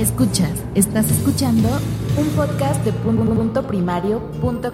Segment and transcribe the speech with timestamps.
[0.00, 1.68] Escuchas, estás escuchando
[2.16, 2.92] un podcast de
[4.40, 4.72] punto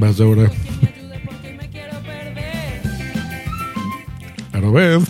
[0.00, 0.50] Vas ahora.
[4.54, 5.02] Arobed.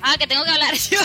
[0.00, 0.98] Ah, que tengo que hablar yo.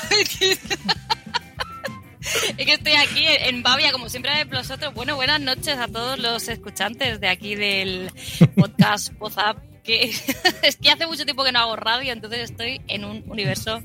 [2.57, 4.93] Es que estoy aquí en Bavia, como siempre vosotros.
[4.93, 8.09] Bueno, buenas noches a todos los escuchantes de aquí del
[8.55, 9.57] podcast WhatsApp.
[9.83, 10.03] Que
[10.63, 13.83] es que hace mucho tiempo que no hago radio, entonces estoy en un universo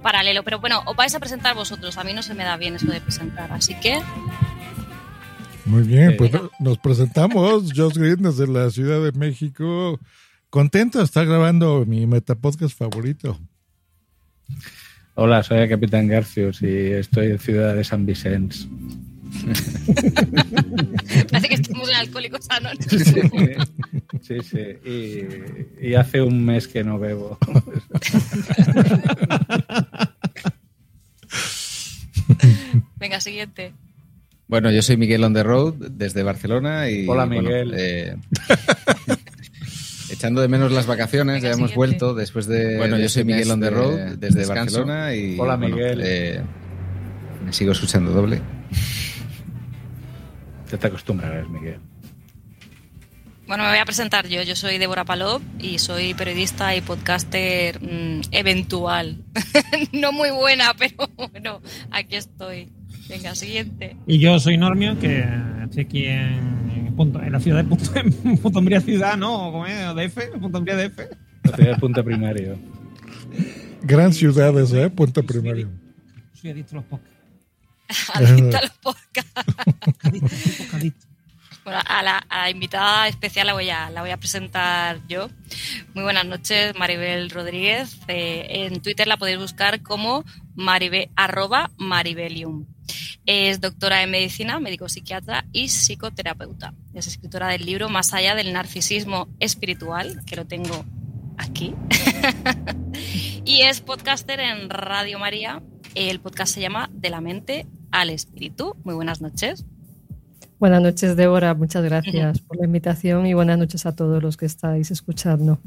[0.00, 0.44] paralelo.
[0.44, 1.98] Pero bueno, os vais a presentar vosotros.
[1.98, 4.00] A mí no se me da bien eso de presentar, así que
[5.66, 7.72] Muy bien, pues nos presentamos.
[7.76, 10.00] Josh Green desde la Ciudad de México.
[10.48, 13.38] Contento de estar grabando mi metapodcast favorito.
[15.14, 18.68] Hola, soy el Capitán Garcius y estoy en Ciudad de San Vicens.
[21.30, 22.86] parece que estamos en Alcohólicos Anónimos.
[24.22, 24.40] Sí, sí.
[24.42, 24.58] sí.
[24.88, 25.24] Y,
[25.88, 27.38] y hace un mes que no bebo.
[32.98, 33.74] Venga, siguiente.
[34.48, 37.74] Bueno, yo soy Miguel on the road desde Barcelona y Hola, bueno, Miguel.
[37.76, 38.16] eh,
[40.10, 43.60] echando de menos las vacaciones, ya hemos vuelto después de bueno, yo soy Miguel on
[43.60, 44.78] the de road desde descanso.
[44.84, 46.00] Barcelona y Hola, bueno, Miguel.
[46.04, 46.40] eh,
[47.44, 48.40] me sigo escuchando doble.
[50.68, 51.78] Ya te acostumbrarás, Miguel.
[53.46, 54.42] Bueno, me voy a presentar yo.
[54.42, 59.22] Yo soy Débora Palop y soy periodista y podcaster mm, eventual.
[59.92, 61.60] no muy buena, pero bueno,
[61.92, 62.68] aquí estoy.
[63.08, 63.96] Venga, siguiente.
[64.06, 65.24] Y yo soy Normio, que
[65.64, 69.52] estoy aquí en, punto- en la ciudad de Punto, en Punto Umbría Ciudad, ¿no?
[69.52, 69.94] ¿Cómo es?
[69.94, 70.38] ¿DF?
[70.40, 70.98] ¿Punto Umbría DF?
[71.44, 72.58] Estoy de punto primario.
[73.82, 74.90] Gran ciudad esa, ¿eh?
[74.90, 75.68] Puente Primario.
[76.32, 77.16] Soy adicto a los podcasts.
[78.14, 79.32] Adicta a los podcasts.
[80.02, 81.05] Adicto, podcastadicto.
[81.66, 85.28] Bueno, a la, invitada especial la voy, a, la voy a presentar yo.
[85.94, 87.98] Muy buenas noches, Maribel Rodríguez.
[88.06, 90.24] Eh, en Twitter la podéis buscar como
[90.54, 92.66] maribe, arroba maribelium.
[93.26, 96.72] Es doctora en medicina, médico psiquiatra y psicoterapeuta.
[96.94, 100.84] Es escritora del libro Más allá del narcisismo espiritual, que lo tengo
[101.36, 101.74] aquí.
[103.44, 105.64] y es podcaster en Radio María.
[105.96, 108.76] El podcast se llama De la mente al espíritu.
[108.84, 109.64] Muy buenas noches.
[110.58, 111.54] Buenas noches, Débora.
[111.54, 115.58] Muchas gracias por la invitación y buenas noches a todos los que estáis escuchando.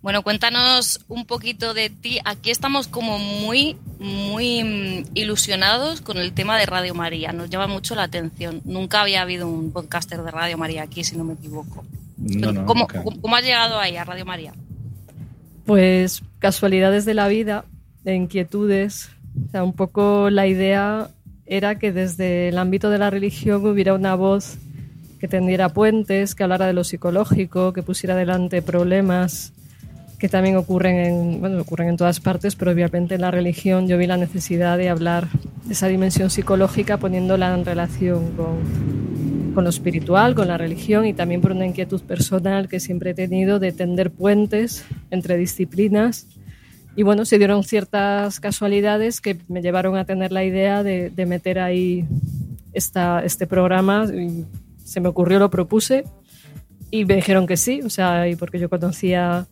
[0.00, 2.20] Bueno, cuéntanos un poquito de ti.
[2.24, 7.32] Aquí estamos como muy, muy mm, ilusionados con el tema de Radio María.
[7.32, 8.60] Nos llama mucho la atención.
[8.64, 11.84] Nunca había habido un podcaster de Radio María aquí, si no me equivoco.
[12.16, 13.02] No, no, ¿Cómo, nunca.
[13.02, 14.52] cómo- cómo has llegado ahí a Radio María?
[15.66, 17.64] Pues casualidades de la vida,
[18.04, 19.10] de inquietudes.
[19.48, 21.10] O sea, un poco la idea
[21.48, 24.58] era que desde el ámbito de la religión hubiera una voz
[25.18, 29.52] que tendiera puentes, que hablara de lo psicológico, que pusiera adelante problemas
[30.18, 33.96] que también ocurren en, bueno, ocurren en todas partes, pero obviamente en la religión yo
[33.96, 35.28] vi la necesidad de hablar
[35.64, 41.14] de esa dimensión psicológica poniéndola en relación con, con lo espiritual, con la religión y
[41.14, 46.26] también por una inquietud personal que siempre he tenido de tender puentes entre disciplinas.
[46.98, 51.26] Y bueno, se dieron ciertas casualidades que me llevaron a tener la idea de, de
[51.26, 52.04] meter ahí
[52.72, 54.04] esta, este programa.
[54.12, 54.44] Y
[54.82, 56.02] se me ocurrió, lo propuse
[56.90, 59.46] y me dijeron que sí, o sea, y porque yo conocía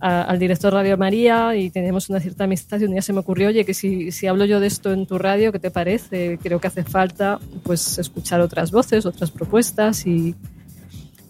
[0.00, 3.20] a- al director Radio María y teníamos una cierta amistad y un día se me
[3.20, 6.38] ocurrió, oye, que si, si hablo yo de esto en tu radio, ¿qué te parece?
[6.42, 10.34] Creo que hace falta pues escuchar otras voces, otras propuestas y,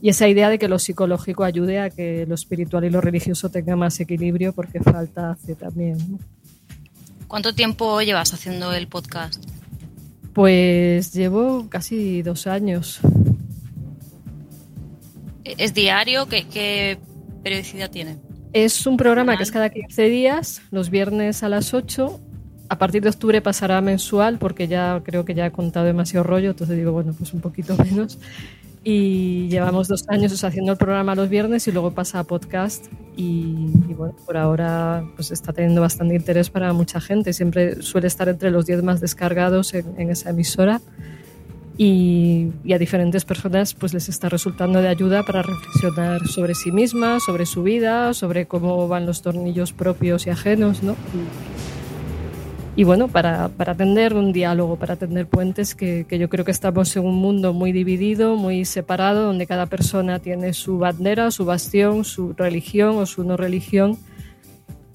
[0.04, 3.50] y esa idea de que lo psicológico ayude a que lo espiritual y lo religioso
[3.50, 5.96] tenga más equilibrio porque falta hace también.
[5.96, 6.18] ¿no?
[7.26, 9.42] ¿Cuánto tiempo llevas haciendo el podcast?
[10.34, 13.00] Pues llevo casi dos años.
[15.42, 16.26] ¿Es diario?
[16.28, 16.98] ¿Qué, qué
[17.42, 18.18] periodicidad tiene?
[18.52, 22.20] Es un programa que es cada 15 días, los viernes a las 8,
[22.68, 26.50] a partir de octubre pasará mensual porque ya creo que ya he contado demasiado rollo,
[26.50, 28.18] entonces digo, bueno, pues un poquito menos.
[28.86, 32.86] Y llevamos dos años haciendo el programa los viernes y luego pasa a podcast
[33.16, 37.32] y, y, bueno, por ahora pues está teniendo bastante interés para mucha gente.
[37.32, 40.82] Siempre suele estar entre los 10 más descargados en, en esa emisora
[41.78, 46.70] y, y, a diferentes personas pues les está resultando de ayuda para reflexionar sobre sí
[46.70, 50.92] mismas, sobre su vida, sobre cómo van los tornillos propios y ajenos, ¿no?
[50.92, 51.73] y
[52.82, 56.96] bueno, para, para tender un diálogo, para tender puentes, que, que, yo creo que estamos
[56.96, 62.04] en un mundo muy dividido, muy separado, donde cada persona tiene su bandera, su bastión,
[62.04, 63.96] su religión o su no religión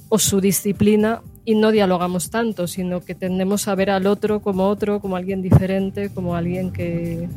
[0.09, 1.21] o su disciplina.
[1.45, 5.41] Y no dialogamos tanto, sino que tendemos a ver al otro como otro, como alguien
[5.41, 7.29] diferente, como alguien que,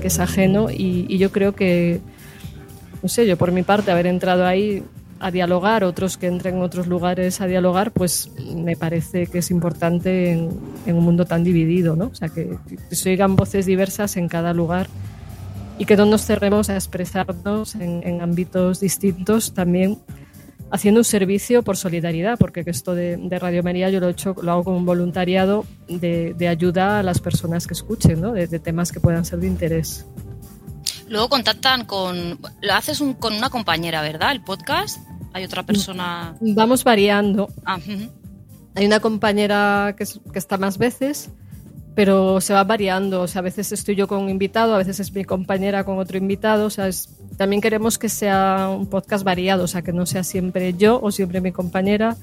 [0.00, 0.70] que es ajeno.
[0.70, 2.00] Y, y yo creo que,
[3.02, 4.84] no sé, yo por mi parte haber entrado ahí
[5.20, 9.50] a dialogar, otros que entren en otros lugares a dialogar, pues me parece que es
[9.50, 10.50] importante en,
[10.86, 12.06] un mundo tan dividido, ¿no?
[12.06, 12.58] O sea, que,
[12.88, 14.88] que se oigan voces diversas en cada lugar
[15.78, 19.98] y que no nos cerremos a expresarnos en, en ámbitos distintos también
[20.70, 24.52] haciendo un servicio por solidaridad, porque esto de, Radio María yo lo he hecho, lo
[24.52, 28.32] hago como un voluntariado de, ayuda a las personas que escuchen, ¿no?
[28.32, 30.06] de temas que puedan ser de interés.
[31.10, 32.38] Luego contactan con.
[32.62, 34.30] Lo haces un, con una compañera, ¿verdad?
[34.30, 34.98] El podcast.
[35.32, 36.36] Hay otra persona.
[36.40, 37.48] Vamos variando.
[37.64, 38.10] Ah, uh -huh.
[38.76, 41.30] Hay una compañera que, es, que, está más veces,
[41.96, 43.22] pero se va variando.
[43.22, 45.98] O sea, a veces estoy yo con un invitado, a veces es mi compañera con
[45.98, 46.66] otro invitado.
[46.66, 50.22] O sea, es, también queremos que sea un podcast variado, o sea, que no sea
[50.22, 52.16] siempre yo o siempre mi compañera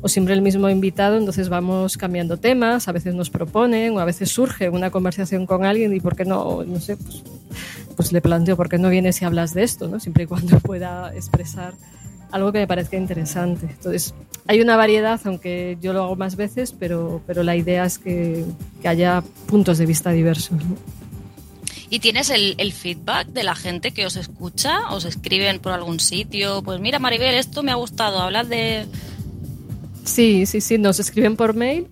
[0.00, 4.04] o siempre el mismo invitado, entonces vamos cambiando temas, a veces nos proponen o a
[4.04, 7.22] veces surge una conversación con alguien y por qué no, no sé, pues,
[7.96, 9.98] pues le planteo por qué no vienes y hablas de esto, ¿no?
[10.00, 11.74] Siempre y cuando pueda expresar
[12.30, 13.66] algo que me parezca interesante.
[13.70, 14.14] Entonces,
[14.46, 18.44] hay una variedad, aunque yo lo hago más veces, pero, pero la idea es que,
[18.82, 20.58] que haya puntos de vista diversos.
[21.90, 24.90] ¿Y tienes el, feedback de la gente que os escucha?
[24.90, 26.62] ¿Os escriben por algún sitio?
[26.62, 28.86] Pues mira, Maribel, esto me ha gustado, hablar de
[30.08, 31.86] Sí, sí, sí, nos escriben por mail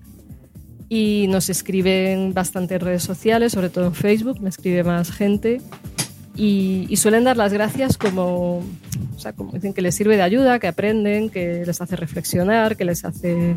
[0.88, 5.60] y nos escriben bastante en redes sociales, sobre todo en Facebook, me escribe más gente
[6.34, 10.58] y, suelen dar las gracias como, o sea, como dicen que les sirve de ayuda,
[10.58, 13.56] que aprenden, que les hace reflexionar, que les hace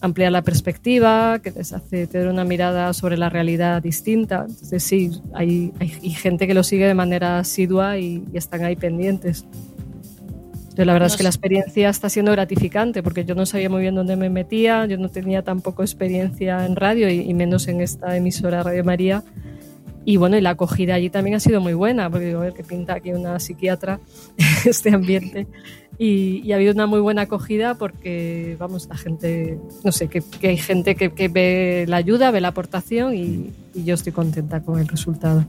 [0.00, 4.46] ampliar la perspectiva, que les hace tener una mirada sobre la realidad distinta.
[4.48, 5.72] Entonces sí, hay,
[6.16, 9.44] gente que lo sigue de manera asidua y están ahí pendientes.
[10.74, 13.70] Yo la verdad no es que la experiencia está siendo gratificante porque yo no sabía
[13.70, 17.68] muy bien dónde me metía, yo no tenía tampoco experiencia en radio y, y, menos
[17.68, 19.22] en esta emisora Radio María.
[20.06, 22.52] Y bueno, y la acogida allí también ha sido muy buena, porque digo, a ver
[22.52, 24.00] qué pinta aquí una psiquiatra
[24.66, 25.46] este ambiente.
[25.96, 30.22] Y, y, ha habido una muy buena acogida porque, vamos, la gente, no sé, que,
[30.40, 34.12] que hay gente que, que, ve la ayuda, ve la aportación y, y yo estoy
[34.12, 35.46] contenta con el resultado.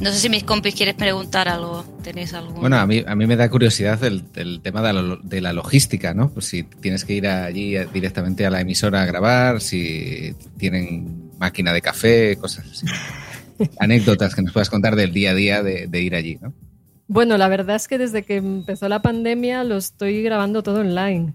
[0.00, 1.84] No sé si mis compis quieres preguntar algo.
[2.02, 2.54] ¿Tenéis algo?
[2.54, 5.52] Bueno, a mí, a mí me da curiosidad el, el tema de la, de la,
[5.52, 6.30] logística, ¿no?
[6.30, 11.74] Pues si tienes que ir allí directamente a la emisora a grabar, si tienen máquina
[11.74, 12.86] de café, cosas así.
[13.78, 16.54] Anécdotas que nos puedas contar del día a día de, de, ir allí, ¿no?
[17.06, 21.34] Bueno, la verdad es que desde que empezó la pandemia lo estoy grabando todo online.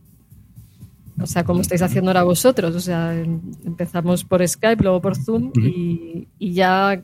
[1.22, 2.74] O sea, como estáis haciendo ahora vosotros.
[2.76, 5.68] O sea, empezamos por Skype, luego por Zoom uh -huh.
[5.68, 7.02] y, y ya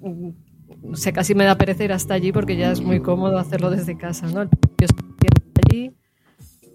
[0.83, 3.69] o sea, casi me da pereza ir hasta allí porque ya es muy cómodo hacerlo
[3.69, 4.41] desde casa, ¿no?
[4.41, 4.49] El
[5.69, 5.93] allí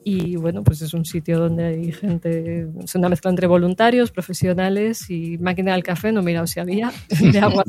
[0.08, 5.10] y bueno, pues es un sitio donde hay gente, es una mezcla entre voluntarios, profesionales
[5.10, 7.64] y máquina del café, no he mirado si había, de agua.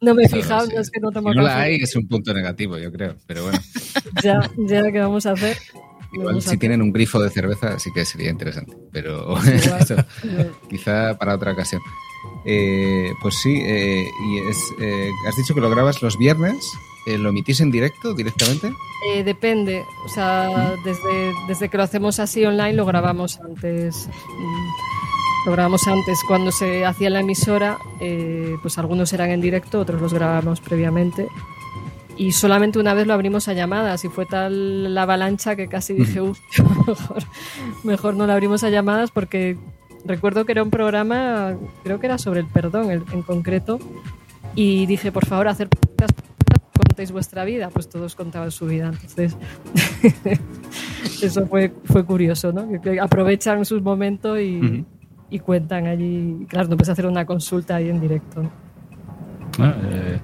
[0.00, 0.74] no me he fijado, no, sí.
[0.74, 1.56] no es que no tomo si no café.
[1.56, 3.60] la hay es un punto negativo, yo creo, pero bueno.
[4.24, 5.56] ya, ya, ¿qué vamos a hacer?
[6.12, 9.94] Igual si tienen un grifo de cerveza sí que sería interesante, pero eso,
[10.68, 11.80] quizá para otra ocasión.
[12.44, 16.72] Eh, pues sí, eh, y es, eh, has dicho que lo grabas los viernes.
[17.06, 18.72] Eh, ¿Lo emitís en directo directamente?
[19.08, 19.84] Eh, depende.
[20.04, 20.84] O sea, ¿Mm?
[20.84, 24.08] desde, desde que lo hacemos así online lo grabamos antes.
[24.28, 27.78] Mm, lo grabamos antes cuando se hacía la emisora.
[28.00, 31.28] Eh, pues algunos eran en directo, otros los grabamos previamente.
[32.16, 35.94] Y solamente una vez lo abrimos a llamadas y fue tal la avalancha que casi
[35.94, 36.38] dije, uff,
[36.86, 37.24] mejor,
[37.82, 39.56] mejor no lo abrimos a llamadas porque
[40.04, 43.78] recuerdo que era un programa, creo que era sobre el perdón el, en concreto,
[44.54, 45.68] y dije, por favor, hacer
[46.90, 48.88] contéis vuestra vida, pues todos contaban su vida.
[48.92, 49.36] Entonces,
[51.22, 52.68] eso fue, fue curioso, ¿no?
[52.68, 54.84] Que, que aprovechan sus momentos y, uh -huh.
[55.30, 56.46] y, cuentan allí.
[56.48, 58.42] Claro, no puedes hacer una consulta ahí en directo.
[58.42, 58.50] ¿no?
[59.58, 60.18] Ah, eh,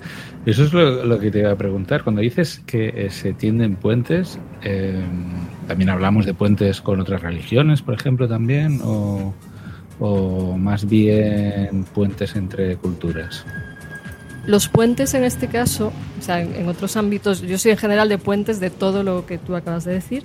[0.47, 2.03] eso es lo, lo, que te iba a preguntar.
[2.03, 5.03] Cuando dices que eh, se tienden puentes, eh,
[5.67, 8.81] ¿también hablamos de puentes con otras religiones, por ejemplo, también?
[8.83, 9.35] ¿O
[10.01, 13.45] o más bien puentes entre culturas?
[14.47, 18.19] Los puentes en este caso, o sea, en, otros ámbitos, yo soy en general de
[18.19, 20.25] puentes de todo lo que tú acabas de decir,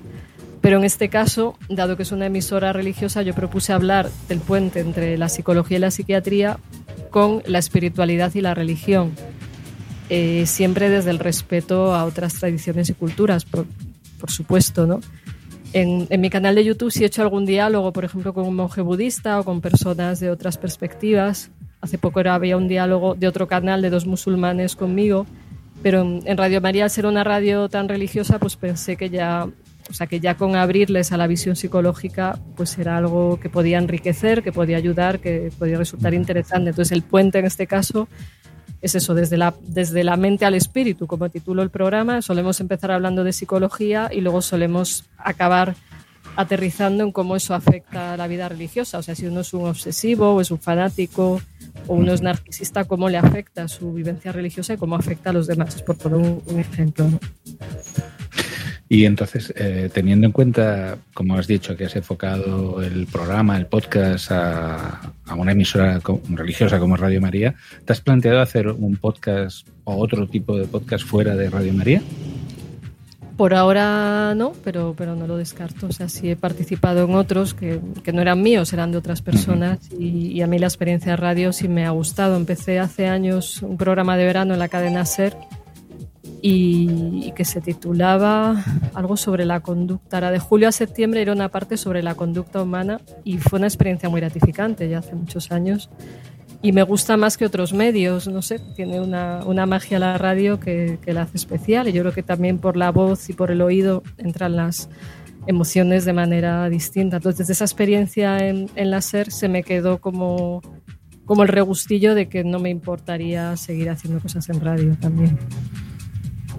[0.62, 4.80] pero en este caso, dado que es una emisora religiosa, yo propuse hablar del puente
[4.80, 6.60] entre la psicología y la psiquiatría
[7.10, 9.12] con la espiritualidad y la religión,
[10.10, 13.66] eh, siempre desde el respeto a otras tradiciones y culturas, por,
[14.20, 15.00] por supuesto, ¿no?
[15.74, 18.56] En, en, mi canal de YouTube sí he hecho algún diálogo, por ejemplo, con un
[18.56, 21.50] monje budista o con personas de otras perspectivas.
[21.80, 25.26] Hace poco era, había un diálogo de otro canal de dos musulmanes conmigo,
[25.82, 29.48] pero en, en Radio María, al ser una radio tan religiosa, pues pensé que ya
[29.90, 33.78] o sea que ya con abrirles a la visión psicológica, pues era algo que podía
[33.78, 36.70] enriquecer, que podía ayudar, que podía resultar interesante.
[36.70, 38.08] Entonces el puente en este caso
[38.82, 42.22] es eso, desde la, desde la mente al espíritu, como titulo el programa.
[42.22, 45.76] Solemos empezar hablando de psicología y luego solemos acabar
[46.36, 48.98] aterrizando en cómo eso afecta a la vida religiosa.
[48.98, 51.42] O sea, si uno es un obsesivo o es un fanático
[51.88, 55.48] o uno es narcisista, cómo le afecta su vivencia religiosa y cómo afecta a los
[55.48, 57.06] demás, por poner un, ejemplo.
[58.94, 63.68] Y entonces, eh, teniendo en cuenta, como has dicho, que has enfocado el programa, el
[63.68, 67.56] podcast a, a una emisora religiosa como Radio María,
[67.86, 72.02] ¿te has planteado hacer un podcast o otro tipo de podcast fuera de Radio María?
[73.38, 75.88] Por ahora no, pero, pero no lo descarto.
[75.88, 79.22] O sea, sí he participado en otros que, que no eran míos, eran de otras
[79.22, 80.02] personas uh -huh.
[80.02, 82.36] y, y, a mí la experiencia de radio sí me ha gustado.
[82.36, 85.38] Empecé hace años un programa de verano en la cadena SER
[86.42, 90.18] y, y, que se titulaba algo sobre la conducta.
[90.18, 93.68] Era de julio a septiembre era una parte sobre la conducta humana y fue una
[93.68, 95.90] experiencia muy gratificante ya hace muchos años.
[96.64, 100.60] Y me gusta más que otros medios, no sé, tiene una, una magia la radio
[100.60, 103.50] que, que, la hace especial y yo creo que también por la voz y por
[103.50, 104.88] el oído entran las
[105.48, 107.18] emociones de manera distinta.
[107.18, 110.62] Entonces esa experiencia en, en la SER se me quedó como,
[111.26, 115.40] como el regustillo de que no me importaría seguir haciendo cosas en radio también.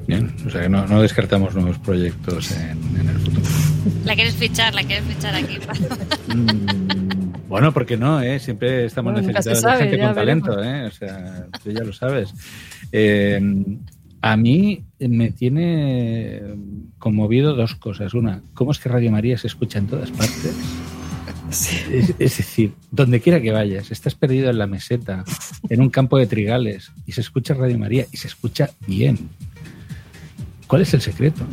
[0.07, 3.47] Bien, o sea que no, no descartamos nuevos proyectos en, en, el futuro.
[4.05, 5.59] La quieres fichar, la quieres fichar aquí.
[6.29, 8.39] mm, bueno, porque no, ¿eh?
[8.41, 10.87] Siempre estamos bueno, de gente con talento, ¿eh?
[10.87, 12.35] O sea, tú ya lo sabes.
[12.91, 13.41] Eh,
[14.23, 16.43] a mí me tiene
[16.99, 18.15] conmovido dos cosas.
[18.15, 20.55] Una, ¿cómo es que Radio María se escucha en todas partes?
[21.51, 21.77] Sí.
[21.93, 25.25] Es, es, decir, donde quiera que vayas, estás perdido en la meseta,
[25.69, 29.29] en un campo de trigales, y se escucha Radio María y se escucha bien.
[30.73, 31.45] ¿Cuál es el secreto?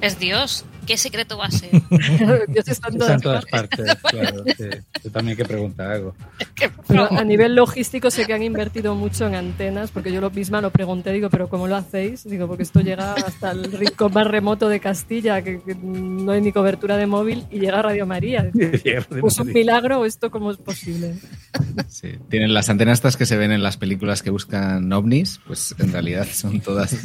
[0.00, 0.64] Es Dios.
[0.92, 1.70] ¿Qué secreto va a ser?
[2.48, 3.96] Dios está en todas, todas partes.
[4.10, 4.68] claro, sí.
[5.02, 6.14] Yo también hay que preguntar algo.
[6.86, 10.60] Pero a nivel logístico sé que han invertido mucho en antenas, porque yo lo misma
[10.60, 12.24] lo pregunté, digo, pero ¿cómo lo hacéis?
[12.24, 16.42] Digo, porque esto llega hasta el rincón más remoto de Castilla, que, que no hay
[16.42, 18.50] ni cobertura de móvil, y llega a Radio María.
[19.24, 21.14] ¿Es un milagro esto cómo es posible?
[21.88, 22.18] Sí.
[22.28, 25.90] Tienen las antenas estas que se ven en las películas que buscan ovnis, pues en
[25.90, 26.98] realidad son todas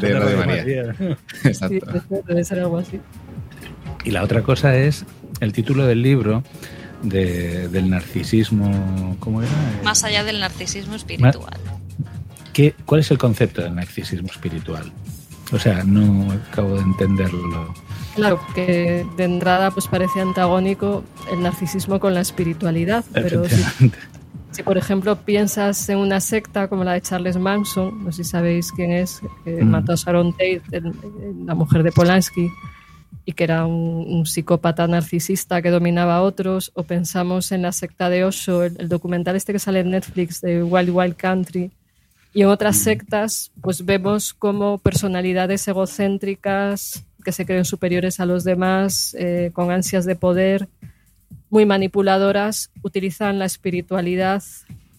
[0.00, 1.16] de, Radio María.
[1.44, 1.86] Exacto.
[1.92, 2.98] Sí, debe ser algo así.
[4.04, 5.04] Y la otra cosa es
[5.40, 6.42] el título del libro
[7.02, 9.16] de, del narcisismo.
[9.20, 9.50] ¿Cómo era?
[9.84, 11.58] Más allá del narcisismo espiritual.
[12.52, 14.92] ¿Qué, ¿Cuál es el concepto del narcisismo espiritual?
[15.52, 17.74] O sea, no acabo de entenderlo.
[18.14, 23.90] Claro, que de entrada pues parece antagónico el narcisismo con la espiritualidad, pero si,
[24.50, 28.30] si, por ejemplo piensas en una secta como la de Charles Manson, no sé si
[28.30, 29.66] sabéis quién es, que mm.
[29.66, 30.62] mató a Sharon Tate,
[31.46, 32.50] la mujer de Polanski,
[33.24, 37.72] y que era un, un, psicópata narcisista que dominaba a otros, o pensamos en la
[37.72, 41.70] secta de Osho, el, el, documental este que sale en Netflix de Wild Wild Country,
[42.34, 48.44] y en otras sectas pues vemos como personalidades egocéntricas que se creen superiores a los
[48.44, 50.68] demás, eh, con ansias de poder,
[51.50, 54.42] muy manipuladoras, utilizan la espiritualidad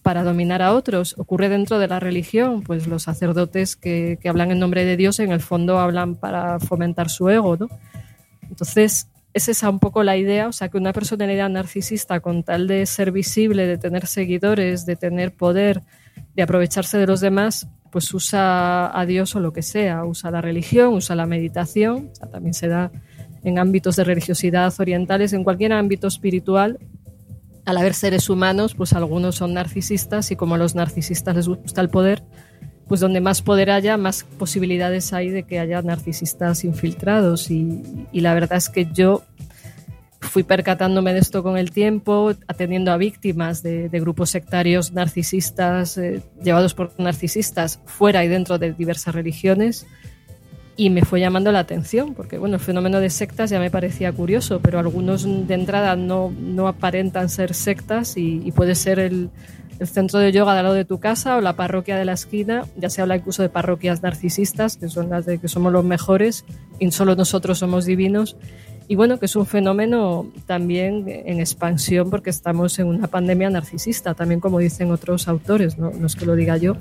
[0.02, 1.14] para dominar a otros.
[1.18, 5.18] Ocurre dentro de la religión, pues los sacerdotes que, que hablan en nombre de Dios
[5.18, 7.68] en el fondo hablan para fomentar su ego, ¿no?
[8.54, 12.68] Entonces, es esa un poco la idea, o sea, que una personalidad narcisista con tal
[12.68, 15.82] de ser visible, de tener seguidores, de tener poder,
[16.36, 20.40] de aprovecharse de los demás, pues usa a Dios o lo que sea, usa la
[20.40, 22.92] religión, usa la meditación, o también se da
[23.42, 26.78] en ámbitos de religiosidad orientales, en cualquier ámbito espiritual,
[27.64, 31.80] al haber seres humanos, pues algunos son narcisistas y como a los narcisistas les gusta
[31.80, 32.22] el poder,
[32.88, 37.50] pues donde más poder haya, más posibilidades hay de que haya narcisistas infiltrados.
[37.50, 39.22] Y, y, la verdad es que yo
[40.20, 45.96] fui percatándome de esto con el tiempo, atendiendo a víctimas de, de grupos sectarios narcisistas,
[45.98, 49.86] eh, llevados por narcisistas fuera y dentro de diversas religiones.
[50.76, 54.10] y me fue llamando la atención, porque bueno, el fenómeno de sectas ya me parecía
[54.10, 59.30] curioso, pero algunos de entrada no, no aparentan ser sectas y, puede ser el,
[59.78, 62.12] el, centro de yoga de al lado de tu casa o la parroquia de la
[62.12, 65.84] esquina, ya se habla incluso de parroquias narcisistas, que son las de que somos los
[65.84, 66.44] mejores
[66.78, 68.36] y solo nosotros somos divinos.
[68.86, 74.14] Y bueno, que es un fenómeno también en expansión porque estamos en una pandemia narcisista,
[74.14, 76.76] también como dicen otros autores, no, no es que lo diga yo,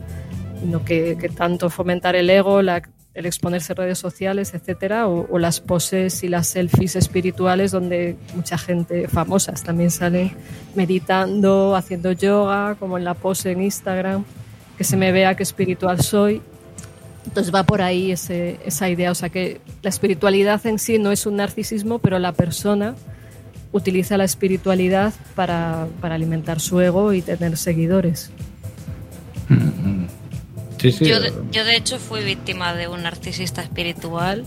[0.59, 2.81] sino que, que tanto fomentar el ego, la
[3.13, 9.07] el exponerse redes sociales, etcétera, o, las poses y las selfies espirituales donde mucha gente
[9.07, 10.31] famosas también salen
[10.75, 14.23] meditando, haciendo yoga, como en la pose en Instagram,
[14.77, 16.41] que se me vea que espiritual soy.
[17.25, 21.25] Entonces va por ahí esa idea, o sea que la espiritualidad en sí no es
[21.25, 22.95] un narcisismo, pero la persona
[23.71, 28.31] utiliza la espiritualidad para, alimentar su ego y tener seguidores.
[29.49, 30.02] Mm-hmm.
[30.91, 34.43] Yo, de, yo, de hecho, fui víctima de un narcisista espiritual.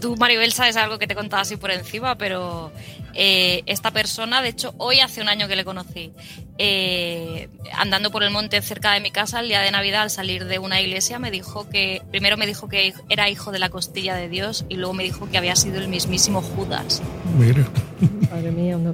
[0.00, 2.72] Tú, Maribel, sabes algo que te contaba así por encima, pero
[3.14, 6.12] eh, esta persona, de hecho, hoy hace un año que le conocí,
[6.58, 10.44] eh, andando por el monte cerca de mi casa el día de Navidad, al salir
[10.44, 14.14] de una iglesia, me dijo que, primero me dijo que era hijo de la costilla
[14.14, 17.02] de Dios y luego me dijo que había sido el mismísimo Judas.
[17.38, 17.66] Mira.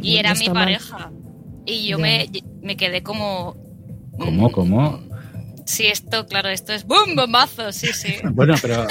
[0.01, 1.11] y era mi pareja.
[1.67, 2.31] Y yo me,
[2.63, 3.57] me quedé como...
[4.19, 4.51] ¿Cómo?
[4.51, 5.01] ¿Cómo?
[5.67, 7.17] Sí, esto, claro, esto es ¡bum!
[7.17, 8.15] bombazo, sí, sí.
[8.33, 8.87] bueno, pero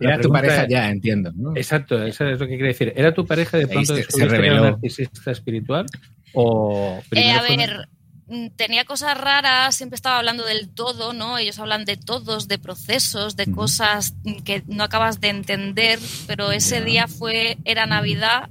[0.00, 1.30] era tu pareja ya, entiendo.
[1.54, 2.92] Exacto, eso es lo que quiere decir.
[2.96, 4.62] ¿Era tu pareja de pronto se, se reveló.
[4.62, 5.86] narcisista espiritual?
[6.32, 7.88] O eh, a ver,
[8.28, 11.36] mm, tenía cosas raras, siempre estaba hablando del todo, ¿no?
[11.36, 14.14] Ellos hablan de todos, de procesos, de cosas
[14.44, 18.48] que no acabas de entender, pero ese día fue, era Navidad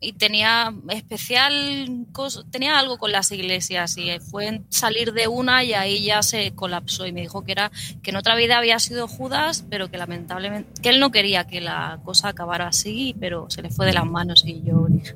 [0.00, 2.06] y tenía especial
[2.50, 7.06] tenía algo con las iglesias y fue salir de una y ahí ya se colapsó
[7.06, 7.70] y me dijo que era
[8.02, 11.60] que en otra vida había sido Judas pero que lamentablemente que él no quería que
[11.60, 15.14] la cosa acabara así pero se le fue de las manos y yo dije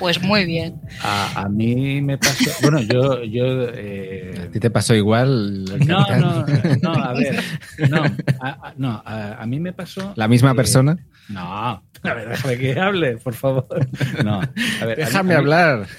[0.00, 0.80] pues muy bien.
[1.02, 2.50] A, mí me pasó.
[2.62, 3.22] Bueno, yo.
[3.22, 5.66] yo eh, ¿A ti te pasó igual?
[5.86, 6.46] No, no,
[6.82, 7.44] no, a ver.
[7.90, 8.02] No,
[8.40, 10.14] a, no, a, mí me pasó.
[10.16, 10.96] ¿La misma persona?
[11.28, 13.66] No, a ver, déjame que hable, por favor.
[14.24, 15.86] No, a ver, déjame hablar.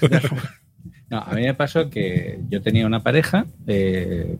[1.10, 4.38] No, a mí me pasó que yo tenía una pareja, eh,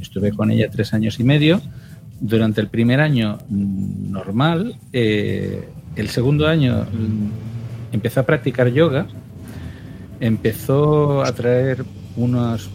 [0.00, 1.60] estuve con ella tres años y medio.
[2.20, 6.86] Durante el primer año mm, normal, eh, el segundo año
[7.90, 9.08] empezó a practicar yoga,
[10.20, 11.84] empezó a traer
[12.14, 12.70] unos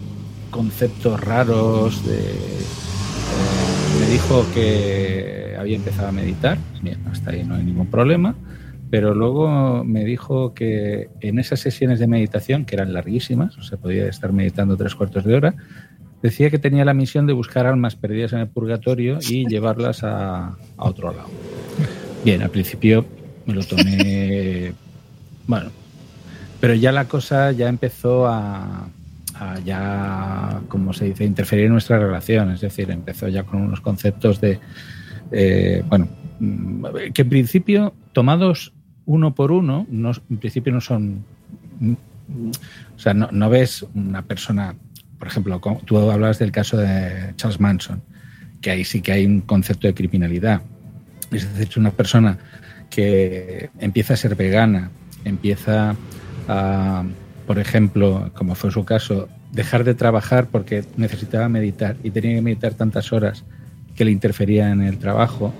[0.49, 2.19] conceptos raros de...
[2.19, 3.70] Eh,
[4.11, 8.35] dijo que había empezado a meditar, bien, hasta ahí no hay ningún problema,
[8.89, 13.77] pero luego me dijo que en esas sesiones de meditación, que eran larguísimas, o sea,
[13.77, 15.55] podía estar meditando tres cuartos de hora,
[16.21, 20.57] decía que tenía la misión de buscar almas perdidas en el purgatorio y llevarlas a,
[20.75, 21.29] a otro lado.
[22.25, 23.05] Bien, al principio
[23.45, 24.73] me lo tomé
[25.47, 25.71] bueno,
[26.59, 28.89] pero ya la cosa ya empezó a,
[29.63, 32.51] ya, como se dice, interferir en nuestra relación.
[32.51, 34.59] Es decir, empezó ya con unos conceptos de,
[35.31, 36.07] eh, bueno,
[36.39, 38.73] mm, que en principio, tomados
[39.05, 41.25] uno por uno, no, en principio no son,
[42.95, 44.75] o sea, no, ves una persona,
[45.17, 48.01] por ejemplo, tú hablas del caso de Charles Manson,
[48.61, 50.61] que ahí sí que hay un concepto de criminalidad.
[51.31, 52.37] Es decir, una persona
[52.89, 54.91] que empieza a ser vegana,
[55.25, 55.95] empieza
[56.47, 57.03] a,
[57.51, 62.41] por ejemplo, como fue su caso, dejar de trabajar porque necesitaba meditar y tenía que
[62.41, 63.43] meditar tantas horas
[63.93, 65.53] que le interfería en el trabajo,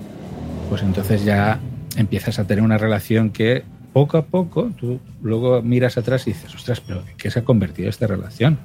[0.70, 1.60] pues entonces ya
[1.98, 6.54] empiezas a tener una relación que poco a poco tú luego miras atrás y dices,
[6.54, 8.56] ostras, pero ¿en qué se ha convertido esta relación?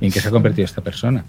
[0.00, 1.24] ¿Y en qué se ha convertido esta persona?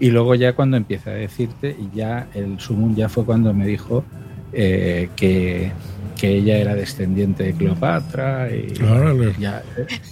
[0.00, 3.66] Y luego ya cuando empieza a decirte, y ya el sumum ya fue cuando me
[3.66, 4.06] dijo
[4.54, 5.72] eh, que
[6.14, 8.72] que ella era descendiente de Cleopatra y,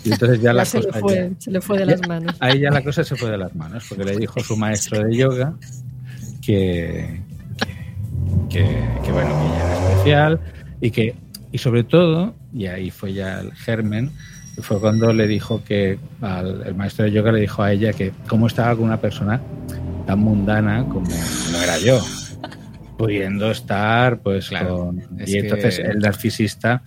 [0.05, 2.37] entonces ya, la se cosa le fue, se le fue de las manos.
[2.41, 5.17] A ella la cosa se fue de las manos porque le dijo su maestro de
[5.17, 5.55] yoga
[6.45, 7.21] que,
[8.51, 8.63] que,
[9.11, 10.41] bueno que ella era especial
[10.81, 11.15] y que
[11.53, 14.11] y sobre todo y ahí fue ya el germen
[14.59, 18.13] fue cuando le dijo que al, el maestro de yoga le dijo a ella que
[18.27, 19.41] cómo estaba con una persona
[20.07, 22.01] tan mundana como no era yo
[23.03, 25.03] pudiendo estar pues con...
[25.27, 26.85] Y entonces el narcisista,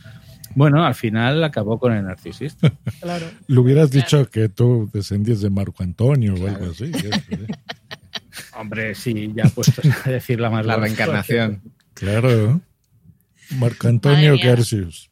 [0.56, 2.71] bueno, al final acabó con el narcisista.
[3.01, 3.25] Claro.
[3.47, 6.89] Le hubieras dicho que tú descendías de Marco Antonio o algo así.
[8.58, 11.62] Hombre, sí, ya puesto a decir la más la reencarnación.
[11.93, 12.62] Claro.
[13.58, 15.12] Marco Antonio Garcius.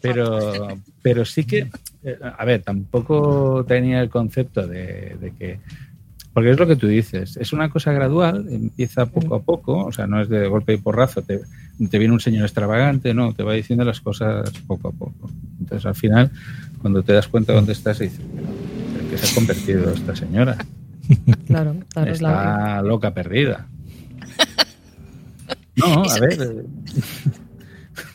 [0.00, 0.68] Pero,
[1.02, 1.68] pero sí que,
[2.04, 5.60] eh, a ver, tampoco tenía el concepto de, de, que,
[6.32, 9.92] porque es lo que tú dices, es una cosa gradual, empieza poco a poco, o
[9.92, 11.40] sea, no es de golpe y porrazo, te,
[11.90, 15.30] te viene un señor extravagante, no, te va diciendo las cosas poco a poco.
[15.60, 16.30] Entonces, al final,
[16.80, 20.56] cuando te das cuenta de dónde estás, dices, ¿en qué se ha convertido esta señora?
[21.46, 22.82] Claro, claro Está la...
[22.82, 23.66] loca perdida.
[25.76, 26.64] No, a ver.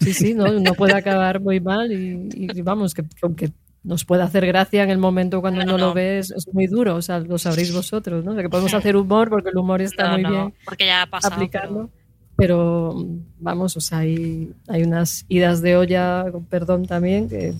[0.02, 3.52] Sí, sí, no, no puede acabar muy mal y, y vamos, que aunque
[3.88, 6.96] nos puede hacer gracia en el momento cuando no, no, lo ves, es muy duro,
[6.96, 8.34] o sea, lo sabréis vosotros, ¿no?
[8.34, 11.04] Sea, que podemos hacer humor porque el humor está no, muy no, bien porque ya
[11.04, 11.90] ha pasado, aplicarlo,
[12.36, 12.94] pero...
[12.96, 13.08] pero...
[13.40, 17.54] vamos, o sea, hay, hay unas idas de olla, perdón también, que,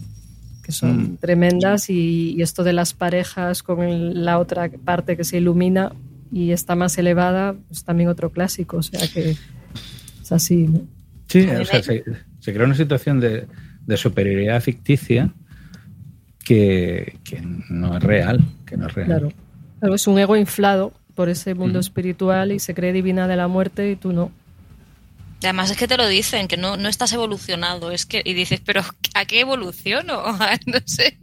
[0.64, 1.18] que son mm.
[1.18, 5.94] tremendas y, y, esto de las parejas con el, la otra parte que se ilumina
[6.30, 9.38] y está más elevada, pues también otro clásico, o sea que
[10.22, 10.97] es así, ¿no?
[11.28, 12.04] Sí, o sea, se,
[12.40, 13.48] se, crea una situación de,
[13.86, 15.34] de superioridad ficticia
[16.44, 19.08] que, que, no es real, que no es real.
[19.08, 19.34] Claro.
[19.80, 21.82] claro, es un ego inflado por ese mundo mm.
[21.82, 24.32] espiritual y se cree divina de la muerte y tú no.
[25.44, 28.62] Además es que te lo dicen, que no, no estás evolucionado, es que y dices,
[28.66, 28.82] pero
[29.14, 30.24] ¿a qué evoluciono?
[30.66, 31.20] no sé.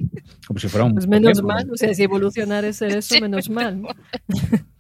[0.47, 1.55] Como si fuera un pues menos Pokémon.
[1.55, 3.83] mal, o sea, si evolucionar es ser eso, sí, menos mal.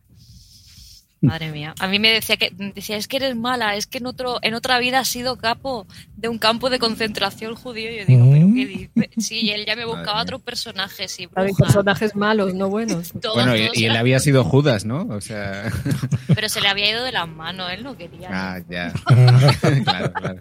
[1.24, 1.74] Madre mía.
[1.80, 4.54] A mí me decía que decía, es que eres mala, es que en otro, en
[4.54, 7.90] otra vida has sido capo de un campo de concentración judío.
[7.90, 9.10] Y yo digo, ¿pero qué dice?
[9.18, 11.48] Sí, y él ya me buscaba otros personajes y bruja.
[11.58, 13.12] personajes malos, no buenos.
[13.20, 15.02] Todos, bueno, todos y, y él había sido Judas, ¿no?
[15.10, 15.70] O sea.
[16.34, 18.28] Pero se le había ido de las manos, él no quería.
[18.30, 18.92] Ah, ya.
[19.84, 20.40] claro, claro.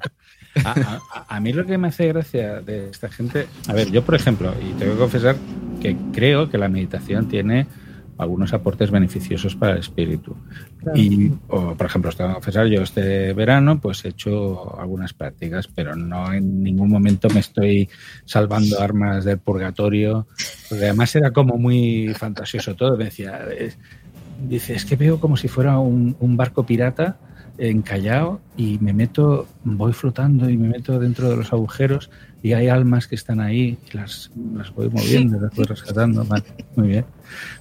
[0.63, 4.03] A, a, a, mí lo que me hace gracia de esta gente, a ver, yo
[4.03, 5.35] por ejemplo, y tengo que confesar
[5.81, 7.65] que creo que la meditación tiene
[8.17, 10.35] algunos aportes beneficiosos para el espíritu.
[10.79, 10.97] Claro.
[10.99, 15.67] Y, o, por ejemplo, tengo que confesar, yo este verano pues he hecho algunas prácticas,
[15.67, 17.89] pero no en ningún momento me estoy
[18.25, 20.27] salvando armas del purgatorio,
[20.69, 22.97] porque además era como muy fantasioso todo.
[22.97, 23.77] Me decía, es,
[24.47, 27.17] dice, es que veo como si fuera un, un barco pirata
[27.57, 32.09] encallado y me meto, voy flotando y me meto dentro de los agujeros
[32.41, 36.25] y hay almas que están ahí y las, las voy moviendo, las voy rescatando.
[36.25, 36.43] Vale,
[36.75, 37.05] muy bien.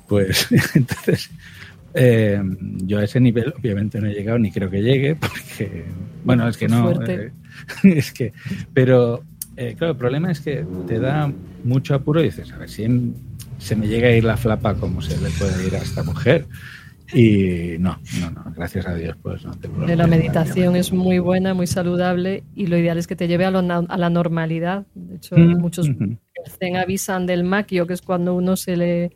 [0.09, 1.31] Pues entonces,
[1.95, 2.41] eh,
[2.79, 5.85] yo a ese nivel obviamente no he llegado ni creo que llegue porque,
[6.25, 7.33] bueno, es que no, eh,
[7.83, 8.33] es que,
[8.73, 9.23] pero
[9.57, 11.31] eh, claro, el problema es que te da
[11.65, 13.15] mucho apuro y dices, a ver si en,
[13.59, 16.47] se me llega a ir la flapa como se le puede ir a esta mujer.
[17.15, 21.53] Y no, no, no, gracias a Dios, pues no te La meditación es muy buena,
[21.53, 24.87] muy saludable y lo ideal es que te lleve a, lo, a la normalidad.
[24.95, 25.59] De hecho, mm -hmm.
[25.59, 25.91] muchos
[26.81, 29.11] avisan del maquio, que es cuando uno se le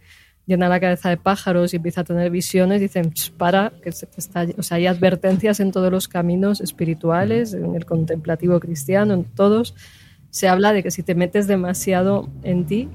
[0.47, 4.63] llena la cabeza de pájaros y empieza a tener visiones, dicen, para, que está, o
[4.63, 9.75] sea, hay advertencias en todos los caminos espirituales, en el contemplativo cristiano, en todos.
[10.31, 12.89] Se habla de que si te metes demasiado en ti,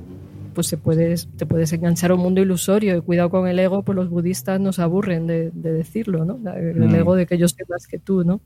[0.53, 3.83] pues se puedes, te puedes enganchar a un mundo ilusorio y cuidado con el ego,
[3.83, 6.39] pues los budistas nos aburren de, de decirlo, ¿no?
[6.53, 6.95] El mm.
[6.95, 8.41] ego de que yo soy más que tú, ¿no?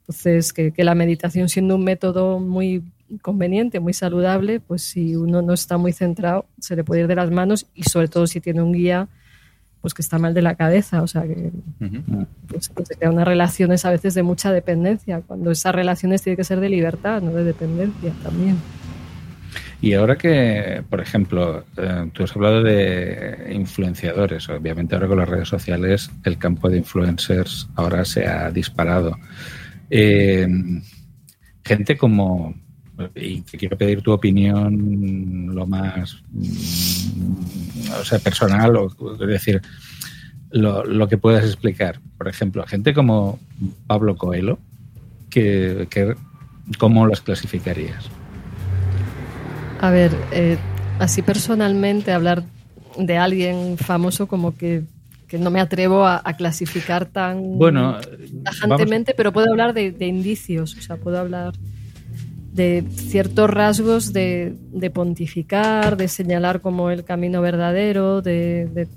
[0.00, 2.82] Entonces, que, que, la meditación siendo un método muy
[3.18, 7.16] conveniente, muy saludable, pues si uno no está muy centrado, se le puede ir de
[7.16, 9.08] las manos y sobre todo si tiene un guía,
[9.80, 11.50] pues que está mal de la cabeza, o sea que
[11.80, 12.26] uh -huh.
[12.48, 16.36] pues, pues se crean unas relaciones a veces de mucha dependencia, cuando esas relaciones tienen
[16.36, 18.56] que ser de libertad, no de dependencia también.
[19.80, 25.28] Y ahora que, por ejemplo, eh, tú has hablado de influenciadores, obviamente ahora con las
[25.28, 29.18] redes sociales el campo de influencers ahora se ha disparado.
[29.90, 30.48] Eh,
[31.62, 32.54] gente como,
[33.14, 39.60] y te quiero pedir tu opinión lo más, mm, o sea, personal, o es decir,
[40.50, 42.00] lo, lo, que puedas explicar.
[42.16, 43.38] Por ejemplo, gente como
[43.86, 44.58] Pablo Coelho,
[45.28, 46.14] que, que
[46.78, 48.08] ¿cómo las clasificarías?
[49.80, 50.56] A ver, eh,
[50.98, 52.44] así personalmente hablar
[52.96, 54.82] de alguien famoso como que,
[55.32, 57.98] no me atrevo a, clasificar tan bueno,
[58.44, 61.54] tajantemente, pero puedo hablar de, indicios, o sea, puedo hablar
[62.54, 64.56] de ciertos rasgos de,
[64.94, 68.88] pontificar, de señalar como el camino verdadero, de,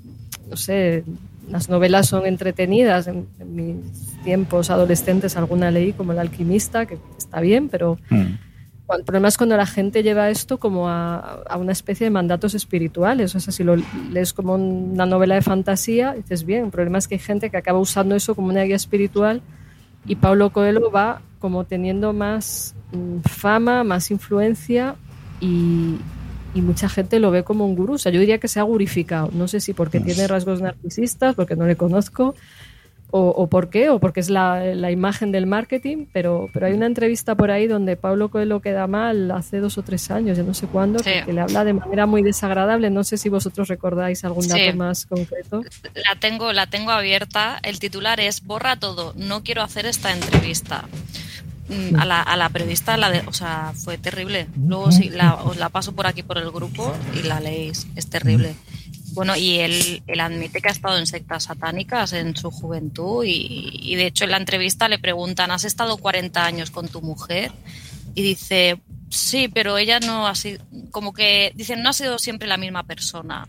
[0.48, 1.04] no sé,
[1.50, 3.08] las novelas son entretenidas.
[3.08, 3.76] En, mis
[4.22, 8.48] tiempos adolescentes alguna leí como El alquimista, que está bien, pero mm.
[8.96, 13.34] El problema es cuando la gente lleva esto como a, una especie de mandatos espirituales.
[13.34, 13.76] O sea, si lo
[14.10, 16.66] lees como una novela de fantasía, dices bien.
[16.66, 19.42] El problema es que hay gente que acaba usando eso como una guía espiritual
[20.06, 24.96] y Pablo Coelho va como teniendo más mm, fama, más influencia
[25.40, 25.96] y,
[26.54, 27.94] y, mucha gente lo ve como un gurú.
[27.94, 29.30] O sea, yo diría que se ha gurificado.
[29.32, 32.34] No sé si porque tiene rasgos narcisistas, porque no le conozco,
[33.10, 37.34] o, por qué, o porque es la, imagen del marketing, pero, pero hay una entrevista
[37.34, 40.66] por ahí donde Pablo Coelho queda mal hace dos o tres años, ya no sé
[40.66, 42.90] cuándo, que, le habla de manera muy desagradable.
[42.90, 45.62] No sé si vosotros recordáis algún dato más concreto.
[45.94, 47.58] La tengo, la tengo abierta.
[47.62, 50.84] El titular es Borra todo, no quiero hacer esta entrevista.
[51.68, 54.48] Mm, a la, a la periodista, la de, o sea, fue terrible.
[54.56, 57.86] Luego sí, la, os la paso por aquí por el grupo y la leéis.
[57.94, 58.54] Es terrible.
[59.12, 63.94] Bueno, y él, él, admite que ha estado en sectas satánicas en su juventud y,
[63.96, 67.52] de hecho en la entrevista le preguntan, ¿has estado 40 años con tu mujer?
[68.14, 72.48] Y dice, sí, pero ella no ha sido, como que, dicen, no ha sido siempre
[72.48, 73.46] la misma persona.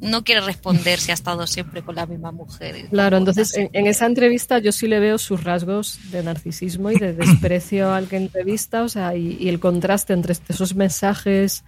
[0.00, 2.88] No quiere responder si ha estado siempre con la misma mujer.
[2.90, 7.12] Claro, entonces en, esa entrevista yo sí le veo sus rasgos de narcisismo y de
[7.12, 11.62] desprecio al que entrevista, o sea, y, y el contraste entre esos mensajes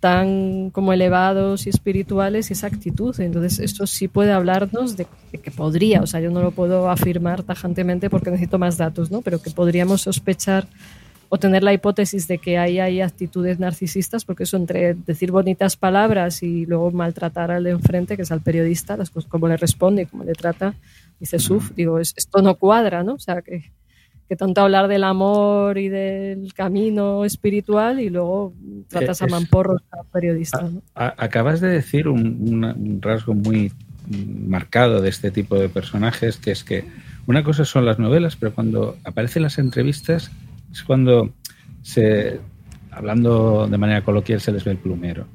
[0.00, 3.18] tan como elevados y espirituales y esa actitud.
[3.20, 5.06] Entonces, esto sí puede hablarnos de,
[5.42, 9.22] que podría, o sea, yo no lo puedo afirmar tajantemente porque necesito más datos, ¿no?
[9.22, 10.68] Pero que podríamos sospechar
[11.28, 15.76] o tener la hipótesis de que ahí hay actitudes narcisistas, porque eso entre decir bonitas
[15.76, 19.56] palabras y luego maltratar al de enfrente, que es al periodista, las cosas, cómo le
[19.56, 20.74] responde y cómo le trata,
[21.18, 23.14] dice, suf, digo, esto no cuadra, ¿no?
[23.14, 23.72] O sea, que
[24.28, 28.52] que tanto hablar del amor y del camino espiritual y luego
[28.88, 30.70] tratas a mamporros a periodistas.
[30.94, 33.72] Acabas de decir un, rasgo muy
[34.08, 36.84] marcado de este tipo de personajes, que es que
[37.26, 40.30] una cosa son las novelas, pero cuando aparecen las entrevistas
[40.72, 41.32] es cuando
[41.82, 42.40] se,
[42.90, 45.26] hablando de manera coloquial, se les ve el plumero.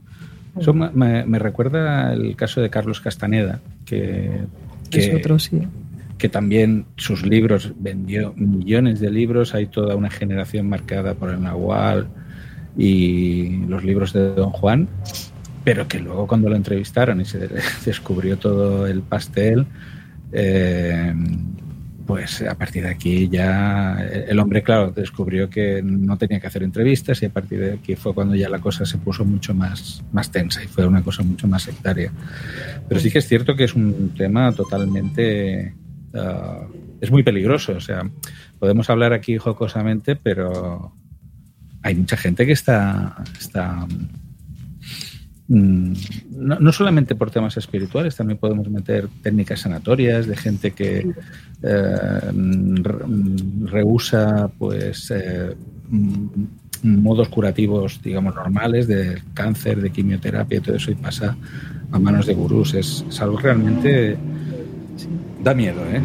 [0.59, 4.41] Eso me, recuerda el caso de Carlos Castaneda, que,
[4.89, 5.61] que, es otro, sí
[6.21, 11.41] que también sus libros vendió millones de libros, hay toda una generación marcada por el
[11.41, 12.09] Nahual
[12.77, 14.87] y los libros de Don Juan,
[15.63, 17.49] pero que luego cuando lo entrevistaron y se
[17.85, 19.65] descubrió todo el pastel,
[20.31, 21.11] eh,
[22.05, 26.61] pues a partir de aquí ya el hombre, claro, descubrió que no tenía que hacer
[26.61, 30.03] entrevistas y a partir de aquí fue cuando ya la cosa se puso mucho más,
[30.11, 32.11] más tensa y fue una cosa mucho más sectaria.
[32.87, 35.80] Pero sí que es cierto que es un tema totalmente
[36.99, 37.73] Es muy peligroso.
[37.73, 38.09] O sea,
[38.59, 40.93] podemos hablar aquí jocosamente, pero
[41.83, 43.87] hay mucha gente que está, está
[45.47, 45.93] mm,
[46.31, 51.11] no, solamente por temas espirituales, también podemos meter técnicas sanatorias de gente que
[51.63, 52.31] eh,
[53.65, 55.55] rehúsa pues eh,
[56.83, 61.35] modos curativos, digamos, normales de cáncer, de quimioterapia y todo eso y pasa
[61.91, 62.73] a manos de gurús.
[62.73, 64.17] Es, es algo realmente
[65.43, 66.01] Da miedo, ¿eh?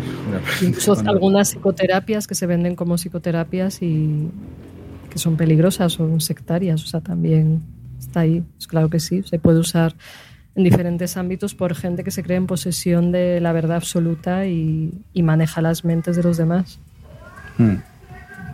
[0.63, 4.31] Incluso algunas psicoterapias que se venden como psicoterapias y
[5.11, 7.63] que son peligrosas, son sectarias, o sea, también
[7.99, 8.43] está ahí.
[8.59, 9.95] Es claro que sí, se puede usar
[10.55, 14.93] en diferentes ámbitos por gente que se cree en posesión de la verdad absoluta y,
[15.15, 16.79] maneja las mentes de los demás.
[17.59, 17.77] Hmm.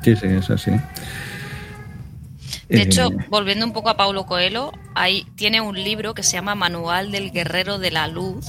[0.03, 0.73] Sí, sí, es así.
[2.69, 6.33] De eh, hecho, volviendo un poco a Paulo Coelho, ahí tiene un libro que se
[6.33, 8.47] llama Manual del Guerrero de la Luz,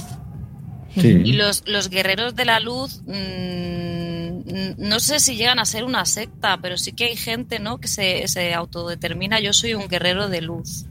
[0.96, 6.04] y los, los guerreros de la luz, mm, no sé si llegan a ser una
[6.04, 7.78] secta, pero sí que hay gente ¿no?
[7.78, 10.86] que se, se autodetermina, yo soy un guerrero de luz.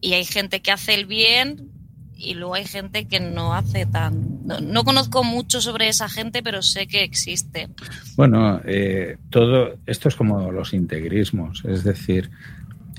[0.00, 1.70] Y hay gente que hace el bien
[2.18, 4.44] y luego hay gente que no hace tan...
[4.44, 7.68] No, conozco mucho sobre esa gente, pero sé que existe.
[8.16, 12.30] Bueno, eh, todo esto es como los integrismos, es decir,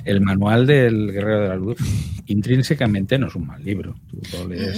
[0.06, 1.78] el manual del Guerrero de la Luz
[2.30, 3.96] intrínsecamente no es un mal libro.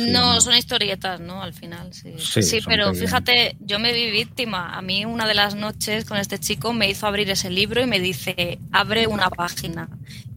[0.07, 1.43] no, son historietas, ¿no?
[1.43, 2.13] Al final, sí.
[2.17, 4.73] Sí, pero fíjate, yo me vi víctima.
[4.73, 7.87] A mí una de las noches con este chico me hizo abrir ese libro y
[7.87, 9.89] me dice, abre una página.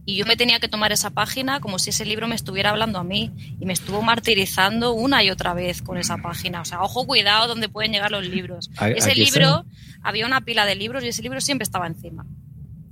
[0.05, 2.99] Y yo me tenía que tomar esa página como si ese libro me estuviera hablando
[2.99, 3.31] a mí.
[3.59, 6.61] Y me estuvo martirizando una y otra vez con esa página.
[6.61, 8.69] O sea, ojo, cuidado donde pueden llegar los libros.
[8.93, 9.65] ese libro,
[10.03, 12.25] había una pila de libros y ese libro siempre estaba encima.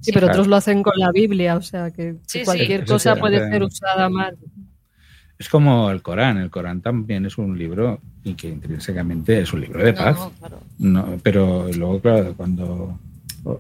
[0.04, 3.64] Sí, pero otros lo hacen con la Biblia, o sea que, cualquier cosa puede ser
[3.64, 4.38] usada mal.
[5.40, 9.62] Es como el Corán, el Corán también es un libro y que intrínsecamente es un
[9.62, 10.18] libro de paz.
[10.78, 13.00] No, pero luego, claro, cuando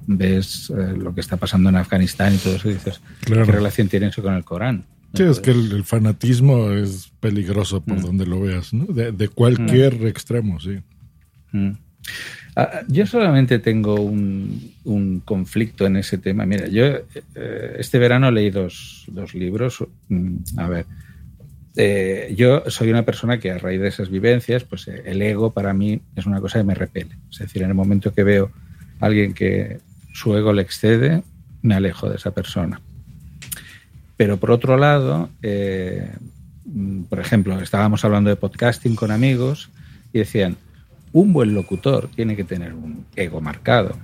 [0.05, 4.07] ves eh, lo que está pasando en Afganistán y todo eso, dices, ¿qué relación tiene
[4.07, 4.83] eso con el Corán?
[5.13, 8.01] Sí, es que el, fanatismo es peligroso por mm.
[8.01, 8.85] donde lo veas, ¿no?
[8.85, 10.07] De, cualquier mm.
[10.07, 10.79] extremo, sí.
[11.51, 11.71] Mm.
[12.55, 14.73] Ah, yo solamente tengo un,
[15.25, 16.45] conflicto en ese tema.
[16.45, 19.83] Mira, yo eh, este verano leí dos, dos libros.
[20.57, 20.85] A ver,
[21.75, 25.51] eh, yo soy una persona que a raíz de esas vivencias, pues eh, el ego
[25.51, 27.15] para mí es una cosa que me repele.
[27.31, 28.51] Es decir, en el momento que veo
[28.99, 29.79] a alguien que
[30.13, 31.23] su ego le excede,
[31.63, 32.79] me alejo de esa persona.
[34.15, 36.11] Pero por otro lado, eh,
[37.09, 39.69] por ejemplo, estábamos hablando de podcasting con amigos
[40.13, 40.57] y decían,
[41.13, 43.95] un buen locutor tiene que tener un ego marcado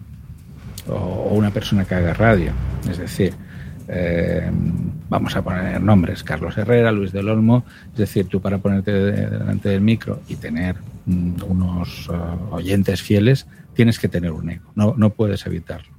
[0.88, 2.52] o una persona que haga radio.
[2.90, 3.34] Es decir,
[3.88, 4.50] eh,
[5.10, 9.70] vamos a poner nombres, Carlos Herrera, Luis del Olmo, es decir, tú para ponerte delante
[9.70, 14.94] del micro y tener mm, unos uh, oyentes fieles, tienes que tener un ego, no,
[14.96, 15.90] no puedes evitarlo.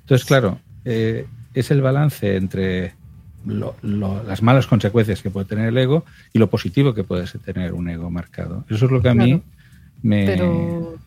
[0.00, 2.94] Entonces, claro, eh, es el balance entre
[3.82, 7.88] las malas consecuencias que puede tener el ego y lo positivo que puede tener un
[7.88, 8.64] ego marcado.
[8.68, 9.42] Eso es lo que a mí
[10.02, 10.24] me...
[10.26, 10.98] Pero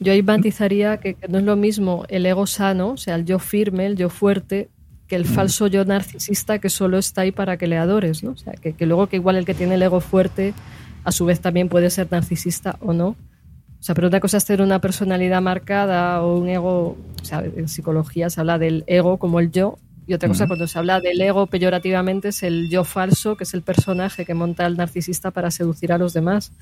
[0.00, 3.38] yo ahí matizaría que no es lo mismo el ego sano, o sea, el yo
[3.38, 4.68] firme, el yo fuerte,
[5.08, 8.32] que el falso yo narcisista que solo está ahí para que le adores, ¿no?
[8.32, 10.54] O sea, que, luego que igual el que tiene el ego fuerte
[11.02, 13.08] a su vez también puede ser narcisista o no.
[13.08, 17.42] O sea, pero una cosa es tener una personalidad marcada o un ego, o sea,
[17.42, 21.00] en psicología se habla del ego como el yo, y otra cosa cuando se habla
[21.00, 25.30] del ego peyorativamente es el yo falso, que es el personaje que monta el narcisista
[25.30, 26.52] para seducir a los demás.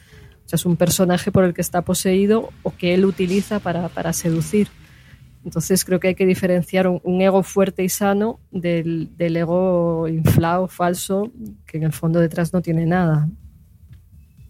[0.51, 4.69] Es un personaje por el que está poseído o que él utiliza para, para seducir.
[5.47, 11.31] Entonces creo que hay que diferenciar un, ego fuerte y sano del, ego inflado, falso,
[11.67, 13.29] que en el fondo detrás no tiene nada.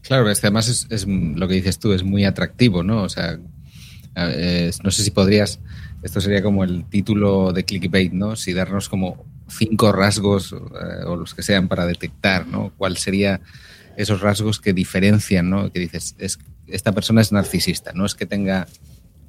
[0.00, 3.02] Claro, este además es, lo que dices tú, es muy atractivo, ¿no?
[3.02, 5.60] O sea, no sé si podrías,
[6.02, 8.34] esto sería como el título de clickbait, ¿no?
[8.34, 12.72] Si darnos como cinco rasgos eh, o los que sean para detectar, ¿no?
[12.78, 13.42] ¿Cuál sería
[13.96, 15.72] esos rasgos que diferencian, ¿no?
[15.72, 18.66] Que dices, es, esta persona es narcisista, no es que tenga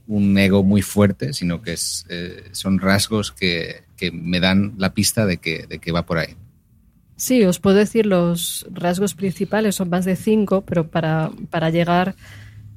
[0.08, 5.26] un ego muy fuerte, sino que es, eh, son rasgos que, me dan la pista
[5.26, 6.36] de que, de que va por ahí.
[7.16, 12.16] Sí, os puedo decir los rasgos principales, son más de cinco, pero para, para llegar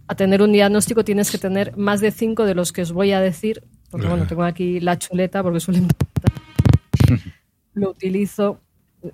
[0.06, 3.12] a tener un diagnóstico tienes que tener más de cinco de los que os voy
[3.12, 5.88] a decir, porque bueno, tengo aquí la chuleta porque suelen
[7.74, 8.60] lo utilizo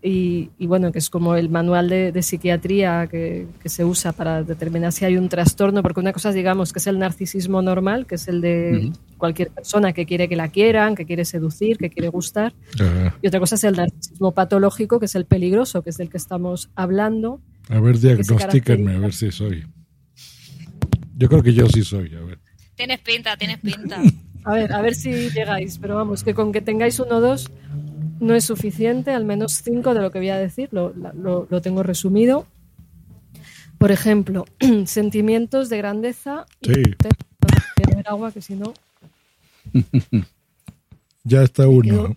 [0.02, 5.04] y, bueno, que es como el manual de, psiquiatría que, se usa para determinar si
[5.04, 8.40] hay un trastorno, porque una cosa, digamos, que es el narcisismo normal, que es el
[8.40, 12.52] de cualquier persona que quiere que la quieran, que quiere seducir, que quiere gustar,
[13.22, 16.16] y otra cosa es el narcisismo patológico, que es el peligroso, que es del que
[16.16, 17.40] estamos hablando.
[17.68, 19.66] A ver, diagnostíquenme, a ver si soy.
[21.16, 22.38] Yo creo que yo sí soy, a ver.
[22.74, 24.02] Tienes pinta, tienes pinta.
[24.44, 27.50] a ver, a ver si llegáis, pero vamos, que con que tengáis uno o dos
[28.20, 32.46] no es suficiente, al menos cinco de lo que voy a decir, lo, tengo resumido.
[33.78, 34.46] Por ejemplo,
[34.86, 36.46] sentimientos de grandeza.
[36.62, 36.82] Sí.
[38.06, 38.72] agua, que si no.
[41.24, 42.16] ya está uno.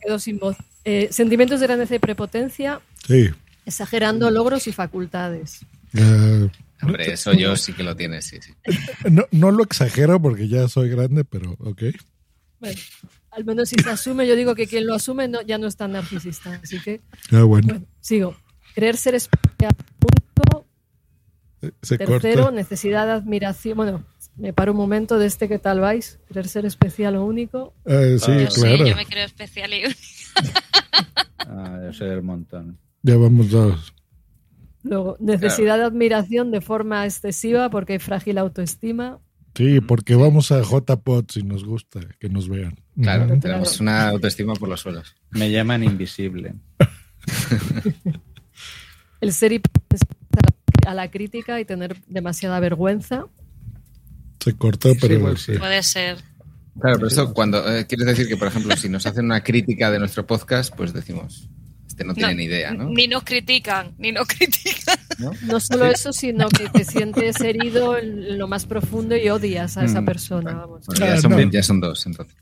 [0.00, 0.56] Me quedo sin voz.
[0.84, 2.80] Eh, sentimientos de grandeza y prepotencia.
[3.06, 3.30] Sí.
[3.66, 5.60] Exagerando logros y facultades.
[5.94, 6.48] Eh,
[6.82, 8.54] Hombre, eso yo sí que lo tienes, sí, sí.
[9.10, 11.82] No, no lo exagero porque ya soy grande, pero ok.
[12.60, 12.80] Bueno,
[13.30, 15.76] al menos si se asume, yo digo que quien lo asume no, ya no es
[15.76, 16.60] tan narcisista.
[16.62, 17.00] Así que.
[17.30, 17.84] Ah, bueno.
[18.00, 18.36] sigo.
[18.74, 19.74] Creer ser especial.
[19.98, 20.66] Punto.
[21.82, 23.76] Se Tercero, necesidad de admiración.
[23.76, 24.04] Bueno,
[24.36, 27.74] Me paro un momento de este que tal vais, querer ser especial o único.
[27.84, 28.84] Eh, sí, Yo claro.
[28.84, 29.82] sí, yo me creo especial y
[31.38, 32.78] Ah, yo soy del montón.
[33.02, 33.94] Ya vamos dos.
[34.82, 39.18] Luego, necesidad de admiración de forma excesiva porque hay frágil autoestima.
[39.54, 42.78] Sí, porque vamos a JPOT si nos gusta que nos vean.
[43.02, 43.40] Claro, Ujú.
[43.40, 45.14] tenemos una autoestima por los suelos.
[45.30, 46.54] Me llaman invisible.
[49.20, 49.60] El ser
[50.86, 53.26] a la crítica y tener demasiada vergüenza.
[54.40, 55.52] Se cortó, pero igual sí.
[55.58, 56.16] puede ser.
[56.80, 59.90] Claro, pero eso cuando eh, quieres decir que, por ejemplo, si nos hacen una crítica
[59.90, 61.48] de nuestro podcast, pues decimos,
[61.86, 62.88] este no tiene No, ni idea, ¿no?
[62.88, 64.96] Ni nos critican, ni nos critican.
[65.42, 69.84] No solo eso, sino que te sientes herido en lo más profundo y odias a
[69.84, 70.04] esa Mm.
[70.06, 70.52] persona.
[70.54, 70.86] Vamos.
[70.86, 71.50] Bueno, Ah, ya, son, no.
[71.50, 72.36] ya son dos, entonces.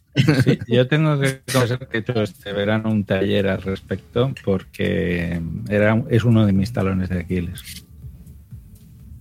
[0.44, 5.40] Sí, yo tengo que confesar que he hecho este verano un taller al respecto porque
[5.68, 7.84] era, es uno de mis talones de Aquiles.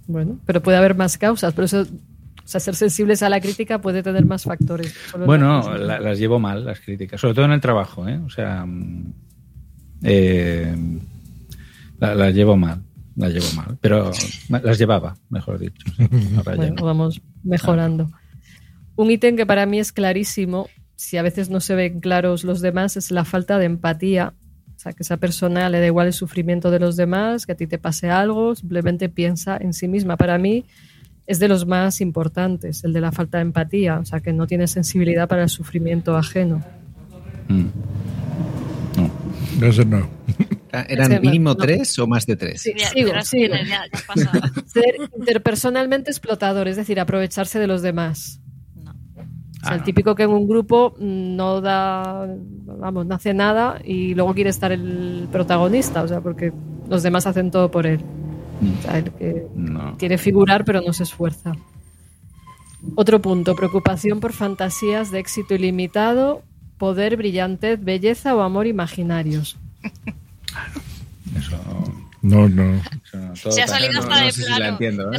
[0.07, 1.53] Bueno, pero puede haber más causas.
[1.53, 1.85] Por eso,
[2.47, 4.95] o sea, ser sensibles a la crítica puede tener más factores.
[5.25, 8.17] Bueno, la- la- las llevo mal, las críticas, sobre todo en el trabajo, ¿eh?
[8.25, 9.13] O sea, mm,
[10.03, 10.73] eh,
[11.99, 12.81] la- las llevo mal,
[13.17, 14.11] las llevo mal, pero
[14.63, 15.85] las llevaba, mejor dicho.
[16.37, 18.09] Ahora Bueno, vamos mejorando.
[18.95, 22.61] Un ítem que para mí es clarísimo, si a veces no se ven claros los
[22.61, 24.33] demás, es la falta de empatía.
[24.73, 27.55] O sea, que esa persona le da igual el sufrimiento de los demás, que a
[27.55, 30.15] ti te pase algo, simplemente piensa en sí misma.
[30.17, 30.63] Para mí
[31.27, 34.47] es de los más importantes, el de la falta de empatía, o sea, que no
[34.47, 36.63] tiene sensibilidad para el sufrimiento ajeno.
[37.49, 37.65] Mm.
[39.61, 40.07] Ese no.
[40.71, 41.55] ¿Eran Ese- mínimo no.
[41.55, 42.61] tres o más de tres?
[42.61, 43.83] Sí, ya, ya, ya.
[44.67, 48.39] Ser interpersonalmente explotador, es decir, aprovecharse de los demás.
[48.75, 48.91] No.
[48.91, 49.31] O sea,
[49.63, 49.85] Ah, el no.
[49.85, 52.27] típico que en un grupo no da,
[52.65, 56.53] vamos, no hace nada y luego quiere estar el protagonista, o sea, porque
[56.87, 57.99] los demás hacen todo por él.
[58.61, 59.97] O sea, el que No.
[59.97, 61.53] quiere figurar pero no se esfuerza.
[62.95, 66.43] Otro punto, preocupación por fantasías de éxito ilimitado,
[66.77, 69.57] poder, brillantez, belleza o amor imaginarios.
[71.35, 71.57] Eso,
[72.27, 72.81] No, no.
[73.35, 75.11] Se ha salido hasta de plano.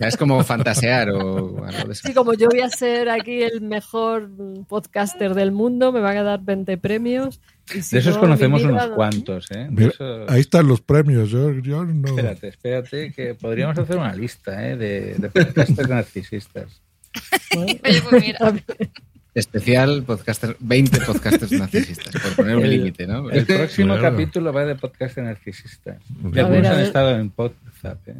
[0.00, 2.06] es como fantasear o algo de eso.
[2.06, 4.30] Sí, como yo voy a ser aquí el mejor
[4.68, 7.40] podcaster del mundo, me van a dar 20 premios.
[7.74, 9.58] y si De esos no, conocemos unos no- cuantos, ¿eh?
[9.58, 11.30] De Mira, esos- Ahí están los premios.
[11.30, 12.08] Yo, yo no.
[12.08, 14.76] Espérate, espérate, que podríamos hacer una lista ¿eh?
[14.76, 16.82] de, de podcasters narcisistas.
[17.56, 18.38] Oye, pues mira,
[19.34, 23.30] Especial podcaster, 20 podcasters narcisistas, por poner un límite, ¿no?
[23.30, 24.10] El próximo Claro.
[24.16, 25.96] capítulo va de podcasters narcisistas.
[26.22, 27.98] Algunos han estado en WhatsApp.
[28.08, 28.14] ¿eh?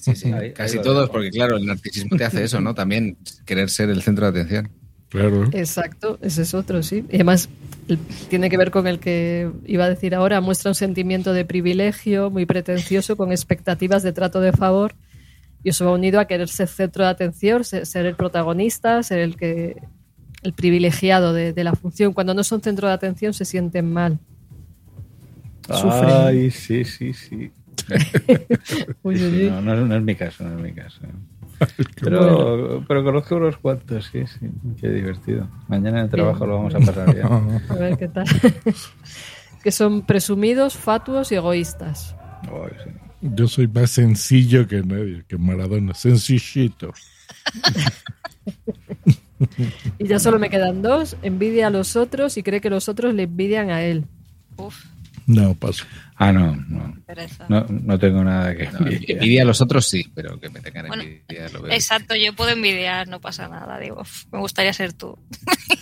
[0.00, 2.74] Sí, sí, Ahí- casi ahí todos, porque claro, el narcisismo te hace eso, ¿no?
[2.74, 4.70] También querer ser el centro de atención.
[5.08, 5.48] Claro.
[5.52, 7.04] Exacto, ese es otro, sí.
[7.10, 7.48] Y además
[8.28, 12.30] tiene que ver con el que iba a decir ahora, muestra un sentimiento de privilegio
[12.30, 14.94] muy pretencioso con expectativas de trato de favor
[15.64, 19.18] y eso va unido a querer ser centro de atención, ser, ser el protagonista, ser
[19.18, 19.76] el que
[20.42, 22.12] el privilegiado de, de la función.
[22.12, 24.18] Cuando no son centro de atención se sienten mal.
[25.68, 26.10] Sufren.
[26.10, 27.50] Ay, sí, sí, sí.
[29.02, 29.50] Uy, Sí, uy, sí, uy.
[29.50, 31.00] no, no, es- no es mi caso, no es mi caso.
[32.00, 34.46] Pero, pero conozco unos cuantos, sí, sí.
[34.80, 35.48] Qué divertido.
[35.68, 37.26] Mañana en el trabajo lo vamos a pasar bien.
[37.68, 38.26] A ver qué tal.
[39.62, 42.16] que son presumidos, fatuos y egoístas.
[42.42, 42.90] Ay, sí.
[43.20, 45.94] Yo soy más sencillo que nadie, que Maradona.
[45.94, 46.92] Sencillito.
[49.98, 51.16] Y ya solo me quedan dos.
[51.22, 54.06] Envidia a los otros y cree que los otros le envidian a él.
[54.56, 54.84] uf,
[55.26, 55.84] No, paso.
[56.16, 56.94] Ah, no, no.
[57.48, 60.86] No, no tengo nada que No, envidia a los otros sí, pero que me tengan
[60.86, 61.72] Bueno, envidia lo veo.
[61.72, 63.78] Exacto, yo puedo envidiar, no pasa nada.
[63.78, 65.18] Digo, me gustaría ser tú.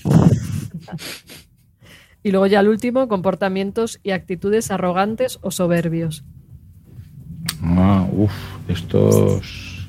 [2.23, 6.23] Y luego ya el último, comportamientos y actitudes arrogantes o soberbios.
[7.63, 8.33] Ah, uff,
[8.69, 9.87] estos.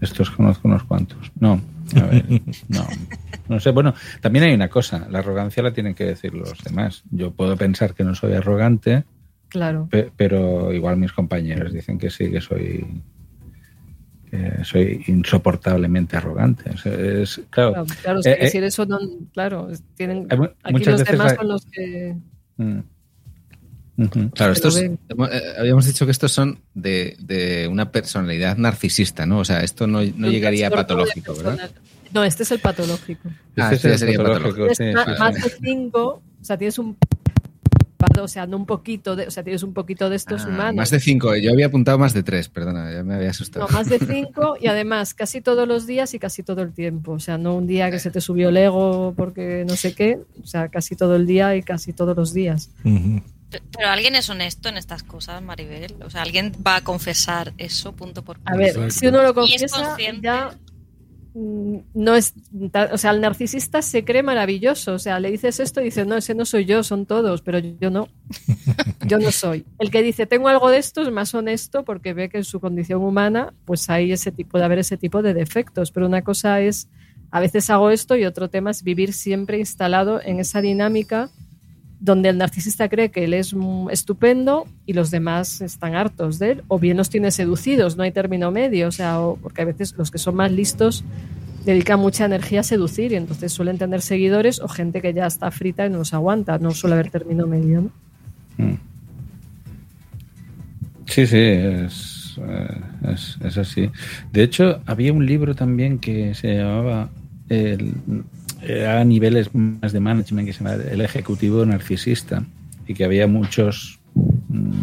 [0.00, 1.30] Estos conozco unos cuantos.
[1.38, 1.60] No,
[1.96, 2.24] a ver,
[2.68, 2.86] no.
[3.48, 7.02] No sé, bueno, también hay una cosa, la arrogancia la tienen que decir los demás.
[7.10, 9.04] Yo puedo pensar que no soy arrogante,
[9.48, 9.88] Claro.
[9.90, 12.86] pe- pero igual mis compañeros dicen que sí, que soy
[14.62, 16.70] soy insoportablemente arrogante.
[16.70, 18.98] Es, claro, Claro, claro, es eh, que eh, decir eso no.
[19.32, 20.28] Claro, tienen.
[20.62, 22.16] Aquí los demás hay- son los que.
[24.34, 24.96] Claro, estos, eh,
[25.58, 29.38] habíamos dicho que estos son de, de una personalidad narcisista, ¿no?
[29.40, 31.70] O sea, esto no, no llegaría a patológico, ¿verdad?
[32.12, 33.28] No, este es el patológico.
[33.56, 35.10] Ah, Este este es el sería patológico, sí, sí, sí.
[35.20, 36.96] más de cinco, o sea, tienes un.
[38.18, 40.74] O sea, no un poquito de, o sea, tienes un poquito de estos Ah, humanos.
[40.74, 43.66] más de cinco, yo había apuntado más de tres, perdona, ya me había asustado.
[43.66, 47.12] No, más de cinco y además casi todos los días y casi todo el tiempo.
[47.12, 50.18] O sea, no un día que se te subió el ego porque no sé qué,
[50.42, 52.70] o sea, casi todo el día y casi todos los días.
[53.50, 55.96] Pero alguien es honesto en estas cosas, Maribel.
[56.04, 58.52] O sea, alguien va a confesar eso punto por punto.
[58.52, 60.56] A ver, si uno lo confiesa, ya
[61.34, 62.34] mm, no es,
[62.92, 66.16] o sea, el narcisista se cree maravilloso, o sea, le dices esto y dice, no,
[66.16, 68.08] ese no soy yo, son todos, pero yo no,
[69.06, 69.64] yo no soy.
[69.78, 72.60] El que dice, tengo algo de esto es más honesto porque ve que en su
[72.60, 76.60] condición humana, pues hay ese tipo de haber ese tipo de defectos, pero una cosa
[76.60, 76.88] es,
[77.32, 81.30] a veces hago esto y otro tema es vivir siempre instalado en esa dinámica
[82.00, 83.54] donde el narcisista cree que él es
[83.90, 88.10] estupendo y los demás están hartos de él, o bien los tiene seducidos, no hay
[88.10, 91.04] término medio, o sea, porque a veces los que son más listos
[91.64, 95.50] dedican mucha energía a seducir y entonces suelen tener seguidores o gente que ya está
[95.50, 97.82] frita y no los aguanta, no suele haber término medio.
[97.82, 97.90] ¿no?
[98.64, 98.78] Mm.
[101.06, 103.90] Sí, sí, eh, es, es, así.
[104.32, 107.10] De hecho, había un libro también que se llamaba
[107.48, 107.94] el,
[108.62, 112.44] eh, a niveles más de management que se llama el ejecutivo narcisista
[112.86, 114.80] y que había muchos, mm,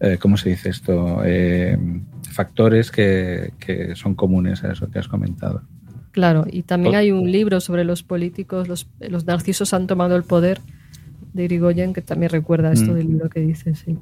[0.00, 1.22] eh, ¿cómo se dice esto?
[1.24, 1.78] Eh,
[2.30, 3.52] factores que,
[3.94, 5.62] son comunes a eso que has comentado.
[6.10, 10.60] Claro, y también hay un libro sobre los políticos, los, narcisos han tomado el poder
[11.32, 12.94] de Irigoyen, que también recuerda esto mm.
[12.94, 13.96] del libro que dice, sí.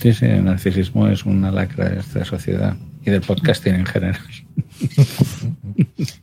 [0.00, 2.76] Sí, sí, el narcisismo es una lacra de esta sociedad
[3.06, 4.20] y del podcasting en general.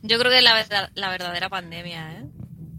[0.02, 0.64] Yo creo que la,
[0.94, 2.24] la verdadera pandemia, ¿eh?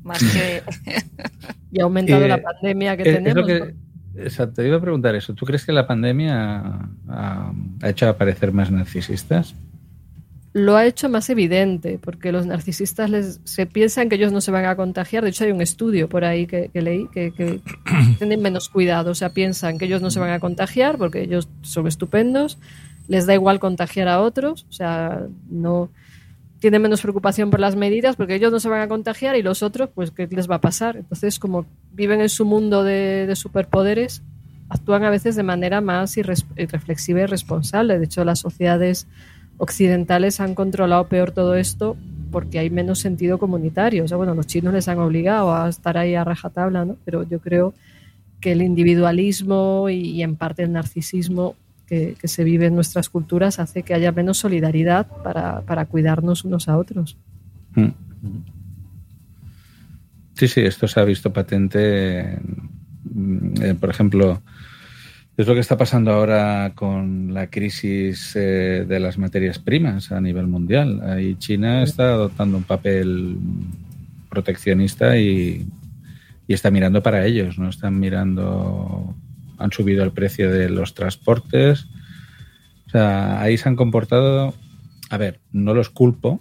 [0.03, 0.61] Más que.
[1.71, 3.49] y ha aumentado la pandemia que tenemos.
[4.15, 5.33] exacto, te iba a preguntar eso.
[5.33, 7.51] ¿Tú crees que la pandemia ha,
[7.83, 9.55] hecho aparecer más narcisistas?
[10.53, 14.51] Lo ha hecho más evidente, porque los narcisistas les, se piensan que ellos no se
[14.51, 15.23] van a contagiar.
[15.23, 17.59] De hecho, hay un estudio por ahí que, leí que, que
[18.19, 19.09] tienen menos cuidado.
[19.09, 22.59] O sea, piensan que ellos no se van a contagiar porque ellos son estupendos
[23.07, 25.89] les da igual contagiar a otros, o sea, no
[26.59, 29.61] tienen menos preocupación por las medidas porque ellos no se van a contagiar y los
[29.61, 30.97] otros, pues, ¿qué les va a pasar?
[30.97, 34.23] Entonces, como viven en su mundo de, superpoderes,
[34.69, 37.99] actúan a veces de manera más irreflexiva y responsable.
[37.99, 39.07] De hecho, las sociedades
[39.57, 41.97] occidentales han controlado peor todo esto
[42.31, 44.03] porque hay menos sentido comunitario.
[44.03, 46.97] O sea, bueno, los chinos les han obligado a estar ahí a rajatabla, ¿no?
[47.05, 47.73] Pero yo creo
[48.41, 51.55] que el individualismo y en parte el narcisismo
[51.87, 56.77] que, se vive en nuestras culturas hace que haya menos solidaridad para, cuidarnos unos a
[56.77, 57.17] otros.
[57.75, 57.89] Mm.
[60.33, 62.39] Sí, sí, esto se ha visto patente,
[63.03, 64.41] mm, eh, por ejemplo,
[65.37, 70.19] es lo que está pasando ahora con la crisis eh, de las materias primas a
[70.19, 71.01] nivel mundial.
[71.03, 73.37] Ahí China está adoptando un papel
[74.29, 75.67] proteccionista y,
[76.47, 79.15] y está mirando para ellos, no están mirando
[79.57, 81.87] han subido el precio de los transportes.
[82.87, 84.53] O sea, ahí se han comportado,
[85.09, 86.39] a ver, no los culpo,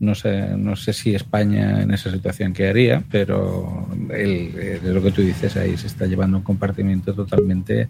[0.00, 5.12] no sé, no sé si España en esa situación qué haría, pero el, lo que
[5.12, 7.88] tú dices ahí se está llevando un compartimiento totalmente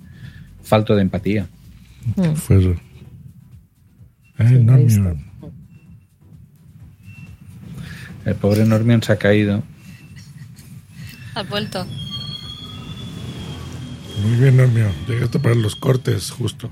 [0.62, 1.46] falto de empatía.
[2.34, 2.78] Fue
[4.38, 5.24] Normion.
[8.24, 9.62] El pobre Normion se ha caído.
[11.34, 11.86] Ha vuelto.
[14.22, 14.90] Muy bien, Normio.
[15.08, 16.70] Llegaste para los cortes, justo.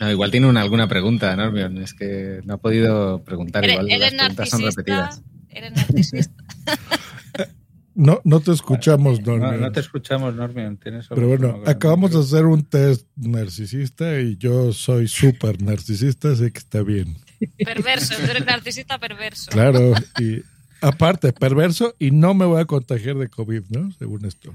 [0.00, 1.78] igual tiene una, alguna pregunta, Normion.
[1.78, 3.68] Es que no ha podido preguntar.
[3.68, 5.22] igual las preguntas son repetidas.
[5.48, 6.44] Eres narcisista.
[7.92, 9.60] No, no te escuchamos, Normion.
[9.60, 10.78] No, te escuchamos, Normion.
[10.78, 16.60] Pero bueno, acabamos de hacer un test narcisista y yo soy súper narcisista, así que
[16.60, 17.18] está bien.
[17.58, 19.50] Perverso, eres narcisista perverso.
[19.50, 20.42] Claro, y
[20.80, 23.92] Aparte, perverso y no me voy a contagiar de COVID, ¿no?
[23.92, 24.54] Según esto.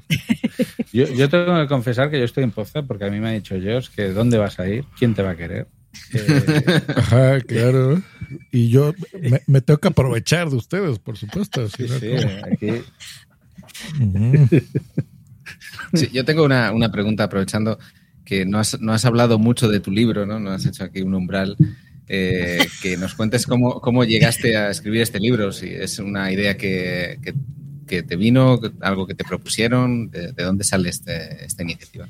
[0.92, 3.56] Yo, tengo que confesar que yo estoy en poza porque a mí me ha dicho
[3.56, 4.86] Josh que ¿dónde vas a ir?
[4.98, 5.68] ¿Quién te va a querer?
[6.14, 8.02] Eh, Ajá, claro.
[8.52, 8.94] Y yo
[9.48, 11.68] me, tengo que aprovechar de ustedes, por supuesto.
[11.70, 11.86] sí,
[12.44, 12.82] aquí...
[15.94, 17.78] sí, yo tengo una, una, pregunta aprovechando
[18.24, 20.40] que no has, no has hablado mucho de tu libro, ¿no?
[20.40, 21.56] No has hecho aquí un umbral.
[22.08, 26.56] Eh, que nos cuentes cómo, cómo, llegaste a escribir este libro, si es una idea
[26.56, 27.20] que,
[27.88, 32.08] que, te vino, algo que te propusieron, de, dónde sale este, esta iniciativa.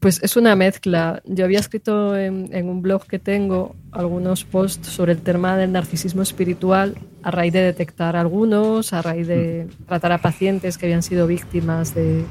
[0.00, 1.22] Pues es una mezcla.
[1.26, 5.72] Yo había escrito en, en, un blog que tengo algunos posts sobre el tema del
[5.72, 9.84] narcisismo espiritual a raíz de detectar algunos, a raíz de mm.
[9.86, 12.24] tratar a pacientes que habían sido víctimas de,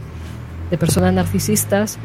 [0.70, 1.98] de personas narcisistas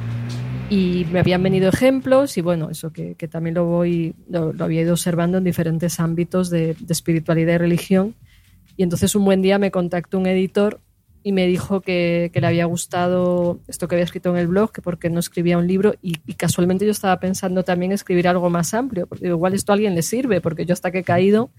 [0.71, 4.83] y me habían venido ejemplos y bueno, eso que, que también lo voy, lo, había
[4.83, 8.15] ido observando en diferentes ámbitos de, espiritualidad y religión.
[8.77, 10.81] Y entonces un buen día me contactó un editor
[11.23, 14.71] y me dijo que, que, le había gustado esto que había escrito en el blog,
[14.71, 18.75] que porque no escribía un libro y, casualmente yo estaba pensando también escribir algo más
[18.75, 21.51] amplio, porque igual esto a alguien le sirve, porque yo hasta que he caído,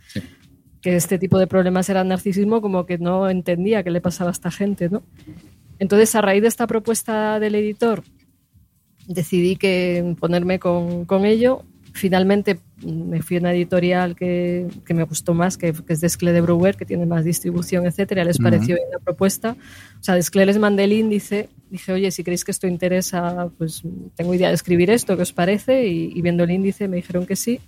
[0.82, 4.34] que este tipo de problemas era narcisismo, como que no entendía qué le pasaba a
[4.34, 5.04] esta gente, ¿no?
[5.78, 8.04] Entonces, a raíz de esta propuesta del editor,
[9.10, 11.64] decidí que ponerme con, con ello.
[11.92, 16.32] Finalmente me fui a una editorial que, que me gustó más, que, que, es Descle
[16.32, 18.24] de Brewer, que tiene más distribución, etcétera.
[18.24, 19.58] Les pareció bien la propuesta.
[20.00, 21.50] O sea, Descle les mandé el índice.
[21.72, 23.82] Dije, oye, si creéis que esto interesa, pues
[24.16, 25.88] tengo idea de escribir esto, ¿qué os parece?
[25.88, 27.60] Y, y viendo el índice me dijeron que sí.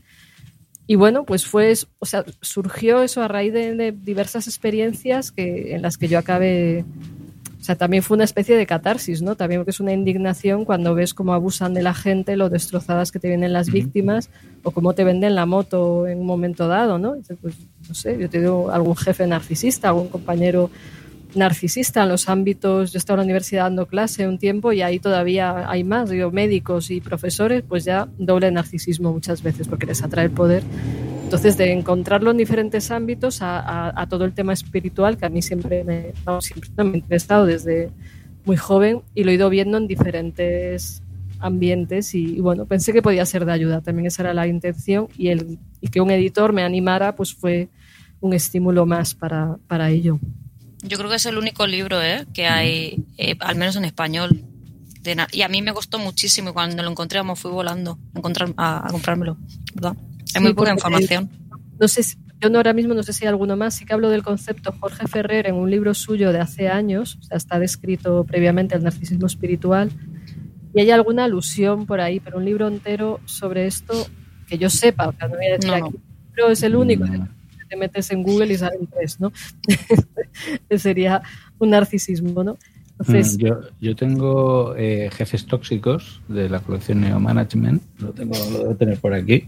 [0.85, 5.73] Y bueno, pues fue, o sea, surgió eso a raíz de, de diversas experiencias que,
[5.73, 6.85] en las que yo acabé
[7.61, 9.35] o sea, también fue una especie de catarsis, ¿no?
[9.35, 13.19] También porque es una indignación cuando ves cómo abusan de la gente, lo destrozadas que
[13.19, 14.31] te vienen las víctimas
[14.63, 17.13] o cómo te venden la moto en un momento dado, ¿no?
[17.13, 17.55] Dices, pues,
[17.87, 20.71] no sé, yo tengo algún jefe narcisista, algún compañero
[21.35, 22.93] narcisista en los ámbitos.
[22.93, 26.31] Yo estaba en la universidad dando clase un tiempo y ahí todavía hay más, digo,
[26.31, 30.63] médicos y profesores, pues ya doble narcisismo muchas veces porque les atrae el poder.
[31.31, 35.85] Entonces, de encontrarlo en diferentes ámbitos a, todo el tema espiritual, que a mí siempre
[35.85, 36.11] me,
[36.41, 37.89] siempre me ha interesado desde
[38.43, 41.01] muy joven y lo he ido viendo en diferentes
[41.39, 45.29] ambientes y, bueno, pensé que podía ser de ayuda, también esa era la intención y,
[45.29, 47.69] el, y que un editor me animara pues fue
[48.19, 50.19] un estímulo más para, para ello.
[50.81, 52.25] Yo creo que es el único libro ¿eh?
[52.33, 54.43] que hay, eh, al menos en español.
[55.31, 58.53] Y a mí me costó muchísimo y cuando lo encontré me fui volando a, encontrar,
[58.57, 59.37] a, a comprármelo.
[60.35, 61.29] Hay sí, muy poca información.
[61.79, 63.93] No sé si, yo no, ahora mismo no sé si hay alguno más, sí que
[63.93, 67.59] hablo del concepto Jorge Ferrer en un libro suyo de hace años, o sea, está
[67.59, 69.91] descrito previamente el narcisismo espiritual,
[70.73, 74.07] y hay alguna alusión por ahí, pero un libro entero sobre esto
[74.47, 75.95] que yo sepa, o sea, no voy a decir no, aquí,
[76.33, 77.05] pero es el único.
[77.05, 77.27] No.
[77.69, 79.31] Te metes en Google y salen tres, ¿no?
[80.77, 81.21] Sería
[81.57, 82.57] un narcisismo, ¿no?
[82.99, 88.59] Entonces, yo, yo, tengo eh, jefes tóxicos de la colección Neo Management, lo tengo, lo
[88.59, 89.47] debo tener por aquí.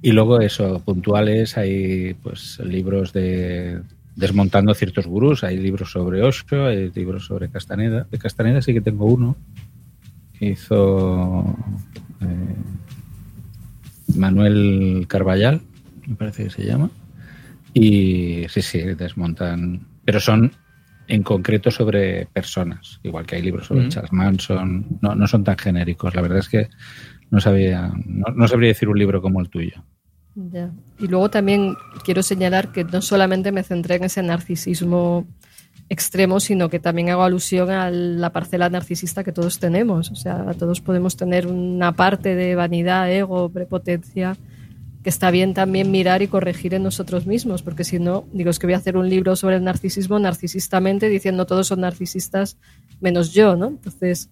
[0.00, 3.80] Y luego eso, puntuales, hay pues libros de
[4.14, 8.06] desmontando ciertos gurús, hay libros sobre Osho, hay libros sobre Castaneda.
[8.10, 9.36] De Castaneda sí que tengo uno
[10.38, 11.56] que hizo
[12.20, 12.56] eh,
[14.16, 15.60] Manuel Carballal,
[16.06, 16.90] me parece que se llama.
[17.74, 20.52] Y sí, sí, desmontan, pero son
[21.06, 23.88] en concreto sobre personas, igual que hay libros sobre mm.
[23.88, 26.14] Charles Manson, no, no son tan genéricos.
[26.14, 26.68] La verdad es que
[27.30, 29.84] no sabía, no, sabría decir un libro como el tuyo.
[30.34, 30.70] Ya.
[30.98, 31.74] Y luego también
[32.04, 35.26] quiero señalar que no solamente me centré en ese narcisismo
[35.88, 40.10] extremo, sino que también hago alusión a la parcela narcisista que todos tenemos.
[40.10, 44.36] O sea, todos podemos tener una parte de vanidad, ego, prepotencia,
[45.02, 48.58] que está bien también mirar y corregir en nosotros mismos, porque si no, digo, es
[48.58, 52.58] que voy a hacer un libro sobre el narcisismo narcisistamente, diciendo todos son narcisistas
[53.00, 53.68] menos yo, ¿no?
[53.68, 54.30] Entonces,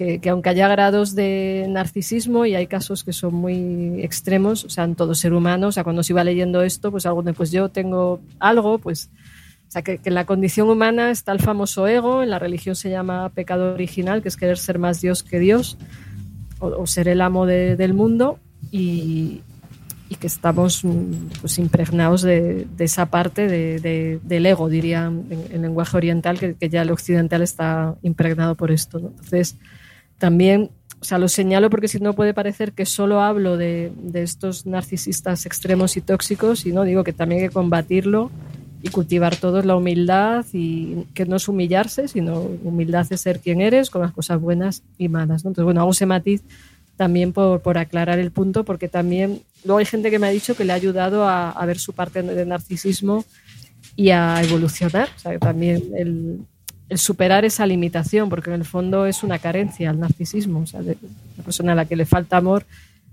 [0.00, 4.70] que, que, aunque haya grados de narcisismo y hay casos que son muy extremos, o
[4.70, 7.34] sea, en todo ser humano, o sea, cuando se iba leyendo esto, pues algo de,
[7.34, 9.10] pues yo tengo algo, pues,
[9.68, 12.76] o sea, que, que, en la condición humana está el famoso ego, en la religión
[12.76, 15.76] se llama pecado original, que es querer ser más Dios que Dios,
[16.60, 18.38] o, o ser el amo de, del mundo,
[18.70, 19.42] y,
[20.08, 20.82] y, que estamos
[21.42, 26.38] pues, impregnados de, de esa parte de, de, del ego, diría en, en lenguaje oriental,
[26.38, 28.98] que, que, ya el occidental está impregnado por esto.
[28.98, 29.08] ¿no?
[29.08, 29.58] Entonces,
[30.20, 34.22] también, o sea, lo señalo porque si no puede parecer que solo hablo de, de,
[34.22, 38.30] estos narcisistas extremos y tóxicos, y no digo que también hay que combatirlo
[38.82, 43.62] y cultivar todos la humildad y que no es humillarse, sino humildad es ser quien
[43.62, 45.40] eres con las cosas buenas y malas.
[45.44, 46.42] Entonces, bueno, hago ese matiz
[46.96, 50.54] también por, por, aclarar el punto, porque también luego hay gente que me ha dicho
[50.54, 53.24] que le ha ayudado a, a ver su parte de narcisismo
[53.96, 55.08] y a evolucionar.
[55.16, 56.40] O sea, que también el,
[56.90, 60.60] el superar esa limitación, porque en el fondo es una carencia el narcisismo.
[60.60, 60.96] O sea, de
[61.38, 62.66] la persona a la que le falta amor,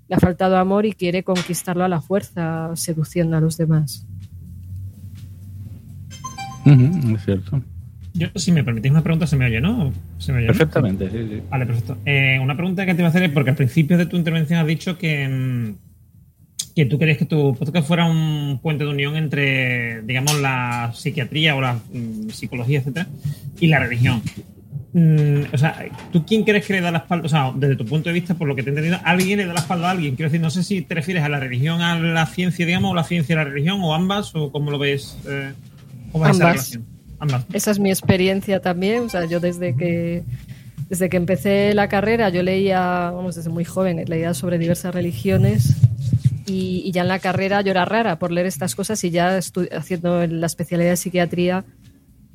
[0.09, 4.05] le ha faltado amor y quiere conquistarlo a la fuerza, seduciendo a los demás.
[6.65, 7.61] Uh -huh, es cierto.
[8.13, 9.93] Yo, si me permitís una pregunta, se me oye, ¿no?
[10.17, 11.11] ¿Se me oye, Perfectamente, ¿no?
[11.11, 11.41] sí, sí.
[11.49, 11.97] Vale, perfecto.
[12.03, 14.59] Eh, una pregunta que te iba a hacer es porque al principio de tu intervención
[14.59, 15.86] has dicho que, mm,
[16.77, 21.55] que tú querías que tu podcast fuera un puente de unión entre, digamos, la psiquiatría
[21.55, 23.07] o la mm, psicología, etcétera,
[23.59, 24.21] y la religión.
[24.93, 27.25] Mm, o sea, ¿tú quién crees que le da la espalda?
[27.25, 29.47] O sea, desde tu punto de vista, por lo que te he entendido, ¿alguien le
[29.47, 30.15] da la espalda a alguien?
[30.15, 32.93] Quiero decir, no sé si te refieres a la religión, a la ciencia, digamos, o
[32.93, 35.53] la ciencia a la religión, o ambas, o cómo lo ves, eh,
[36.11, 36.85] cómo ves esa relación.
[37.17, 37.45] Ambas.
[37.53, 39.05] Esa es mi experiencia también.
[39.05, 40.23] O sea, yo desde que
[40.89, 45.75] desde que empecé la carrera, yo leía, vamos, desde muy joven, leía sobre diversas religiones
[46.47, 49.37] y, y, ya en la carrera yo era rara por leer estas cosas y ya
[49.37, 51.65] haciendo la especialidad de psiquiatría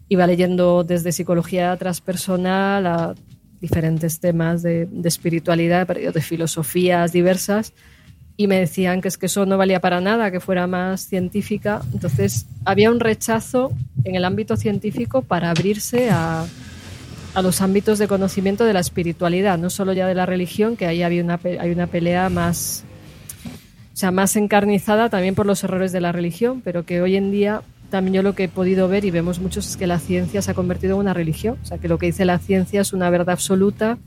[0.09, 3.15] iba leyendo desde psicología transpersonal a
[3.61, 7.73] diferentes temas de, de espiritualidad, de filosofías diversas
[8.37, 11.83] y me decían que es que eso no valía para nada, que fuera más científica.
[11.93, 13.73] Entonces había un rechazo
[14.05, 16.47] en el ámbito científico para abrirse a,
[17.35, 20.87] a los ámbitos de conocimiento de la espiritualidad, no solo ya de la religión, que
[20.87, 22.85] ahí había una, hay una pelea más,
[23.93, 27.31] o sea, más encarnizada también por los errores de la religión, pero que hoy en
[27.31, 30.41] día también yo lo que he podido ver y vemos muchos es que la ciencia
[30.41, 32.93] se ha convertido en una religión, o sea, que lo que dice la ciencia es
[32.93, 33.99] una verdad absoluta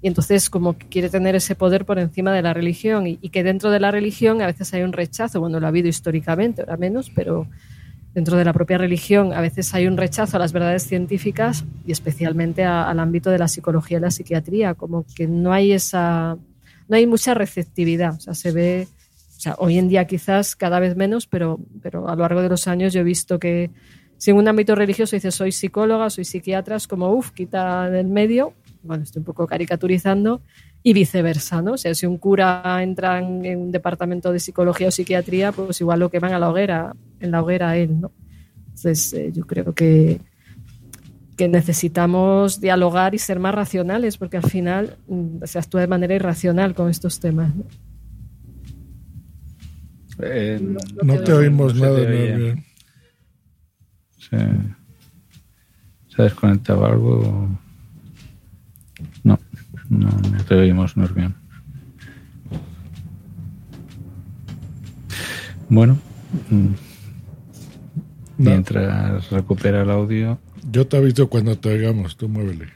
[0.00, 3.42] y entonces como quiere tener ese poder por encima de la religión y, y, que
[3.42, 6.76] dentro de la religión a veces hay un rechazo, bueno, lo ha habido históricamente, ahora
[6.76, 7.46] menos, pero
[8.14, 11.92] dentro de la propia religión a veces hay un rechazo a las verdades científicas y
[11.92, 16.36] especialmente a, al ámbito de la psicología y la psiquiatría, como que no hay esa,
[16.88, 18.88] no hay mucha receptividad, o sea, se ve,
[19.38, 22.48] o sea, hoy en día quizás cada vez menos, pero, pero a lo largo de
[22.48, 23.70] los años yo he visto que
[24.16, 28.08] si en un ámbito religioso dices soy psicóloga, soy psiquiatra, es como, uff, quita del
[28.08, 30.42] medio, bueno, estoy un poco caricaturizando,
[30.82, 31.74] y viceversa, ¿no?
[31.74, 36.00] O sea, si un cura entra en, un departamento de psicología o psiquiatría, pues igual
[36.00, 38.10] lo que van a la hoguera, en la hoguera él, ¿no?
[38.66, 40.20] Entonces, eh, yo creo que,
[41.36, 46.16] que necesitamos dialogar y ser más racionales, porque al final mm, se actúa de manera
[46.16, 47.54] irracional con estos temas.
[47.54, 47.62] ¿no?
[50.20, 52.64] Eh, no, no, te oímos no nada, Norbien.
[54.18, 54.36] Se,
[56.08, 57.48] se ha desconectado algo.
[59.22, 59.38] No,
[59.88, 61.36] no, no te oímos, Norbian.
[65.68, 65.98] Bueno,
[66.50, 66.74] no.
[68.38, 70.38] mientras recupera el audio.
[70.70, 72.72] Yo te aviso cuando te oigamos, tú muévele.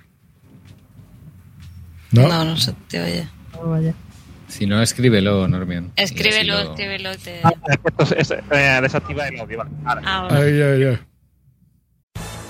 [2.12, 3.28] No, No, no se te oye.
[3.58, 3.94] Oh, vaya.
[4.52, 5.92] Si no, escríbelo, Normion.
[5.96, 7.16] Escríbelo, lo- escríbelo.
[7.16, 7.40] Te...
[7.42, 9.58] Ah, esto es, es, eh, desactiva el audio.
[9.58, 9.70] Vale.
[9.84, 10.02] Ahora.
[10.04, 10.36] Ahora.
[10.36, 11.06] ahí, ya, ya.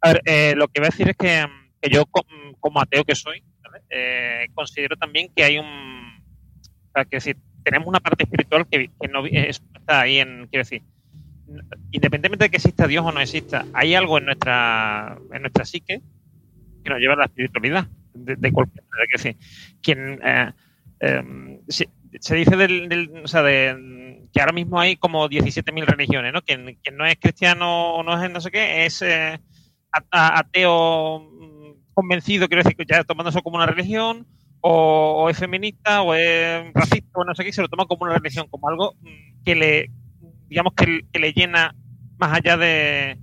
[0.00, 3.04] A ver, eh, lo que voy a decir es que, mm, yo, mm, como ateo
[3.04, 3.82] que soy, ¿vale?
[3.90, 5.66] Eh, considero también que hay un.
[5.66, 10.46] O que decir, tenemos una parte espiritual que, que no está ahí en.
[10.48, 10.82] Quiero decir,
[11.90, 16.00] independientemente de que exista Dios o no exista, hay algo en nuestra, en nuestra psique
[16.84, 17.86] que nos lleva a la espiritualidad.
[18.14, 19.36] De, de cualquier manera.
[19.80, 20.52] Quiero decir, eh,
[21.00, 21.60] eh,
[22.20, 26.42] se, dice del, del- o sea, de, que ahora mismo hay como 17.000 religiones, ¿no?
[26.42, 29.04] Quien, quien no es cristiano o no es no sé qué, es.
[30.10, 34.26] Ateo mm, convencido, quiero decir, que ya tomando eso como una religión,
[34.60, 38.14] o, es feminista, o es racista, o no sé qué, se lo toma como una
[38.18, 39.90] religión, como algo mm, que le,
[40.48, 41.74] digamos, que, le llena
[42.18, 43.18] más allá de,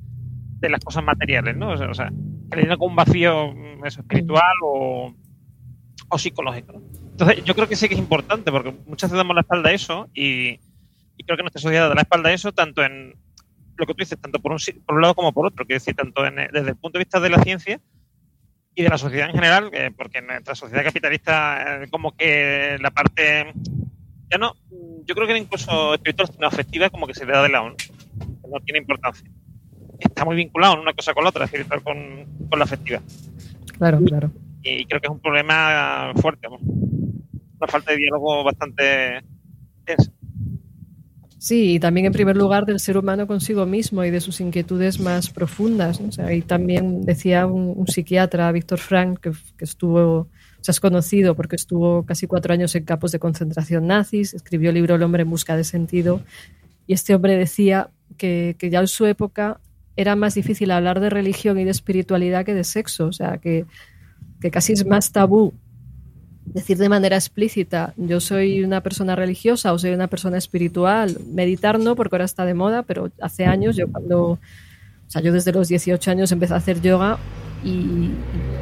[0.59, 1.69] de las cosas materiales, ¿no?
[1.69, 2.11] O sea,
[2.49, 5.13] que le llena con un vacío mm, espiritual o,
[6.09, 6.81] o psicológico, ¿no?
[7.11, 9.73] Entonces, yo creo que sí que es importante, porque muchas veces damos la espalda a
[9.73, 10.59] eso, y,
[11.17, 13.15] y creo que nuestra sociedad da la espalda a eso, tanto en,
[13.77, 15.95] lo que tú dices, tanto por un, por un lado como por otro, quiero decir,
[15.95, 17.79] tanto en- desde el punto de vista de la ciencia
[18.73, 22.77] y de la sociedad en general, eh, porque en nuestra sociedad capitalista, eh, como que
[22.81, 23.53] la parte,
[24.29, 24.53] ya no,
[25.05, 27.75] yo creo que incluso espiritual, sino afectiva, como que se le da de lado, ¿no?
[28.49, 29.29] No tiene importancia.
[29.99, 33.01] Está muy vinculado en una cosa con la otra, espiritual con, con la afectiva.
[33.77, 34.31] Claro, claro.
[34.61, 36.57] Y creo que es un problema fuerte, ¿no?
[36.57, 39.21] una falta de diálogo bastante
[39.85, 40.11] tensa.
[41.45, 44.99] Sí, y también en primer lugar del ser humano consigo mismo y de sus inquietudes
[44.99, 46.01] más profundas.
[46.01, 46.31] ¿no?
[46.31, 50.27] Y también decía un, psiquiatra, Víctor Frank, que, estuvo, o
[50.61, 54.73] sea, es conocido porque estuvo casi cuatro años en campos de concentración nazis, escribió el
[54.73, 56.23] libro El hombre en busca de sentido,
[56.87, 59.59] y este hombre decía que, ya en su época
[59.95, 63.67] era más difícil hablar de religión y de espiritualidad que de sexo, o sea, que
[64.51, 65.53] casi es más tabú
[66.55, 71.79] decir de manera explícita, yo soy una persona religiosa o soy una persona espiritual, meditar
[71.79, 74.39] no, porque ahora está de moda, pero hace años, yo cuando, o
[75.07, 77.17] sea, yo desde los 18 años empecé a hacer yoga
[77.63, 78.09] y,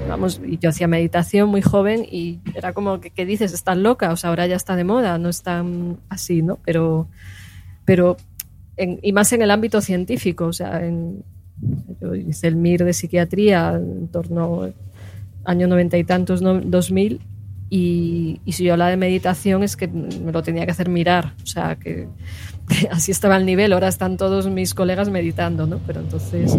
[0.09, 4.11] vamos, y yo hacía meditación muy joven y era como que, que dices, estás loca,
[4.11, 6.57] o sea, ahora ya está de moda, no es tan así, ¿no?
[6.65, 7.07] Pero,
[7.85, 8.17] pero
[8.75, 11.23] en- y más en el ámbito científico, o sea, en,
[12.01, 14.71] yo hice el MIR de psiquiatría en torno
[15.45, 17.19] año noventa y tantos, dos mil,
[17.75, 21.33] y, y, si yo hablaba de meditación es que me lo tenía que hacer mirar,
[21.41, 22.07] o sea, que,
[22.91, 25.79] así estaba el nivel, ahora están todos mis colegas meditando, ¿no?
[25.87, 26.55] Pero entonces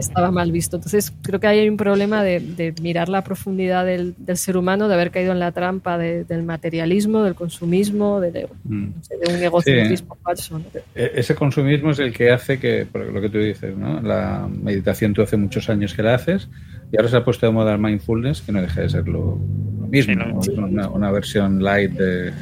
[0.00, 0.78] estaba mal visto.
[0.78, 5.12] Entonces creo que hay un problema de, mirar la profundidad del, ser humano, de haber
[5.12, 8.88] caído en la trampa del materialismo, del consumismo, de, mm.
[9.28, 10.60] un egocentrismo falso.
[10.96, 14.00] E, ese consumismo es el que hace que, por lo que tú dices, ¿no?
[14.02, 16.48] La meditación tú hace muchos años que la haces
[16.90, 18.88] y ahora se ha puesto de moda el mindfulness, que no deja de
[19.92, 20.40] mismo,
[20.94, 22.32] una, versión light de,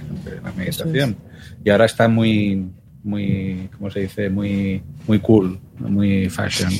[0.42, 1.16] la meditación.
[1.64, 2.68] Y ahora está muy,
[3.02, 4.30] muy, ¿cómo se dice?
[4.30, 6.72] Muy, muy cool, muy fashion.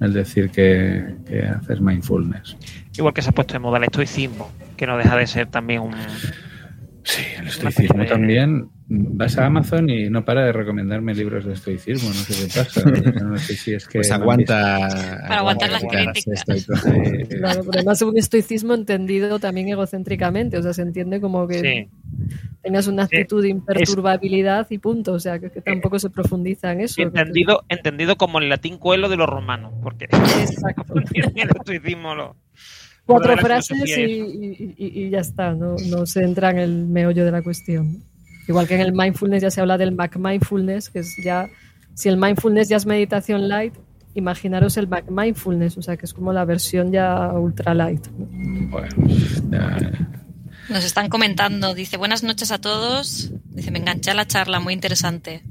[0.00, 2.56] Es decir, que, que haces mindfulness.
[2.96, 5.82] Igual que se ha puesto de moda el estoicismo, que no deja de ser también
[5.82, 5.94] un,
[7.04, 8.68] Sí, el estoicismo también.
[8.94, 12.82] Vas a Amazon y no para de recomendarme libros de estoicismo, no sé qué pasa.
[13.24, 14.00] No sé si es que.
[14.00, 14.88] Pues aguanta.
[15.22, 16.44] Para aguantar las críticas.
[17.28, 21.88] Claro, pero además un estoicismo entendido también egocéntricamente, o sea, se entiende como que
[22.62, 27.00] tengas una actitud de imperturbabilidad y punto, o sea, que, tampoco se profundiza en eso.
[27.02, 30.94] Entendido, entendido como el latín cuelo de los romanos, porque Exacto.
[31.14, 32.36] el estoicismo lo
[33.06, 38.02] cuatro frases y, ya está, no, no, se entra en el meollo de la cuestión.
[38.48, 41.48] Igual que en el mindfulness ya se habla del back mindfulness, que es ya,
[41.94, 43.74] si el mindfulness ya es meditación light,
[44.14, 48.06] imaginaros el back mindfulness, o sea que es como la versión ya ultra light.
[50.68, 54.74] Nos están comentando, dice buenas noches a todos, dice me enganché a la charla, muy
[54.74, 55.42] interesante.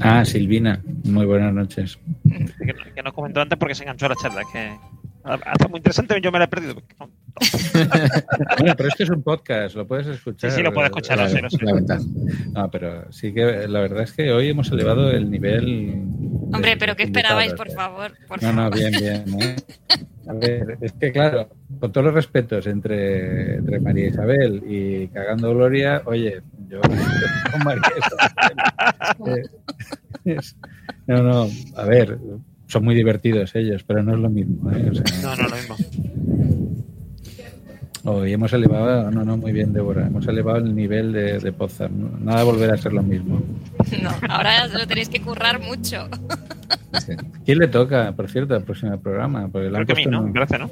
[0.00, 1.98] Ah, Silvina, muy buenas noches.
[2.28, 4.72] Que, que nos comentó antes porque se enganchó a la charla, que
[5.24, 6.74] Hace muy interesante, yo me la he perdido.
[8.58, 10.50] bueno, pero esto es un podcast, lo puedes escuchar.
[10.50, 11.18] Sí, sí, lo puedes escuchar,
[12.52, 16.02] no, pero sí que la verdad es que hoy hemos elevado el nivel.
[16.52, 18.12] Hombre, pero ¿qué esperabais, por favor?
[18.40, 19.24] no, no, bien, bien.
[19.40, 19.56] ¿eh?
[20.28, 21.48] A ver, es que claro,
[21.80, 27.82] con todos los respetos entre, entre María Isabel y Cagando Gloria, oye, yo con María
[27.98, 29.50] Isabel.
[30.24, 30.36] Eh,
[31.08, 32.16] no, no, a ver,
[32.72, 34.70] son muy divertidos ellos, pero no es lo mismo.
[34.72, 34.90] ¿eh?
[35.22, 35.76] no, no es lo mismo.
[38.04, 41.54] Hoy hemos elevado, no, no, muy bien, Débora, hemos elevado el nivel de, de
[42.20, 43.40] Nada volverá a ser lo mismo.
[44.02, 46.08] No, ahora lo tenéis que currar mucho.
[47.44, 49.48] ¿Quién le toca, por cierto, el próximo programa?
[49.48, 50.32] Porque Creo que a mí, ¿no?
[50.32, 50.70] Gracias, ¿no?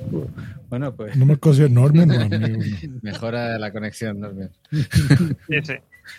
[0.69, 1.17] Bueno, pues...
[1.17, 2.15] No me cosí enorme, no,
[3.03, 4.51] Mejora la conexión, Norman.
[4.71, 5.75] Sí, sí.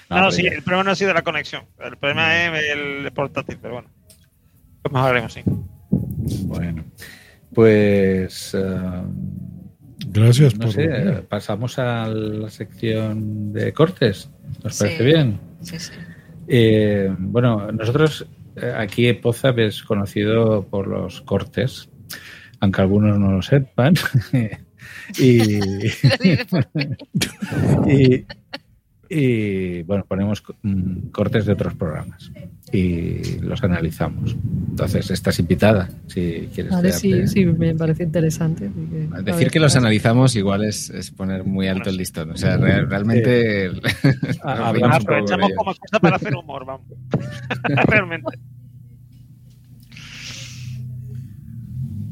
[0.09, 1.65] No, no sí, el problema no ha sido la conexión.
[1.79, 3.89] El problema es el portátil, pero bueno.
[4.81, 5.41] Pues mejoraremos, sí.
[6.45, 6.83] Bueno,
[7.53, 8.53] pues...
[8.53, 9.05] Uh,
[10.07, 14.29] Gracias no sé, pasamos a la sección de cortes.
[14.63, 15.39] ¿Nos parece bien?
[15.61, 15.91] Sí, sí.
[16.47, 21.89] Eh, bueno, nosotros eh, aquí en Poza es conocido por los cortes,
[22.59, 23.93] aunque algunos no lo sepan.
[25.17, 25.59] y,
[27.87, 28.25] y,
[29.13, 32.31] y, bueno, ponemos mm, cortes de otros programas
[32.71, 34.37] y los analizamos.
[34.69, 36.71] Entonces, estás invitada si quieres.
[36.71, 38.71] Vale, sí, sí, me parece interesante.
[39.23, 42.31] Decir que los analizamos igual es, poner muy alto el listón.
[42.31, 43.67] O sea, realmente.
[44.43, 46.87] aprovechamos como cosa para hacer humor, vamos.
[47.87, 48.39] realmente.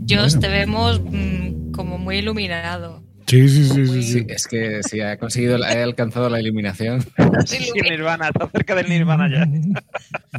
[0.09, 3.08] Jos, te vemos mm, como muy iluminado.
[3.29, 7.05] Sí, sí, sí, sí, Es que sí, ha conseguido, ha alcanzado la iluminación.
[7.45, 9.47] Sí, Nirvana, está cerca del Nirvana ya.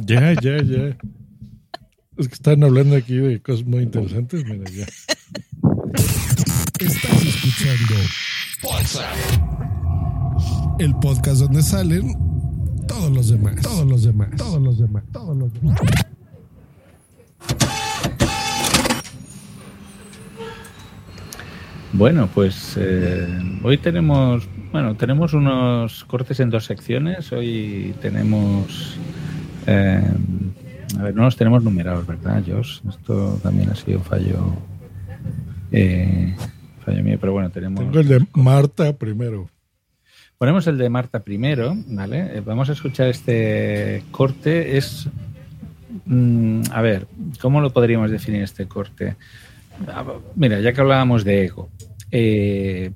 [0.05, 0.97] Ya, ya, ya.
[2.17, 4.85] Es que están hablando aquí de cosas muy interesantes, mira, ya.
[6.79, 7.95] Estás escuchando
[10.79, 12.13] El podcast donde salen
[12.89, 13.55] todos los demás.
[13.61, 14.31] Todos los demás.
[14.35, 15.03] Todos los demás.
[15.13, 15.79] Todos los demás.
[21.93, 23.27] Bueno, pues eh,
[23.63, 27.33] hoy tenemos, bueno, tenemos unos cortes en dos secciones.
[27.33, 28.97] Hoy tenemos,
[29.67, 30.01] eh,
[30.97, 32.79] a ver, no los tenemos numerados, ¿verdad, Josh?
[32.87, 34.55] Esto también ha sido un fallo,
[35.73, 36.33] eh,
[36.85, 37.83] fallo mío, pero bueno, tenemos.
[37.83, 39.49] Tengo el de Marta primero.
[40.37, 42.39] Ponemos el de Marta primero, ¿vale?
[42.39, 44.77] Vamos a escuchar este corte.
[44.77, 45.09] Es,
[46.05, 47.07] mm, a ver,
[47.41, 49.17] ¿cómo lo podríamos definir este corte?
[49.87, 50.05] Ah,
[50.35, 51.69] mira, ya que hablábamos de ego,
[52.11, 52.91] eh,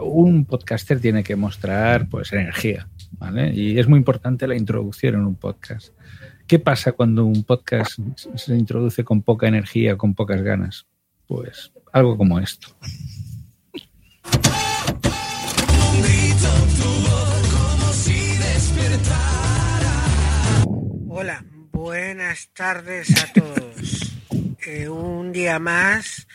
[0.00, 3.52] un podcaster tiene que mostrar pues energía, ¿vale?
[3.54, 5.92] Y es muy importante la introducción en un podcast.
[6.46, 7.98] ¿Qué pasa cuando un podcast
[8.34, 10.86] se introduce con poca energía, con pocas ganas?
[11.26, 12.68] Pues algo como esto.
[21.08, 24.15] Hola, buenas tardes a todos.
[24.68, 26.26] Un día más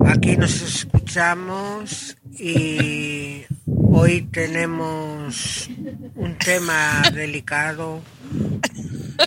[0.00, 3.44] aquí nos escuchamos y
[3.92, 5.70] hoy tenemos
[6.16, 8.02] un tema delicado,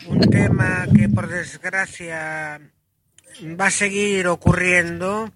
[0.08, 2.60] un tema que por desgracia
[3.58, 5.32] va a seguir ocurriendo,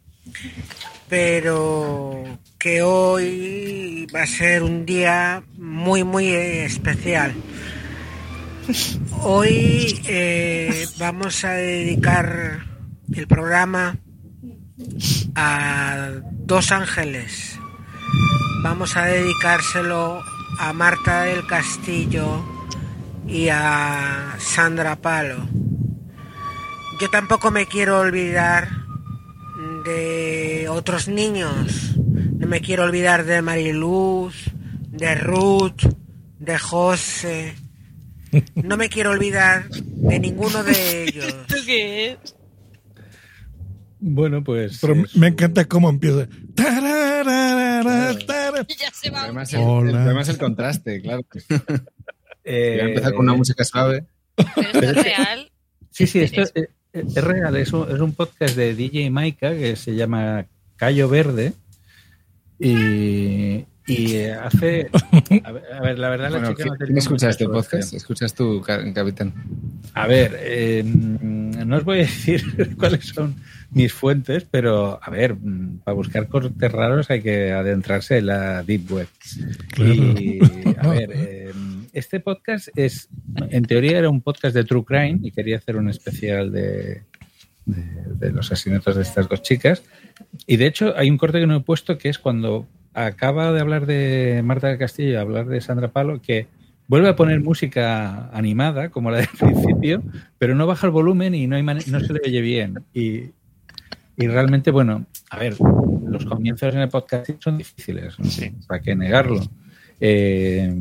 [1.08, 7.34] pero que hoy va a ser un día muy, muy especial.
[9.22, 12.73] Hoy eh, vamos a dedicar
[13.16, 13.98] el programa
[15.36, 17.60] a dos ángeles.
[18.64, 20.22] Vamos a dedicárselo
[20.60, 22.44] a Marta del Castillo
[23.28, 25.48] y a Sandra Palo.
[27.00, 28.70] Yo tampoco me quiero olvidar
[29.86, 31.96] de otros niños.
[32.38, 34.36] No me quiero olvidar de Mariluz,
[34.90, 35.82] de Ruth,
[36.40, 37.56] de José.
[38.56, 41.48] No me quiero olvidar de ninguno de ellos.
[41.48, 42.36] ¿Tú qué es?
[44.06, 44.80] Bueno, pues.
[44.82, 46.28] Pero me encanta cómo empieza.
[46.58, 47.34] Ya
[48.94, 49.24] se va.
[49.24, 51.22] Además, el, el problema es el contraste, claro.
[52.46, 54.04] Eh, Voy a empezar con una música suave.
[54.36, 55.50] Pero es real.
[55.92, 56.52] Sí, sí, esto es,
[56.92, 57.56] es real.
[57.56, 60.46] Es un, es un podcast de DJ Maika que se llama
[60.76, 61.54] Cayo Verde.
[62.60, 64.90] Y, y hace.
[65.46, 67.30] A ver, a ver, la verdad, la Bueno, chica no ¿quién, tenía quién escucha mucha
[67.30, 67.94] este podcast?
[67.94, 69.34] ¿Escuchas tú, ca- capitán?
[69.94, 70.84] A ver, eh,
[71.66, 73.36] no os voy a decir cuáles son
[73.72, 75.36] mis fuentes, pero a ver,
[75.84, 79.08] para buscar cortes raros hay que adentrarse en la Deep Web.
[79.78, 80.40] Y
[80.78, 81.52] a ver, eh,
[81.94, 83.10] este podcast es,
[83.50, 87.04] en teoría era un podcast de True Crime y quería hacer un especial de,
[87.66, 87.84] de,
[88.16, 89.84] de los asesinatos de estas dos chicas.
[90.46, 93.60] Y de hecho hay un corte que no he puesto que es cuando acaba de
[93.60, 96.48] hablar de Marta del Castillo y hablar de Sandra Palo, que
[96.94, 100.04] vuelve a poner música animada, como la del principio,
[100.38, 102.84] pero no baja el volumen y no, hay no se le oye bien.
[102.94, 103.32] Y,
[104.16, 105.56] y realmente, bueno, a ver,
[106.06, 108.30] los comienzos en el podcast son difíciles, ¿no?
[108.68, 109.42] ¿para qué negarlo?
[110.00, 110.72] Eh,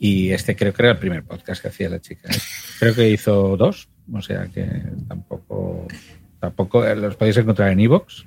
[0.00, 2.30] y este creo que era el primer podcast que hacía la chica.
[2.30, 2.38] ¿eh?
[2.80, 4.66] Creo que hizo dos, o sea que
[5.06, 5.86] tampoco,
[6.40, 8.24] tampoco eh, los podéis encontrar en iVoox.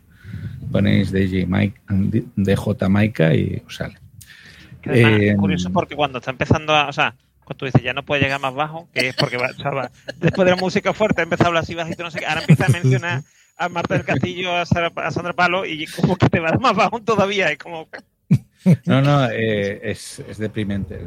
[0.71, 1.81] Ponéis DJ Mike,
[2.37, 3.97] DJ Maika y os sale.
[4.87, 6.87] Que además Eh, es curioso porque cuando está empezando a.
[6.87, 9.47] O sea, cuando tú dices ya no puede llegar más bajo, que es porque va,
[9.57, 12.19] o sea, va- después de la música fuerte empieza a hablar así bajito, no sé
[12.19, 12.25] qué.
[12.25, 13.21] Ahora empieza a mencionar
[13.57, 16.75] a Marta del Castillo, a Sandra, a Sandra Palo y como que te va más
[16.75, 17.49] bajo todavía.
[17.51, 17.87] Es como.
[18.85, 20.99] No, no, eh, es, es deprimente.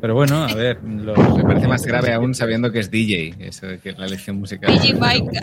[0.00, 0.78] Pero bueno, a ver.
[0.84, 4.06] Los, Me parece más grave aún sabiendo que es DJ, eso de que es la
[4.06, 4.72] elección musical.
[4.72, 5.40] DJ Maika.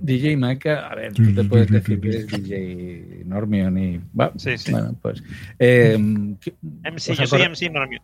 [0.00, 4.00] DJ Maika, a ver, tú te puedes decir que es DJ Normion y.
[4.18, 4.72] va, Sí, sí.
[4.72, 5.22] Bueno, pues.
[5.58, 5.96] eh,
[6.40, 6.54] ¿qué-
[6.90, 8.00] MC, yo soy MC Normio.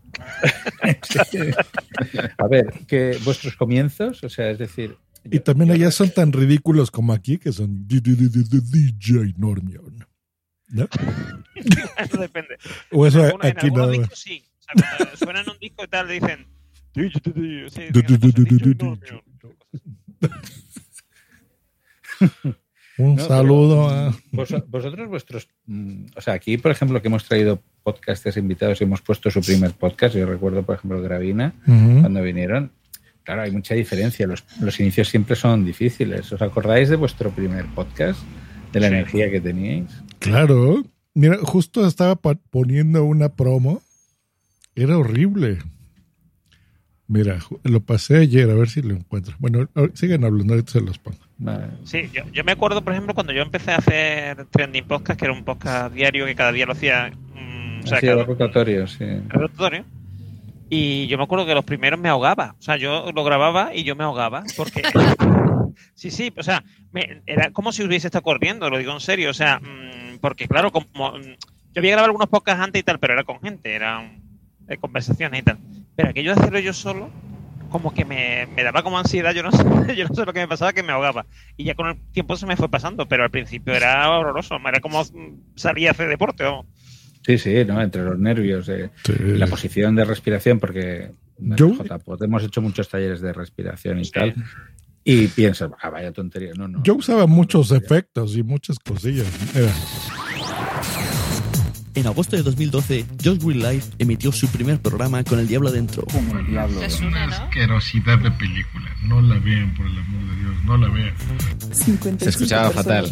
[2.39, 4.97] A ver, que vuestros comienzos, o sea, es decir.
[5.31, 10.07] Y también allá son tan ridículos como aquí, que son DJ Normion.
[10.71, 10.87] ¿No?
[11.99, 12.57] Eso depende.
[12.93, 14.45] O eso en algunos, en algunos discos sí.
[14.59, 16.47] O sea, cuando suenan un disco y tal, dicen.
[22.99, 24.17] Un No, saludo pero, a.
[24.33, 25.49] vos- vosotros, vuestros.
[25.67, 29.41] mm, O sea, aquí, por ejemplo, que hemos traído podcasters invitados y hemos puesto su
[29.41, 30.17] primer podcast.
[30.17, 32.73] Yo recuerdo, por ejemplo, Gravina, cuando vinieron.
[33.23, 34.27] Claro, hay mucha diferencia.
[34.27, 36.33] Los, los inicios siempre son difíciles.
[36.33, 38.21] ¿Os acordáis de vuestro primer podcast?
[38.73, 38.95] De la Sí.
[38.95, 39.91] energía que teníais.
[40.19, 40.85] Claro.
[41.15, 43.83] Mira, justo estaba pa- poniendo una promo.
[44.75, 45.59] Era horrible.
[47.07, 49.35] Mira, lo pasé ayer, a ver si lo encuentro.
[49.39, 51.17] Bueno, siguen hablando, ahorita se los pongo.
[51.85, 55.25] Sí, yo, yo me acuerdo, por ejemplo, cuando yo empecé a hacer Trending Podcast, que
[55.25, 57.11] era un podcast diario que cada día lo hacía.
[57.35, 59.05] mm, o sea, cada- rotatorio, sí.
[59.29, 59.85] rotatorio.
[60.69, 62.55] Y yo me acuerdo que los primeros me ahogaba.
[62.59, 64.45] O sea, yo lo grababa y yo me ahogaba.
[64.55, 64.83] Porque.
[65.95, 66.63] sí, sí, o sea,
[66.93, 69.31] me- era como si hubiese estado corriendo, lo digo en serio.
[69.31, 70.87] O sea, mm, porque claro, como.
[71.13, 71.23] mm,
[71.75, 74.21] yo había grabado algunos podcasts antes y tal, pero era con gente, eran
[74.69, 75.59] eh, conversaciones y tal.
[75.97, 77.11] Pero aquello de hacerlo yo solo,
[77.71, 79.53] como que me, me daba como ansiedad, yo no
[79.87, 81.27] sé, yo no sé lo que me pasaba, que me ahogaba.
[81.57, 84.81] Y ya con el tiempo se me fue pasando, pero al principio era horroroso, era
[84.81, 86.45] como mm, salir a hacer deporte.
[86.45, 86.67] vamos.
[87.25, 87.81] Sí, sí, ¿no?
[87.83, 92.89] Entre los nervios, eh, la posición de respiración, porque en Yo- JPod hemos hecho muchos
[92.89, 94.35] talleres de respiración y tal.
[95.11, 96.53] Y piensas, ah, vaya tontería.
[96.55, 96.83] No, no.
[96.83, 99.27] Yo usaba muchos efectos y muchas cosillas.
[99.57, 99.73] Era.
[101.99, 106.05] En agosto de 2012, Josh Green Life emitió su primer programa con el diablo dentro.
[106.05, 106.79] Como el diablo.
[106.79, 107.35] Te suena, ¿no?
[107.35, 108.89] Asquerosidad de película.
[109.03, 110.65] No la vean, por el amor de Dios.
[110.65, 111.15] No la vean.
[112.21, 113.11] Se escuchaba fatal.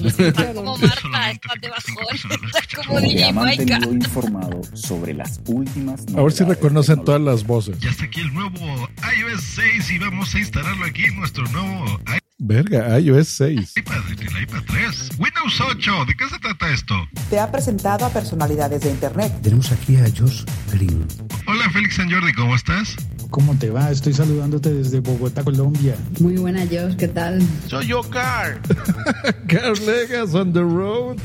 [0.55, 2.45] Como Marta, estás de bajón.
[2.47, 7.81] Estás como DJ mantenido informado sobre las últimas A ver si reconocen todas las voces.
[7.81, 12.01] Ya está aquí el nuevo iOS 6 y vamos a instalarlo aquí en nuestro nuevo
[12.39, 13.75] Verga, iOS 6.
[13.77, 15.11] La iPad 3.
[15.19, 16.05] Windows 8.
[16.07, 16.95] ¿De qué se trata esto?
[17.31, 19.33] Te ha presentado a personalidades de Internet.
[19.43, 21.07] Tenemos aquí a Josh Green.
[21.47, 22.95] Hola Félix San Jordi, ¿cómo estás?
[23.31, 23.91] ¿Cómo te va?
[23.91, 25.97] Estoy saludándote desde Bogotá, Colombia.
[26.21, 27.43] Muy buena, Josh, ¿qué tal?
[27.69, 28.61] Soy yo, Car.
[29.49, 31.17] Car Legas on the road.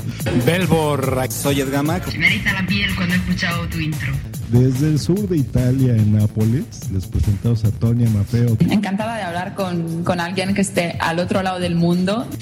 [0.45, 2.09] Belbor, soy Edgamac.
[2.09, 4.13] Se me eriza la piel cuando he escuchado tu intro.
[4.51, 8.57] Desde el sur de Italia, en Nápoles, les presentamos a Tonia Mapeo.
[8.59, 12.27] Encantada de hablar con, con alguien que esté al otro lado del mundo.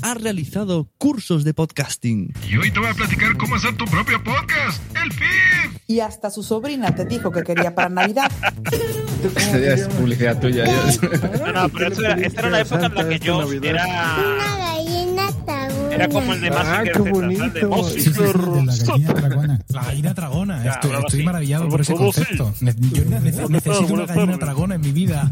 [0.00, 2.32] Ha realizado cursos de podcasting.
[2.48, 5.80] Y hoy te voy a platicar cómo hacer tu propio podcast, el feed.
[5.88, 8.30] Y hasta su sobrina te dijo que quería para Navidad.
[9.34, 10.66] Esa ya es publicidad tuya.
[10.66, 13.86] No, no, pero esta era, era la época en la que yo era.
[15.98, 17.84] Era como el de más Ah, qué bonito.
[17.88, 18.32] Sí, sí, sí, de
[18.64, 19.60] la gallina dragona.
[19.68, 20.64] La gallina dragona.
[20.64, 21.24] Ya, estoy estoy sí.
[21.26, 22.54] maravillado por ese concepto.
[22.60, 22.70] Yo
[23.04, 25.30] nece- necesito una gallina dragona en mi vida.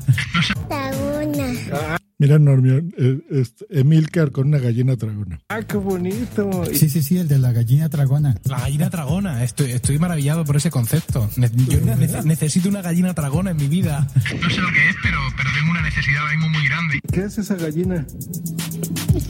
[2.19, 5.39] Mira, Normión, eh, Emilcar con una gallina dragona.
[5.51, 6.65] Ah, qué bonito.
[6.73, 8.35] Sí, sí, sí, el de la gallina dragona.
[8.45, 9.45] La gallina dragona.
[9.45, 11.29] Estoy, estoy maravillado por ese concepto.
[11.37, 14.07] Ne- Yo nece- necesito una gallina dragona en mi vida.
[14.17, 17.01] No sé lo que es, pero, pero tengo una necesidad ahora mismo muy grande.
[17.13, 18.07] ¿Qué es esa gallina?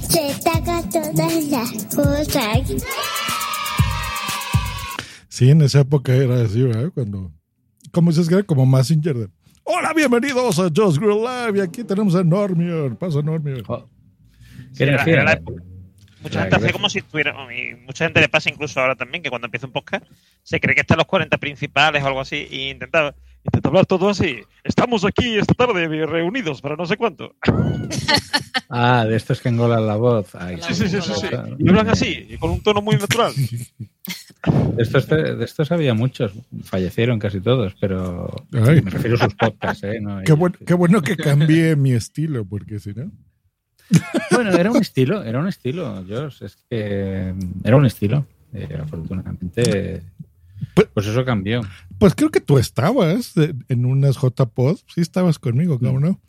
[0.09, 2.84] Se taca todas las cosas.
[5.28, 6.93] Sí, en esa época era así, ¿verdad?
[6.95, 7.32] Cuando.
[7.91, 9.28] Como se escribe como Messenger.
[9.69, 11.59] Hola, bienvenidos a Just Grill Live.
[11.59, 12.95] Y aquí tenemos a Normion.
[12.97, 13.64] Pasa, Normion.
[14.73, 15.61] Sí, era- era la época.
[16.23, 17.35] Mucha La gente hace como si estuviera.
[17.53, 20.05] Y mucha gente le pasa incluso ahora también que cuando empieza un podcast
[20.45, 23.26] se cree que están los 40 principales o algo así y intenta, intenta
[23.64, 24.36] hablar todo así.
[24.64, 27.34] Estamos aquí esta tarde reunidos para no sé cuánto.
[28.68, 30.34] Ah, de estos que engolan la voz.
[30.34, 31.26] Ay, Sí, sí, sí, sí, sí.
[31.61, 33.32] Y hablan así, y con un tono muy natural.
[33.36, 36.32] De estos, de estos había muchos,
[36.64, 38.82] fallecieron casi todos, pero Ay.
[38.82, 40.01] me refiero a sus podcasts, ¿eh?
[40.01, 43.12] No, Qué, buen- qué bueno que cambié mi estilo, porque si no.
[44.32, 47.32] Bueno, era un estilo, era un estilo, Josh, es que
[47.62, 48.26] era un estilo.
[48.53, 50.03] Eh, afortunadamente,
[50.92, 51.61] pues eso cambió.
[51.99, 53.34] Pues creo que tú estabas
[53.68, 54.78] en unas JPod.
[54.94, 56.20] Sí, estabas conmigo, ¿cómo no?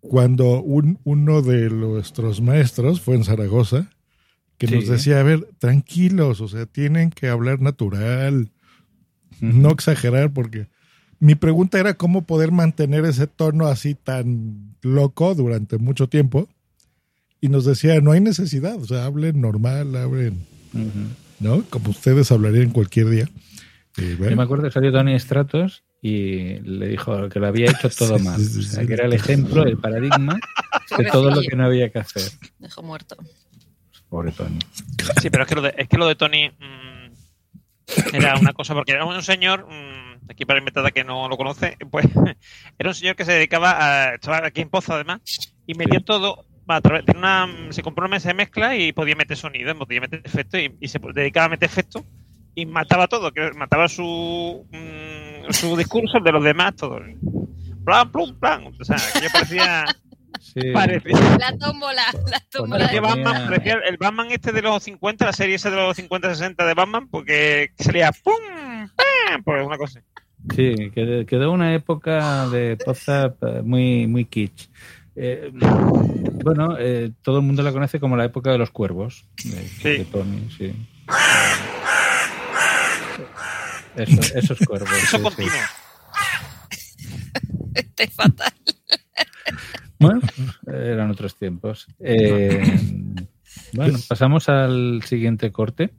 [0.00, 3.90] Cuando un, uno de nuestros maestros fue en Zaragoza,
[4.58, 8.52] que nos decía, a ver, tranquilos, o sea, tienen que hablar natural,
[9.40, 10.68] no exagerar, porque
[11.18, 16.48] mi pregunta era cómo poder mantener ese tono así tan loco durante mucho tiempo.
[17.40, 20.46] Y nos decía, no hay necesidad, o sea, hablen normal, hablen,
[21.40, 21.62] ¿no?
[21.68, 23.28] Como ustedes hablarían cualquier día.
[23.96, 28.18] Yo me acuerdo que salió Tony Stratos y le dijo que lo había hecho todo
[28.18, 28.40] mal.
[28.40, 30.38] O sea, que era el ejemplo, el paradigma
[30.98, 32.32] de todo lo que no había que hacer.
[32.58, 33.16] Dejó muerto.
[34.08, 34.58] Pobre Tony.
[35.20, 38.74] Sí, pero es que lo de, es que lo de Tony mm, era una cosa,
[38.74, 42.06] porque era un señor, mm, aquí para inventada que no lo conoce, pues
[42.78, 44.14] era un señor que se dedicaba a.
[44.14, 45.20] Estaba aquí en Pozo además,
[45.66, 46.44] y metía todo.
[46.66, 50.00] A través, tenía una, se compró una mesa de mezcla y podía meter sonido, podía
[50.00, 52.04] meter efectos y, y se dedicaba a meter efectos
[52.54, 57.00] y mataba todo, que mataba su, mm, su discurso, el de los demás, todo.
[57.84, 58.72] Plan, plum, plan.
[58.80, 59.84] O sea, que parecía.
[60.72, 62.86] parecía La tómbola, la tómbola.
[62.86, 66.66] Parecía Batman, parecía el Batman este de los 50, la serie esa de los 50-60
[66.66, 68.34] de Batman, porque salía ¡pum!
[68.96, 69.42] ¡pam!
[69.44, 70.02] Pues una cosa.
[70.54, 74.68] Sí, quedó, quedó una época de WhatsApp eh, muy, muy kitsch.
[75.16, 75.50] Eh,
[76.44, 79.26] bueno, eh, todo el mundo la conoce como la época de los cuervos.
[79.82, 80.74] De, de Tony, sí.
[83.96, 84.90] Eso- esos cuervos.
[84.92, 85.52] Eso sí, continuo.
[87.74, 88.52] Este es fatal.
[89.98, 90.20] Bueno,
[90.66, 91.86] eran otros tiempos.
[91.98, 92.62] Eh,
[93.72, 95.94] bueno, pasamos al siguiente corte,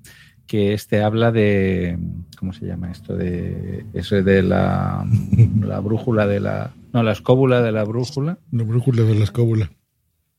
[0.48, 1.98] que este habla de.
[2.38, 3.16] ¿Cómo se llama esto?
[3.16, 5.06] De eso de la,
[5.62, 6.74] la brújula de la.
[6.94, 8.38] No, la escóbula de la brújula.
[8.52, 9.72] La brújula de la escóbula.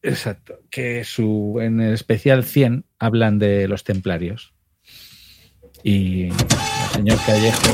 [0.02, 0.60] Exacto.
[0.70, 4.54] Que su, en el especial 100 hablan de los templarios.
[5.82, 6.28] Y
[6.96, 7.72] señor Callejo.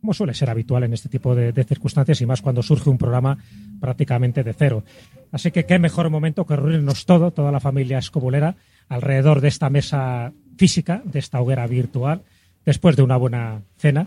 [0.00, 2.98] como suele ser habitual en este tipo de, de circunstancias y más cuando surge un
[2.98, 3.38] programa
[3.80, 4.84] prácticamente de cero.
[5.32, 8.56] Así que qué mejor momento que reunirnos todo, toda la familia escobulera,
[8.88, 12.22] alrededor de esta mesa física, de esta hoguera virtual,
[12.64, 14.06] después de una buena cena.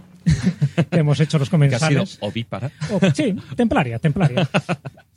[0.89, 2.17] que hemos hecho los Que ha sido comensales.
[2.21, 2.71] ovípara.
[2.91, 4.47] O- sí, templaria, templaria.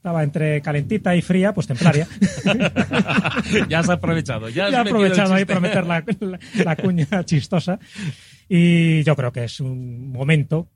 [0.03, 2.09] Estaba entre calentita y fría, pues templaria.
[3.69, 4.49] ya has aprovechado.
[4.49, 7.79] Ya, has Ya he aprovechado ahí para meter la, la- la cuña chistosa.
[8.49, 10.69] Y yo creo que es un momento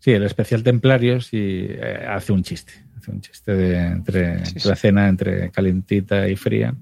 [0.00, 1.38] Sí, el especial templarios y
[1.70, 2.74] eh, hace un chiste.
[2.98, 6.74] Hace un chiste de entre, la cena entre calentita y fría.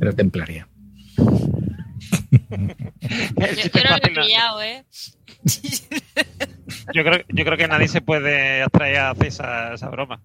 [0.00, 0.66] Era templaria.
[1.16, 1.26] Yo,
[2.50, 4.84] yo no lo he pillado, ¿eh?
[6.94, 10.20] Yo creo, yo creo que nadie se puede atraer a hacer esa, esa broma.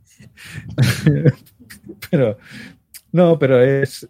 [2.10, 2.38] pero,
[3.12, 4.08] no, pero es,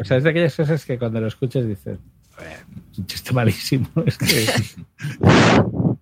[0.00, 1.98] o sea, es de aquellas cosas que cuando lo escuchas dices,
[2.36, 2.58] "Joder,
[2.92, 3.88] es un chiste malísimo.
[4.06, 4.46] Es que...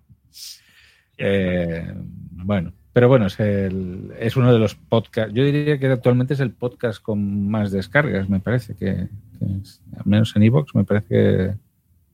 [1.17, 1.93] Eh,
[2.31, 5.33] bueno, pero bueno, es, el- es uno de los podcasts.
[5.33, 9.07] Yo diría que actualmente es el podcast con más descargas, me parece que,
[9.39, 11.53] que es- al menos en Evox, me parece que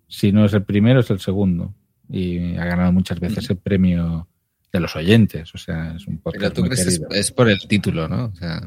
[0.08, 1.74] si no es el primero, es el segundo.
[2.12, 4.28] Y ha ganado muchas veces el premio
[4.74, 5.54] de los oyentes.
[5.56, 7.20] O sea, es un Pero podcast tú muy crees que es, querido.
[7.20, 8.26] es por el título, ¿no?
[8.26, 8.62] O sea,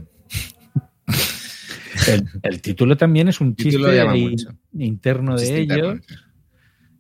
[2.09, 3.79] El, el título también es un chiste
[4.79, 6.01] interno Un de ellos.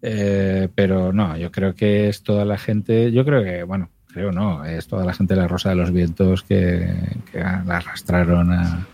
[0.02, 4.30] Eh, pero no, yo creo que es toda la gente, yo creo que, bueno, creo
[4.32, 6.92] no, es toda la gente de la Rosa de los Vientos que,
[7.32, 8.86] que la arrastraron a,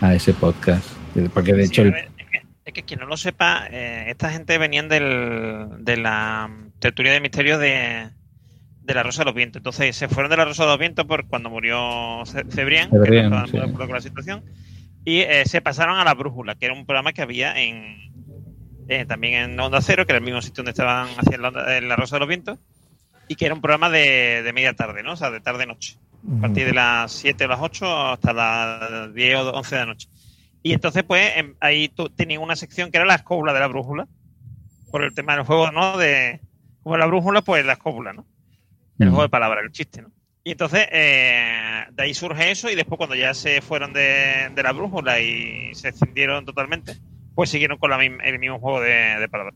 [0.00, 0.88] a ese podcast.
[1.34, 3.66] Porque de Sí, hecho, a el- ver, es, que, es que quien no lo sepa,
[3.70, 6.48] eh, esta gente venían del, de la
[6.84, 8.10] tertulia de misterio de,
[8.82, 9.60] de la Rosa de los Vientos.
[9.60, 12.98] Entonces se fueron de la Rosa de los Vientos por cuando murió Ce- Cebrián, que
[12.98, 13.52] Cebrián, no estaban sí.
[13.52, 14.44] muy de acuerdo con la situación,
[15.04, 18.12] y eh, se pasaron a la Brújula, que era un programa que había en
[18.88, 21.96] eh, también en Onda Cero, que era el mismo sitio donde estaban haciendo la, la
[21.96, 22.58] Rosa de los Vientos,
[23.28, 25.12] y que era un programa de, de media tarde, ¿no?
[25.12, 25.96] O sea, de tarde-noche.
[26.38, 29.86] A partir de las 7 o las 8 hasta las 10 o 11 de la
[29.86, 30.08] noche.
[30.62, 33.66] Y entonces, pues, em, ahí tú tenías una sección que era la escóbula de la
[33.68, 34.06] brújula.
[34.90, 35.96] Por el tema del juego, ¿no?
[35.98, 36.40] De,
[36.84, 38.24] como la brújula, pues la escóbula, ¿no?
[39.00, 40.12] El juego de palabras, el chiste, ¿no?
[40.44, 42.70] Y entonces, eh, de ahí surge eso.
[42.70, 46.92] Y después, cuando ya se fueron de, de la brújula y se escindieron totalmente,
[47.34, 49.54] pues siguieron con la misma- el mismo juego de, de palabras.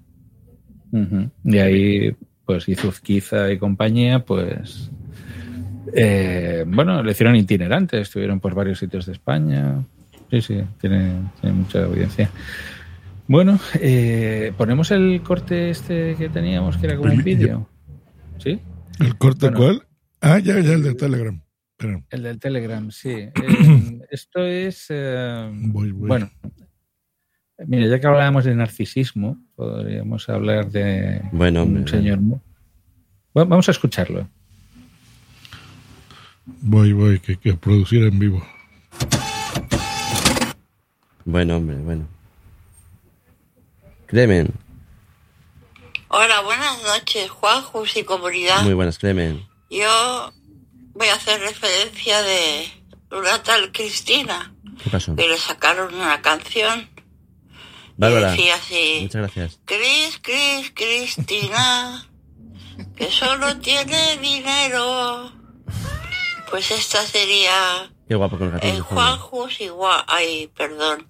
[1.45, 4.91] Y ahí, pues Izuzquiza y compañía, pues.
[5.95, 9.85] eh, bueno, le hicieron itinerantes, estuvieron por varios sitios de España.
[10.31, 12.31] Sí, sí, tiene, tiene mucha audiencia.
[13.29, 17.69] Bueno, eh, ponemos el corte este que teníamos, que era como un vídeo.
[18.39, 18.59] ¿Sí?
[19.01, 19.59] ¿El corte Bueno.
[19.59, 19.87] cuál?
[20.21, 21.41] Ah, ya, ya, el de Telegram.
[22.11, 23.11] El del Telegram, sí.
[23.35, 24.87] Eh, esto es.
[24.89, 26.09] eh, Voy, voy.
[26.09, 26.31] Bueno,
[27.67, 32.19] mira, ya que hablábamos de narcisismo, podríamos hablar de Bueno, un señor.
[32.21, 32.41] Bueno,
[33.51, 34.27] vamos a escucharlo.
[36.63, 38.43] Voy, voy, que, que producir en vivo.
[41.27, 42.09] Bueno, hombre, bueno.
[44.09, 44.53] Clemen,
[46.11, 48.63] Hola, buenas noches, Juanjus y comunidad.
[48.63, 49.47] muy buenas, Clemen.
[49.69, 50.33] Yo
[50.95, 52.67] voy a hacer referencia de
[53.11, 55.15] una tal Cristina, ¿Qué pasó?
[55.15, 56.89] que le sacaron una canción
[57.99, 59.01] Bárbara, decía así.
[59.03, 59.61] muchas gracias.
[59.67, 62.09] Cris, Cris, Cristina,
[62.97, 65.33] que solo tiene dinero.
[66.51, 68.75] Pues esta sería Qué guapo con el gatito.
[68.75, 71.07] el Juanjus igual, ay, perdón,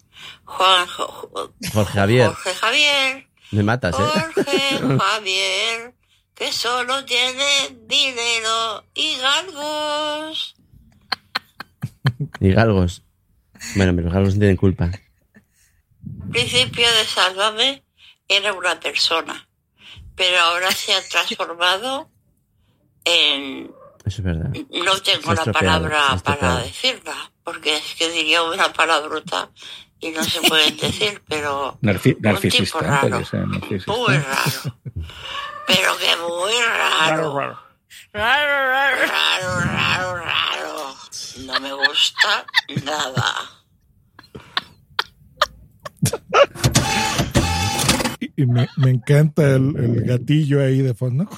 [0.50, 3.28] Juan, Jo- Jorge Javier, Jorge Javier.
[3.52, 4.02] me matas, ¿eh?
[4.34, 5.94] Jorge Javier,
[6.34, 10.54] que solo tiene dinero y galgos.
[12.40, 13.02] y galgos.
[13.76, 14.90] Bueno, pero los galgos no tienen culpa.
[16.30, 17.82] Principio de Sálvame
[18.28, 19.48] era una persona,
[20.14, 22.08] pero ahora se ha transformado
[23.04, 23.70] en...
[24.04, 24.50] Eso es verdad.
[24.70, 29.50] No tengo la palabra para decirla, porque es que diría una palabrota
[30.00, 33.92] y no se pueden decir, pero Narci- un narcisista, tipo raro, ser narcisista.
[33.92, 34.78] muy raro,
[35.66, 37.38] pero que muy raro.
[37.38, 37.68] raro.
[38.12, 40.94] Raro, raro, raro, raro, raro.
[41.46, 42.46] No me gusta
[42.84, 43.34] nada.
[48.36, 51.28] Y, me, me encanta el, el gatillo ahí de fondo.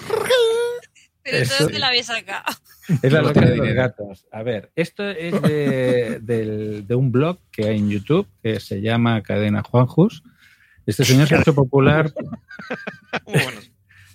[1.22, 2.44] Pero Eso- entonces te la habéis sacado.
[3.02, 4.26] Es la loca de los gatos.
[4.32, 9.62] A ver, esto es de, un blog que hay en YouTube que se llama Cadena
[9.62, 10.22] Juanjus.
[10.86, 12.12] Este señor se ha hecho popular.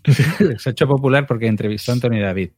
[0.58, 2.52] se ha hecho popular porque entrevistó a Antonio David.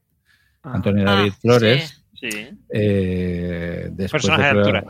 [0.62, 2.04] Antonio Ah, David Flores.
[2.14, 2.30] Sí.
[2.30, 2.48] sí.
[2.72, 4.88] eh, después Personaje de otro-.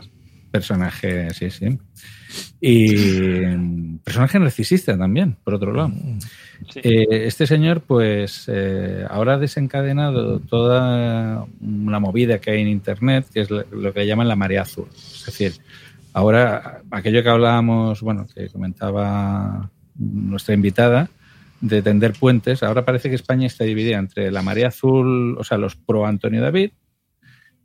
[0.51, 1.77] Personaje, sí, sí.
[2.59, 5.91] Y mm, personaje narcisista también, por otro lado.
[6.75, 13.27] Eh, este señor, pues, eh, ahora ha desencadenado toda una movida que hay en Internet,
[13.33, 14.87] que es lo lo que llaman la marea azul.
[14.93, 15.53] Es decir,
[16.13, 21.09] ahora, aquello que hablábamos, bueno, que comentaba nuestra invitada,
[21.61, 25.57] de tender puentes, ahora parece que España está dividida entre la marea azul, o sea,
[25.57, 26.71] los pro Antonio David,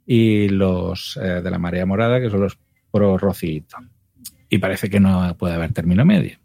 [0.06, 2.58] y los eh, de la marea morada, que son los
[2.90, 3.76] pro Rocito.
[4.48, 6.38] Y parece que no puede haber término medio.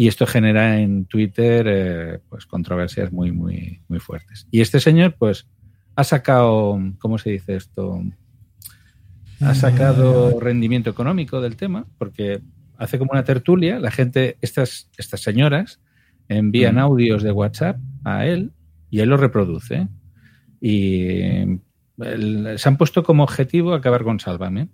[0.00, 4.46] Y esto genera en Twitter eh, pues controversias muy, muy, muy fuertes.
[4.52, 5.48] Y este señor, pues,
[5.96, 8.00] ha sacado, ¿cómo se dice esto?
[9.40, 12.40] Ha sacado rendimiento económico del tema, porque
[12.76, 15.80] hace como una tertulia, la gente, estas, estas señoras
[16.28, 16.84] envían Ujú.
[16.84, 18.52] audios de WhatsApp a él
[18.90, 19.88] y él lo reproduce.
[20.60, 21.10] Y
[21.98, 24.68] el- se han puesto como objetivo acabar con Sálvame.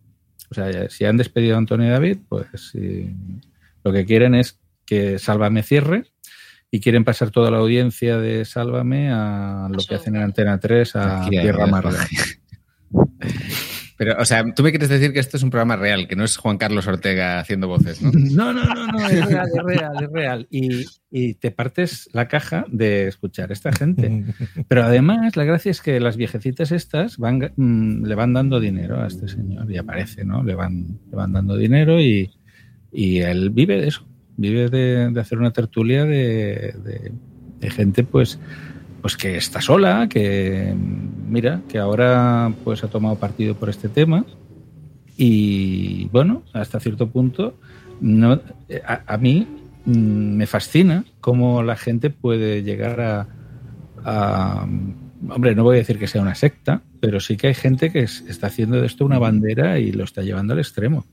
[0.50, 2.72] O sea, si han despedido a Antonio David, pues
[3.82, 6.04] lo que quieren es que Sálvame cierre
[6.70, 10.96] y quieren pasar toda la audiencia de Sálvame a lo que hacen en Antena 3
[10.96, 11.64] a Aquí Tierra.
[11.64, 12.06] Amarga.
[13.96, 16.24] Pero, o sea, tú me quieres decir que esto es un programa real, que no
[16.24, 18.10] es Juan Carlos Ortega haciendo voces, ¿no?
[18.44, 20.46] No, no, no, no, es real, es real, es real.
[20.50, 24.24] Y, y te partes la caja de escuchar a esta gente.
[24.66, 29.00] Pero además, la gracia es que las viejecitas estas van, mm, le van dando dinero
[29.00, 30.42] a este señor y aparece, ¿no?
[30.42, 32.32] Le van, le van dando dinero y,
[32.90, 34.08] y él vive de eso.
[34.36, 37.12] Vive de, hacer una tertulia de, de-
[37.70, 38.38] gente, pues,
[39.00, 40.74] pues que está sola, que
[41.28, 44.26] mira, que ahora pues ha tomado partido por este tema
[45.16, 47.54] y bueno, hasta cierto punto,
[48.00, 48.32] no,
[48.86, 49.46] a, a mí
[49.86, 49.90] mm,
[50.36, 53.28] me fascina cómo la gente puede llegar a,
[54.04, 54.66] a-
[55.30, 58.00] Hombre, no voy a decir que sea una secta, pero sí que hay gente que
[58.00, 61.06] es- está haciendo de esto una bandera y lo está llevando al extremo.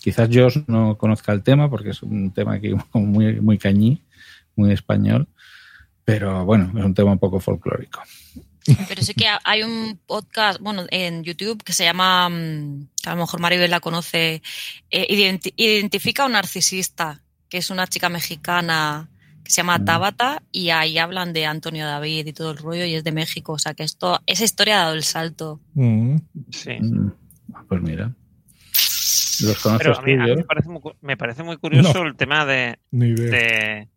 [0.00, 4.02] Quizás yo no conozca el tema porque es un tema aquí como muy, muy cañí,
[4.56, 5.28] muy español,
[6.04, 8.00] pero bueno, es un tema un poco folclórico.
[8.88, 13.08] Pero sí que ha- hay un podcast, bueno, en YouTube que se llama, mm, que
[13.10, 14.42] a lo mejor Maribel la conoce,
[14.90, 19.08] eh, identi- Identifica a un narcisista, que es una chica mexicana
[19.42, 22.94] que se llama Tabata y ahí hablan de Antonio David y todo el rollo y
[22.94, 23.52] es de México.
[23.54, 25.58] O sea que esto, esa historia ha dado el salto.
[25.74, 26.16] Mm.
[26.52, 26.72] Sí.
[26.80, 27.10] Mm,
[27.66, 28.12] Pues mira.
[29.42, 32.08] Los conozco Pero a mí, a mí me, parece muy, me parece muy curioso No.
[32.08, 33.88] el tema de, de,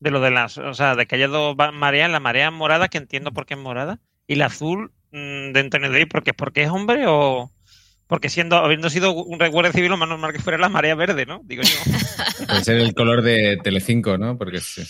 [0.00, 2.98] de lo de las, o sea, de que haya dos mareas, la marea morada, que
[2.98, 6.70] entiendo por qué es morada, y la azul mm, de Antonio David, porque, porque es
[6.70, 7.50] hombre o
[8.06, 11.24] porque siendo, habiendo sido un guardia civil, lo más normal que fuera la marea verde,
[11.24, 11.40] ¿no?
[11.44, 11.92] Digo yo.
[12.46, 14.36] Puede ser el color de Telecinco, ¿no?
[14.36, 14.82] Porque sí.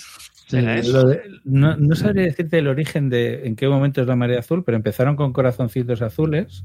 [1.45, 4.77] No, no sabría decirte el origen de en qué momento es la marea azul, pero
[4.77, 6.65] empezaron con corazoncitos azules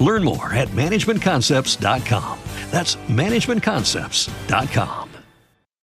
[0.00, 2.38] Learn more at managementconcepts.com.
[2.70, 5.08] That's managementconcepts.com.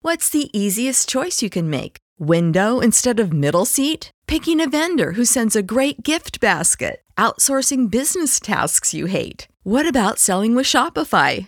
[0.01, 1.97] What's the easiest choice you can make?
[2.19, 4.11] Window instead of middle seat?
[4.27, 7.01] Picking a vendor who sends a great gift basket?
[7.17, 9.47] Outsourcing business tasks you hate?
[9.63, 11.47] What about selling with Shopify?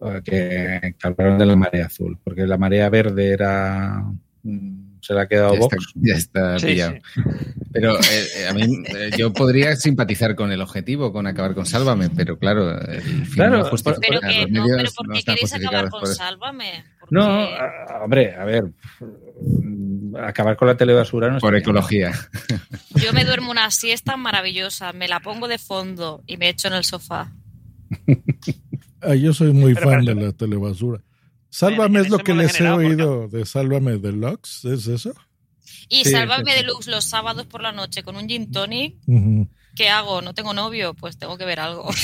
[0.00, 4.02] O que, que hablaron de la marea azul, porque la marea verde era
[4.42, 5.92] mm, se la ha quedado Ya está, Vox.
[5.94, 6.94] ya está Sí, pillado.
[7.72, 11.64] Pero eh, eh, a mí eh, yo podría simpatizar con el objetivo, con acabar con
[11.66, 15.54] Sálvame, pero claro, el fin Claro, no Pero que los no, pero ¿por qué queréis
[15.54, 16.08] acabar con por.
[16.08, 16.84] Sálvame?
[17.10, 18.64] No, a- hombre, a ver,
[19.00, 21.76] mm, acabar con la telebasura no Por está bien.
[21.78, 22.12] ecología.
[23.02, 26.74] Yo me duermo una siesta maravillosa, me la pongo de fondo y me echo en
[26.74, 27.32] el sofá.
[29.02, 31.00] Ah, yo soy muy Pero, fan pero- de la telebasura.
[31.48, 35.12] Sálvame es lo que les he oído de Sálvame Deluxe, ¿es eso?
[35.88, 36.58] Y Sí, Sálvame sí.
[36.58, 38.96] Deluxe los sábados por la noche con un gin tonic.
[39.74, 40.22] ¿Qué hago?
[40.22, 40.94] ¿No tengo novio?
[40.94, 41.90] Pues tengo que ver algo.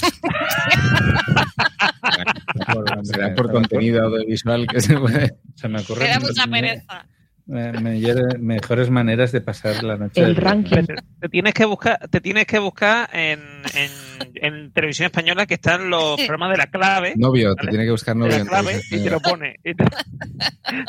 [3.02, 5.36] Será por contenido audiovisual que se puede.
[5.54, 7.06] Se me Me ocurre da mucha pereza.
[7.46, 10.20] Mejores maneras de pasar la noche.
[10.20, 10.84] El ranking.
[10.84, 13.40] Te, te tienes que buscar, te tienes que buscar en,
[13.74, 13.90] en,
[14.34, 17.14] en televisión española que están los programas de la clave.
[17.16, 18.38] Novio, te tiene que buscar novio.
[18.38, 19.56] la clave entonces, y te lo pone.
[19.62, 19.74] Te,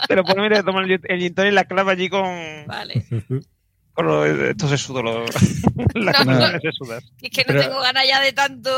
[0.07, 2.25] te lo pone, mira, toma el, el y la clave allí con.
[2.65, 3.05] Vale.
[3.93, 5.01] Con lo, esto se lo,
[5.95, 6.11] No,
[6.71, 7.01] sudan.
[7.21, 8.69] Es que no Pero- tengo ganas ya de tanto.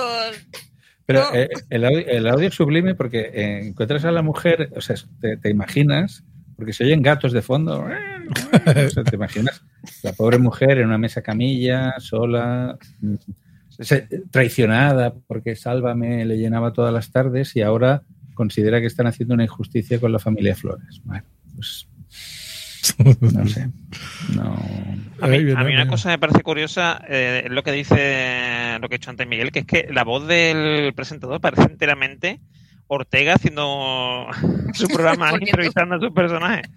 [1.05, 1.35] Pero No.
[1.35, 4.95] eh, el, audio, el audio es sublime porque eh, encuentras a la mujer, o sea,
[5.19, 6.23] te, te imaginas
[6.59, 7.87] porque se oyen gatos de fondo.
[8.29, 9.63] O sea, ¿Te imaginas?
[10.03, 13.15] La pobre mujer en una mesa camilla, sola, mm,
[14.29, 18.03] traicionada, porque Sálvame le llenaba todas las tardes y ahora
[18.35, 21.01] considera que están haciendo una injusticia con la familia Flores.
[21.05, 21.23] Bueno,
[21.55, 21.87] pues
[23.33, 23.69] no sé.
[24.35, 24.55] No.
[25.21, 28.89] A mí, a mí una cosa me parece curiosa eh, es lo que dice, lo
[28.89, 32.41] que ha hecho antes Miguel, que es que la voz del presentador parece enteramente
[32.89, 34.27] Ortega haciendo
[34.73, 36.69] su programa, entrevistando a sus personajes.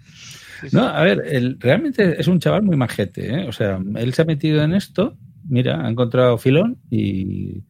[0.71, 3.47] No, a ver, él realmente es un chaval muy majete, ¿eh?
[3.47, 5.17] O sea, él se ha metido en esto,
[5.47, 7.63] mira, ha encontrado filón y...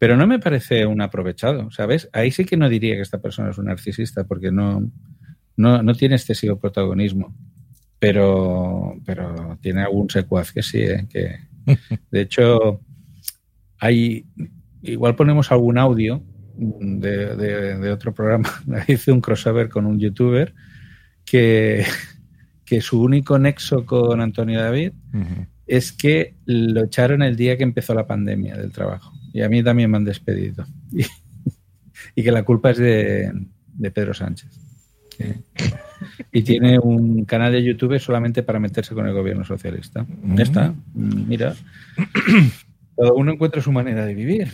[0.00, 2.08] Pero no me parece un aprovechado, ¿sabes?
[2.12, 4.88] Ahí sí que no diría que esta persona es un narcisista porque no,
[5.56, 7.34] no, no tiene excesivo protagonismo.
[7.98, 11.08] Pero, pero tiene algún secuaz que sí, ¿eh?
[11.10, 11.40] que
[12.12, 12.80] de hecho
[13.80, 14.24] hay
[14.82, 16.22] igual ponemos algún audio
[16.58, 18.50] de, de- de otro programa.
[18.88, 20.52] Hice un crossover con un youtuber
[21.24, 21.84] que,
[22.64, 24.92] que su único nexo con Antonio David
[25.66, 29.12] es que lo echaron el día que empezó la pandemia del trabajo.
[29.32, 30.66] Y a mí también me han despedido.
[32.14, 33.32] Y, y que la culpa es de,
[33.74, 34.48] de Pedro Sánchez.
[36.32, 40.06] Y tiene un canal de YouTube solamente para meterse con el gobierno socialista.
[40.36, 40.74] Ya está.
[40.94, 41.54] Mira.
[42.96, 44.48] Cada uno encuentra su manera de vivir.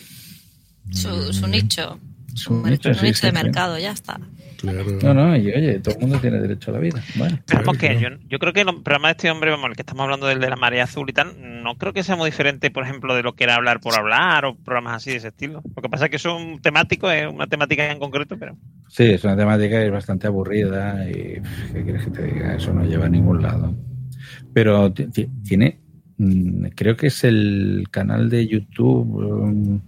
[0.91, 1.99] Su, su nicho.
[2.35, 3.45] Su, nicho, sí, sí, de sí.
[3.45, 4.19] mercado, ya está.
[5.03, 7.03] No, no, y oye, todo el mundo tiene derecho a la vida.
[7.17, 10.05] Bueno, Pero yo, yo creo que el programa de este hombre, vamos, el que estamos
[10.05, 12.85] hablando del de la marea azul y tal, no creo que sea muy diferente, por
[12.85, 15.63] ejemplo, de lo que era hablar por hablar o programas así de ese estilo.
[15.77, 18.57] Lo que pasa es que son temáticos, es una temática en concreto, pero
[18.89, 21.43] Sí, es una temática que es bastante aburrida y
[21.73, 22.55] ¿qué quieres que te diga?
[22.55, 23.75] Eso no lleva a ningún lado.
[24.55, 25.79] Pero ti- ti- tiene,
[26.17, 29.81] mm, creo que es el canal de YouTube.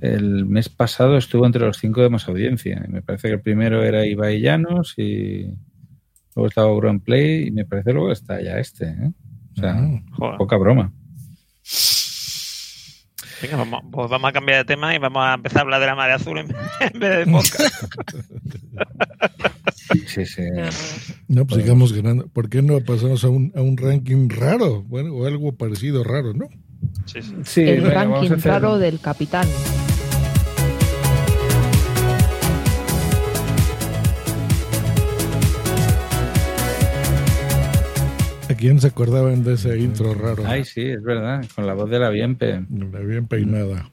[0.00, 2.84] El mes pasado estuvo entre los cinco de más audiencia.
[2.88, 5.46] Me parece que el primero era Ibai Llanos y
[6.34, 8.86] luego estaba Play y me parece luego está ya este.
[8.86, 9.12] ¿eh?
[9.56, 9.76] O sea,
[10.38, 10.92] poca broma.
[13.42, 15.86] venga, vamos, pues vamos a cambiar de tema y vamos a empezar a hablar de
[15.86, 16.48] la marea azul en,
[16.80, 17.84] en vez de podcast.
[20.06, 20.42] Sí, sí.
[21.28, 22.28] No, pues sigamos ganando.
[22.28, 24.82] ¿Por qué no pasamos a un, a un ranking raro?
[24.82, 26.48] Bueno, o algo parecido raro, ¿no?
[27.06, 27.34] Sí, sí.
[27.44, 29.46] Sí, el venga, ranking raro del capitán.
[38.48, 40.42] ¿A quién se acordaban de ese intro raro?
[40.46, 42.64] Ay, sí, es verdad, con la voz de la Bienpe.
[42.68, 43.88] La bien peinada.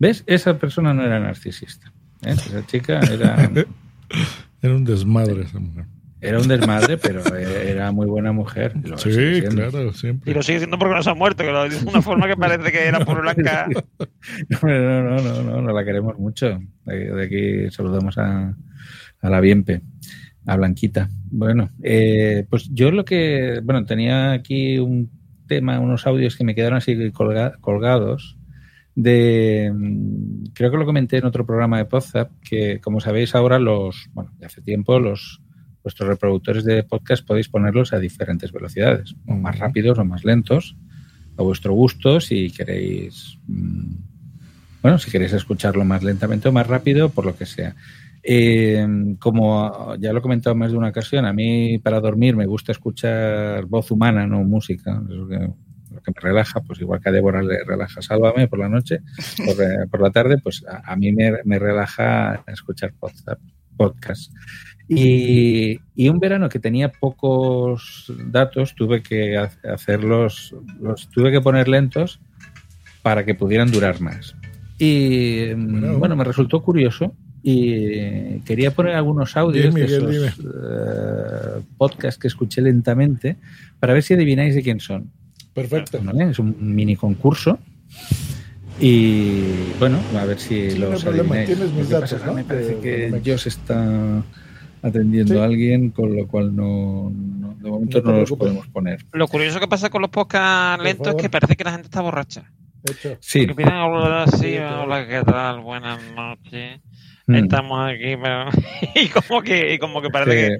[0.00, 0.24] ¿Ves?
[0.26, 1.92] Esa persona no era narcisista.
[2.22, 2.30] ¿eh?
[2.30, 3.48] Esa chica era,
[4.62, 5.86] Era un desmadre esa mujer.
[6.24, 8.72] Era un desmadre, pero era muy buena mujer.
[8.82, 10.30] Lo Sí, claro, siempre.
[10.30, 12.26] Y lo sigue siendo porque no se ha muerto, que lo dice de una forma
[12.26, 13.68] que parece que era por blanca.
[14.62, 16.58] No, no, no, no, no, la queremos mucho.
[16.86, 18.56] De, aquí saludamos a,
[19.20, 19.82] a la Bienpe,
[20.46, 21.08] a Blanquita.
[21.30, 25.10] Bueno, eh, pues yo lo que, bueno, tenía aquí un
[25.46, 28.38] tema, unos audios que me quedaron así colga- colgados
[28.94, 33.58] de, mm, creo que lo comenté en otro programa de Podzap, que como sabéis ahora
[33.58, 35.42] los, bueno, de hace tiempo los
[35.84, 40.76] vuestros reproductores de podcast podéis ponerlos a diferentes velocidades, o más rápidos o más lentos,
[41.36, 43.94] a vuestro gusto, si queréis, mm,
[44.82, 47.74] bueno, si queréis escucharlo más lentamente o más rápido, por lo que sea.
[48.22, 48.86] Eh,
[49.18, 52.72] como ya lo he comentado más de una ocasión, a mí para dormir me gusta
[52.72, 55.02] escuchar voz humana, no música.
[55.06, 58.48] Es lo que, lo que me relaja, pues igual que a Débora le relaja Sálvame
[58.48, 59.00] por la noche,
[59.44, 63.28] por, eh, por la tarde, pues a, a mí me, me relaja escuchar podcast.
[63.76, 64.32] podcast.
[64.88, 71.40] Y, y un verano que tenía pocos datos, tuve que ha- hacerlos, los tuve que
[71.40, 72.20] poner lentos
[73.02, 74.34] para que pudieran durar más.
[74.78, 82.18] Y mm, bueno, me resultó curioso y quería poner algunos audios de esos eh, podcasts
[82.20, 83.36] que escuché lentamente
[83.80, 85.10] para ver si adivináis de quién son.
[85.54, 86.00] Perfecto.
[86.02, 86.30] ¿Vale?
[86.30, 87.58] Es un mini concurso.
[88.80, 89.42] Y
[89.78, 91.46] bueno, a ver si Sí, no los problema, adivináis.
[91.58, 92.34] tienes mis datos, pasa ¿no?
[92.34, 94.22] Me parece que Dios está
[94.84, 95.40] atendiendo Sí.
[95.40, 99.04] a alguien, con lo cual no, no- de momento No no, los podemos poner.
[99.12, 102.02] Lo curioso que pasa con los podcasts lentos es que parece que la gente está
[102.02, 102.50] borracha.
[102.88, 103.16] Hecho.
[103.20, 103.46] Sí.
[103.46, 105.60] Porque empiezan a hablar así, Sí, hola, ¿qué tal?
[105.60, 106.80] Buenas noches.
[107.26, 107.34] Mm.
[107.36, 108.44] Estamos aquí, pero...
[108.94, 110.58] y como que, y como que parece que...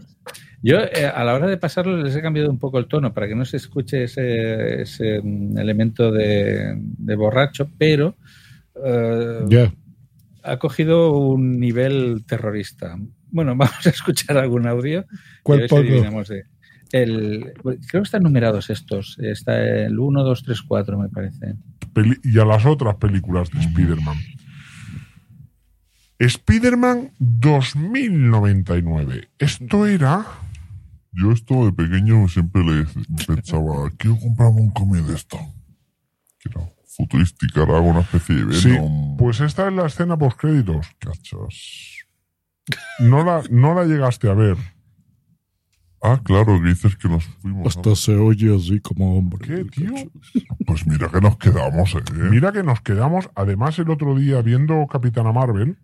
[0.62, 3.28] Yo, eh, a la hora de pasarlo, les he cambiado un poco el tono para
[3.28, 8.16] que no se escuche ese, ese, mm, elemento de, de borracho, pero
[8.82, 9.70] eh, Ya.
[10.42, 12.96] ha cogido un nivel terrorista.
[13.34, 15.04] Bueno, vamos a escuchar algún audio.
[15.42, 16.44] ¿Cuál adivinamos de-
[16.92, 19.18] el, creo que están numerados estos.
[19.18, 21.54] Está el 1, 2, 3, 4, me parece.
[21.92, 24.16] Peli- y a las otras películas de Spider-Man.
[26.18, 29.28] Spider-Man 2099.
[29.38, 30.24] Esto era.
[31.12, 32.86] Yo esto de pequeño siempre le
[33.26, 35.38] pensaba, quiero comprarme un cómic de esto.
[36.38, 36.60] Que era
[36.96, 39.16] futurística, era una especie de Sí, Venom.
[39.16, 40.86] pues esta es la escena post créditos.
[43.00, 44.56] No la, no la llegaste a ver.
[46.02, 47.66] Ah, claro, que dices que nos fuimos.
[47.76, 49.46] Hasta se oye así como hombre.
[49.46, 49.90] ¿Qué, tío?
[50.66, 52.02] Pues mira que nos quedamos, eh.
[52.30, 55.78] Mira que nos quedamos, además el otro día viendo Capitana Marvel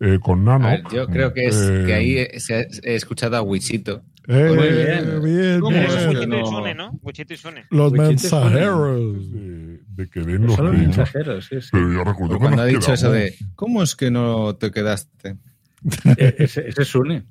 [0.00, 0.68] eh, con Nano.
[0.92, 4.02] Yo creo que es eh, que ahí he, se ha- he escuchado a Wichito.
[4.28, 5.84] Eh, Muy bien, bien, ¿Cómo bien.
[5.90, 6.90] es Wichito y no- Sune, ¿no?
[7.02, 7.64] Wichito y Sune.
[7.70, 9.30] Los Wichito mensajeros.
[9.32, 11.68] de, de que den los los mensajeros, sí, sí.
[11.72, 13.30] Pero yo recuerdo Pues que cuando nos ha dicho eso quedamos.
[13.38, 15.36] de ¿cómo es que no te quedaste?
[16.16, 17.24] Eh, Ese, ese es Une.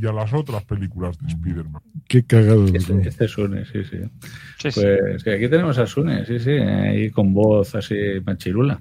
[0.00, 1.82] Y a las otras películas de Spider-Man.
[2.06, 2.66] Qué cagado.
[2.66, 3.98] Este, este es Une, sí, sí.
[4.58, 4.80] Sí, sí.
[4.80, 8.80] Pues sí, aquí tenemos a Sune, sí, sí, ahí con voz así machirula.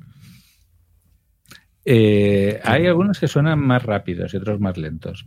[1.84, 5.26] Eh, hay algunos que suenan más rápidos y otros más lentos.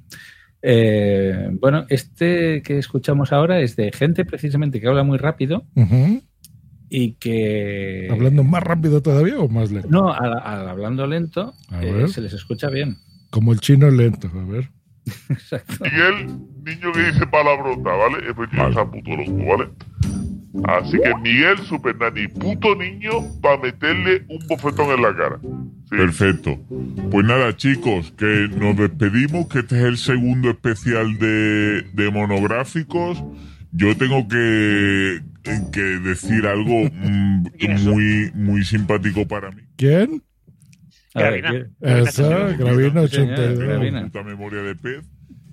[0.63, 5.65] Eh, bueno, este que escuchamos ahora es de gente precisamente que habla muy rápido
[6.91, 8.09] y que...
[8.11, 9.89] ¿Hablando más rápido todavía o más lento?
[9.89, 12.99] No, al, al hablando lento eh, se les escucha bien.
[13.31, 14.71] Como el chino lento, a ver.
[15.29, 15.75] Exacto.
[15.83, 16.27] Miguel,
[16.65, 18.29] niño que dice palabrota, ¿vale?
[18.29, 19.71] Es porque está puto loco, ¿vale?
[20.65, 25.39] Así que Miguel, Super Nani, puto niño, para meterle un bofetón en la cara.
[25.89, 26.59] Perfecto.
[27.11, 33.23] Pues nada, chicos, que nos despedimos, que este es el segundo especial de, de monográficos.
[33.73, 35.21] Yo tengo que,
[35.73, 37.45] que decir algo mm,
[37.85, 39.63] muy, muy simpático para mí.
[39.77, 40.23] ¿Quién?
[41.15, 41.51] Ver, Gravina.
[41.81, 42.23] ¿qué- Esa,
[42.57, 43.59] Gravina Sí, señor, 82.
[43.59, 44.03] Gravina.
[44.05, 45.05] Puta memoria de pez.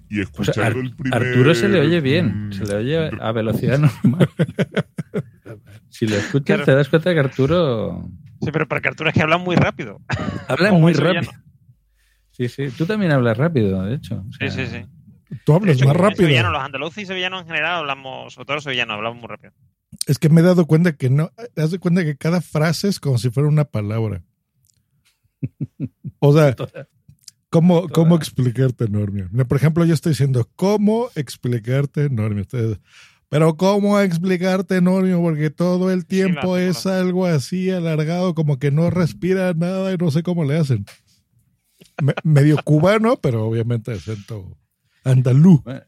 [0.09, 1.21] Y Pues escuchando Ar- el primer...
[1.27, 4.29] Arturo se le oye bien, mm, se le oye a velocidad normal.
[5.89, 6.65] si lo escuchas Claro.
[6.65, 8.09] te das cuenta que Arturo
[8.41, 9.99] Sí, pero para que Arturo es que habla muy rápido.
[10.47, 11.31] habla muy rápido.
[12.31, 14.17] Sí, sí, tú también hablas rápido, de hecho.
[14.17, 14.85] O Sí, sea, sí, sí.
[15.43, 16.21] Tú hablas hecho, más rápido.
[16.21, 19.53] sevillano, los andaluces y sevillanos en general hablamos, sobre todo los sevillanos, hablamos muy rápido.
[20.05, 21.31] Es que me he dado cuenta que no.
[21.57, 24.21] Haz de cuenta que cada frase es como si fuera una palabra.
[26.19, 26.55] O sea,
[27.49, 29.27] ¿cómo, cómo explicarte, Normio?
[29.31, 32.41] Mira, Por ejemplo, yo estoy diciendo, ¿cómo explicarte, Normio?
[32.41, 32.79] Ustedes,
[33.29, 35.21] pero ¿cómo explicarte, Normio?
[35.21, 40.11] Porque todo el tiempo es algo así alargado, como que no respira nada y no
[40.11, 40.85] sé cómo le hacen.
[42.01, 44.57] Me- medio cubano, pero obviamente acento
[45.03, 45.61] andaluz.
[45.63, 45.81] bueno,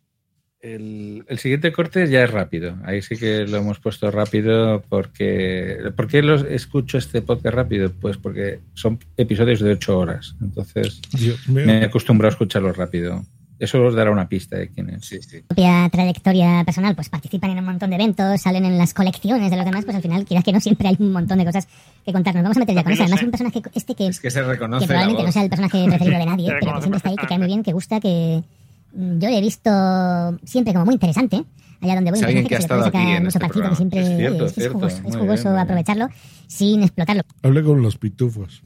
[0.61, 2.75] el, el siguiente corte ya es rápido.
[2.83, 5.77] Ahí sí que lo hemos puesto rápido porque...
[5.95, 7.91] ¿Por qué los escucho este podcast rápido?
[7.91, 10.35] Pues porque son episodios de ocho horas.
[10.41, 11.01] Entonces
[11.47, 13.23] me he acostumbrado a escucharlos rápido.
[13.59, 15.05] Eso os dará una pista de quién es.
[15.05, 15.41] Sí, sí.
[15.41, 19.57] propia trayectoria personal, pues participan en un montón de eventos, salen en las colecciones de
[19.57, 21.67] los demás, pues al final, quizás que no siempre hay un montón de cosas
[22.05, 22.41] que contarnos.
[22.41, 23.03] Vamos a meter ya con eso.
[23.03, 25.49] Además, un personaje este que, Es que se que reconoce la probablemente no sea el
[25.49, 27.99] personaje preferido de nadie, pero que siempre está ahí, que cae muy bien, que gusta,
[27.99, 28.43] que
[28.93, 29.69] yo le he visto
[30.43, 31.43] siempre como muy interesante.
[31.81, 33.75] Allá donde voy, un alguien personaje que ha estado aquí en este partido, que programa.
[33.77, 36.07] siempre Es cierto, es que jugoso, es jugoso bien, aprovecharlo
[36.47, 37.21] sin explotarlo.
[37.41, 38.63] Hablé con los pitufos.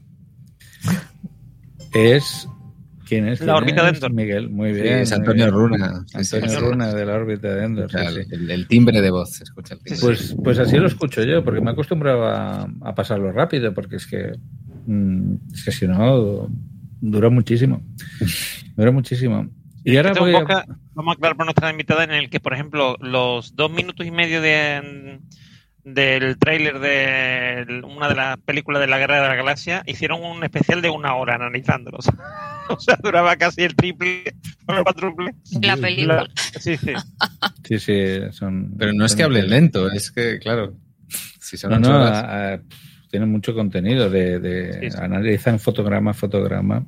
[1.92, 2.48] Es.
[3.06, 3.40] ¿Quién es?
[3.40, 3.88] La ¿Quién órbita de?
[3.90, 4.12] Endor.
[4.14, 4.98] Miguel, muy Sí, bien.
[5.00, 5.54] es Antonio bien.
[5.54, 6.04] Runa.
[6.14, 6.56] Antonio sí.
[6.56, 7.90] Runa de la órbita de Endor.
[7.90, 8.20] Sí, sí.
[8.32, 10.00] el, el timbre de voz, se escucha el timbre.
[10.00, 13.96] Pues, pues así lo escucho yo, porque me he acostumbrado a, a pasarlo rápido, porque
[13.96, 14.32] es que,
[14.86, 16.48] mm, es que si no,
[17.00, 17.82] dura muchísimo.
[18.76, 19.48] Dura muchísimo.
[19.84, 22.54] Y ahora Este voy a- vamos a aclarar para nuestra invitada, en el que, por
[22.54, 25.20] ejemplo, los dos minutos y medio de,
[25.84, 30.42] del tráiler de una de las películas de la Guerra de la Galaxia hicieron un
[30.42, 32.06] especial de una hora analizándolos.
[32.70, 34.24] o sea, duraba casi el triple
[34.66, 35.34] o el cuádruple.
[35.60, 36.26] La película.
[36.58, 36.92] Sí, sí.
[37.64, 38.74] Sí, sí, son.
[38.78, 40.74] Pero no es que hablen lento, es que, claro,
[41.40, 42.60] si son No, ocho no, horas- a- a-
[43.10, 44.96] tienen mucho contenido de, de Sí, sí.
[45.00, 46.84] analizan fotograma a fotograma.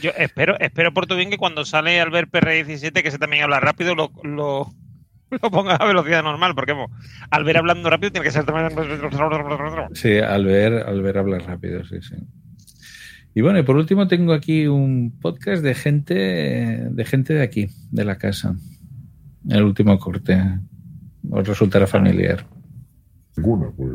[0.00, 3.60] Yo espero, espero por tu bien que cuando sale Albert PR17, que se también habla
[3.60, 4.72] rápido, lo, lo,
[5.30, 6.90] lo pongas a velocidad normal, porque vamos,
[7.30, 8.70] Albert hablando rápido tiene que ser también...
[9.94, 12.16] Sí, al ver, al ver hablar rápido, sí, sí.
[13.34, 17.68] Y bueno, y por último tengo aquí un podcast de gente, de gente de aquí,
[17.90, 18.56] de la casa.
[19.48, 20.36] El último corte.
[21.30, 22.44] Os resultará familiar.
[23.36, 23.90] Ninguna, pues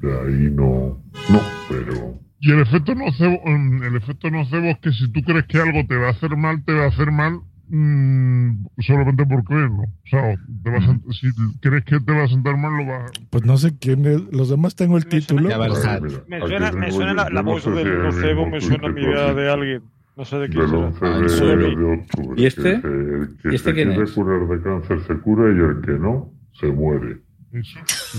[0.00, 4.92] de ahí no, no, pero Y el efecto nocebo, mm, el efecto nocebo es que
[4.92, 7.40] si tú crees que algo te va a hacer mal, te va a hacer mal
[7.70, 9.82] mm, solamente por creerlo.
[9.82, 11.28] O sea, te vas a- si
[11.60, 13.12] crees que te va a sentar mal, lo vas a...
[13.30, 14.22] Pues no sé quién es.
[14.32, 15.48] Los demás tengo el título.
[15.50, 16.02] El pero- hat.
[16.28, 19.82] Me suena, me suena la, la voz del nocebo, me suena mi idea de alguien.
[20.16, 20.86] No sé de quién del será.
[20.86, 22.42] 11 Ah, de, de octubre.
[22.42, 22.62] ¿Y este?
[22.62, 24.12] Que, se- el que ¿Y este se quién quiere es?
[24.12, 27.18] curar de cáncer se cura y el que no, se muere.
[27.52, 27.78] Eso,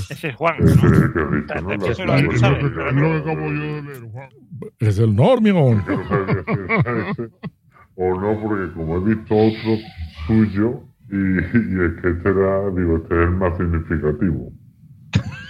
[0.09, 0.55] Ese es Juan.
[0.63, 1.85] Es el que has dicho, ¿no?
[1.91, 2.63] Eso La- lo- la- lo sabes.
[2.63, 4.29] es lo que acabo yo de leer, Juan.
[4.79, 5.83] Es el Normio.
[5.85, 7.29] que no sabes si es ese
[7.95, 9.77] o no, porque como he visto otro
[10.27, 14.51] suyo, Y, y es que este era, digo, este es el más significativo.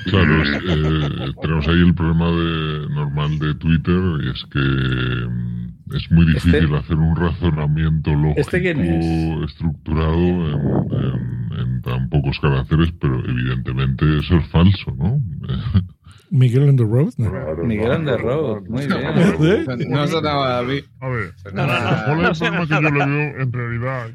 [0.06, 5.96] Claro, es- eh, tenemos ahí el problema de, normal de Twitter y es que mm,
[5.96, 9.52] es muy difícil Este- hacer un razonamiento lógico ¿Este es?
[9.52, 15.20] estructurado en, en- en tan pocos caracteres, pero evidentemente eso es falso, ¿no?
[16.32, 17.12] Miguel on the road.
[17.18, 17.32] ¿no?
[17.66, 19.66] Miguel on the road, muy bien.
[19.80, 19.86] ¿Sí?
[19.90, 20.80] No sonaba a mí.
[21.00, 21.34] A ver.
[21.54, 24.10] ¿cuál es el problema que yo le veo en realidad?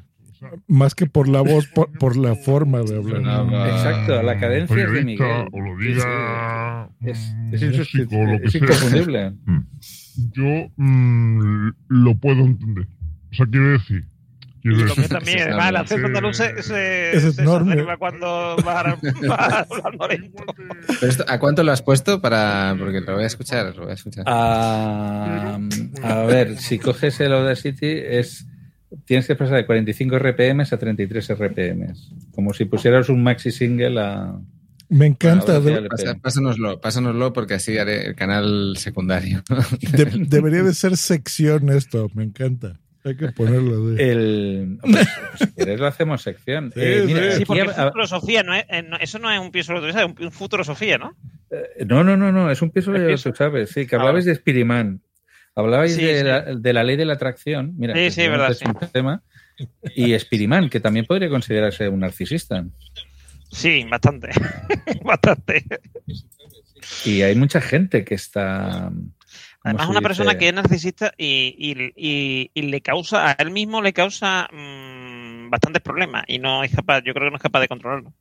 [0.69, 3.21] Más que por la voz, por, por la forma de hablar.
[3.71, 5.49] Exacto, la cadencia es de Miguel.
[5.53, 6.91] o lo diga.
[7.01, 8.61] Es, un es, músico, insustitu- lo que es sea.
[8.61, 9.33] inconfundible.
[10.35, 12.87] Yo mm, lo puedo entender.
[13.33, 14.05] O sea, quiero decir.
[14.65, 17.85] Decir también, además, el acento andaluz se, se, es se enorme.
[17.99, 18.57] cuando.
[21.01, 22.75] Pero esto, ¿A cuánto lo has puesto para.?
[22.79, 24.25] Porque lo voy a escuchar, lo voy a escuchar.
[24.27, 25.59] Ah,
[26.03, 28.47] a ver, si coges el Audacity es
[29.05, 31.95] tienes que pasar de 45 RPM a 33 RPM.
[32.33, 34.35] Como si pusieras un maxi single a...
[34.89, 35.61] Me encanta.
[35.61, 35.89] de-
[36.23, 39.43] pásanoslo, pásanoslo porque así haré el canal secundario.
[39.93, 42.09] de- debería de ser sección esto.
[42.15, 42.79] Me encanta.
[43.05, 44.11] Hay que ponerlo de.
[44.11, 45.09] El, pues,
[45.39, 46.73] si quieres lo hacemos sección.
[46.75, 47.39] Sí, Eh, mira, sí.
[47.39, 49.97] Sí, porque es futurosofía, no es, eh, no- eso no es un piso de es
[49.97, 51.15] un, futurosofía, ¿no?
[51.51, 54.01] Eh, No, no, no, no, es un piso ¿Es de tú sabes, sí, que Ah,
[54.01, 55.03] hablabais de Spiriman.
[55.55, 56.25] Hablabais Sí, de, sí.
[56.25, 57.75] La, de la ley de la atracción.
[57.77, 58.65] Mira, Sí, sí, verdad, es sí.
[58.67, 59.23] un tema.
[59.95, 62.65] Y Spiriman, que también podría considerarse un narcisista.
[63.53, 64.31] Sí, bastante.
[65.05, 65.65] bastante.
[67.05, 68.91] Y hay mucha gente que está.
[69.65, 70.09] ¿Cómo Además, una dice?
[70.09, 74.47] persona que es narcisista y, y- y- y le causa, a él mismo le causa
[74.53, 78.13] mm, bastantes problemas y no es capaz, yo creo que no es capaz de controlarlo.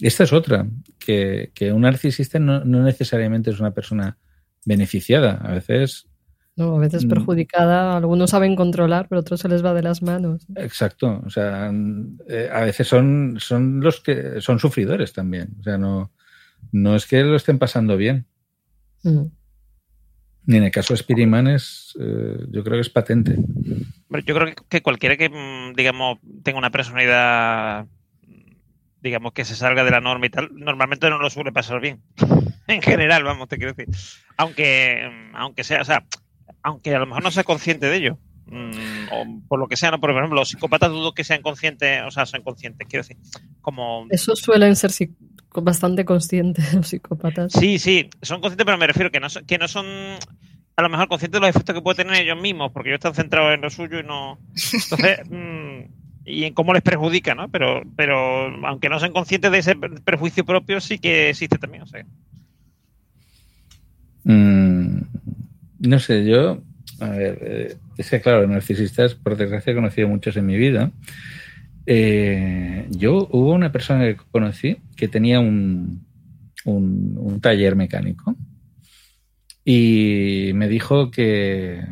[0.00, 0.66] Esta es otra,
[0.98, 4.16] que, que un narcisista no, no necesariamente es una persona
[4.64, 5.32] beneficiada.
[5.42, 6.06] A veces,
[6.56, 7.08] No, a veces Mm.
[7.08, 10.44] perjudicada, algunos saben controlar, pero otros se les va de las manos.
[10.56, 11.22] exacto.
[11.24, 11.70] O sea,
[12.28, 15.54] eh, a veces son, son los que son sufridores también.
[15.60, 16.12] O sea, no,
[16.72, 18.26] no es que lo estén pasando bien.
[19.04, 19.26] Mm.
[20.48, 23.34] Ni en el caso de Spiriman es, eh, yo creo que es patente.
[23.36, 27.86] Hombre, Yo creo que- cualquiera que, mm, digamos, tenga una personalidad,
[29.02, 32.00] digamos, que se salga de la norma y tal, normalmente no lo suele pasar bien.
[32.66, 33.94] en general, vamos, te quiero decir.
[34.38, 36.04] Aunque, mm, aunque sea, o sea,
[36.62, 38.18] aunque a lo mejor no sea consciente de ello.
[38.50, 40.00] mm, o por lo que sea, ¿no?
[40.00, 43.18] Por ejemplo, los psicópatas dudo que sean conscientes, o sea, son conscientes, quiero decir.
[43.60, 44.90] Como Esos suelen ser
[45.54, 47.52] bastante conscientes, los psicópatas.
[47.52, 49.86] Sí, sí, son conscientes, pero me refiero que no son, que no son
[50.76, 53.14] a lo mejor conscientes de los efectos que pueden tener ellos mismos, porque ellos están
[53.14, 54.38] centrados en lo suyo y no.
[54.54, 55.80] Entonces, mm,
[56.24, 57.48] y en cómo les perjudica, ¿no?
[57.50, 61.82] Pero, pero aunque no sean conscientes de ese per- perjuicio propio, sí que existe también.
[61.82, 62.04] O sea,
[64.24, 65.00] Mm,
[65.80, 66.60] no sé, yo,
[67.00, 70.90] a ver, eh, es que claro, narcisistas, por desgracia, he conocido muchos en mi vida.
[71.90, 76.04] Eh, yo hubo una persona que conocí que tenía un,
[76.66, 78.36] un, un taller mecánico
[79.64, 81.82] y me dijo que,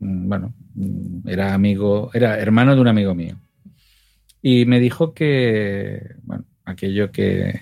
[0.00, 3.36] mm, bueno, mm, era amigo, era hermano de un amigo mío.
[4.40, 7.60] Y me dijo que, bueno, aquello que,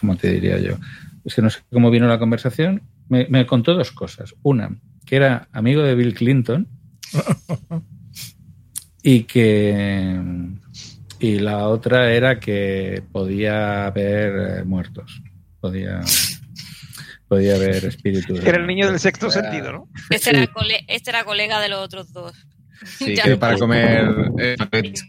[0.00, 0.78] ¿cómo te diría yo?
[1.24, 2.82] Es que no sé cómo vino la conversación.
[3.08, 4.34] Me, me contó dos cosas.
[4.42, 4.76] Una,
[5.06, 6.66] que era amigo de Bill Clinton
[9.04, 10.20] y que
[11.22, 15.22] y la otra era que podía haber eh, muertos.
[15.60, 16.00] Podía
[17.28, 18.44] podía haber espíritus.
[18.44, 19.88] era el niño del sexto Era- sentido, ¿no?
[20.10, 22.34] Este, era cole- este era colega de los otros dos.
[22.84, 23.38] Sí, Ya.
[23.38, 24.06] para comer
[24.38, 24.56] eh,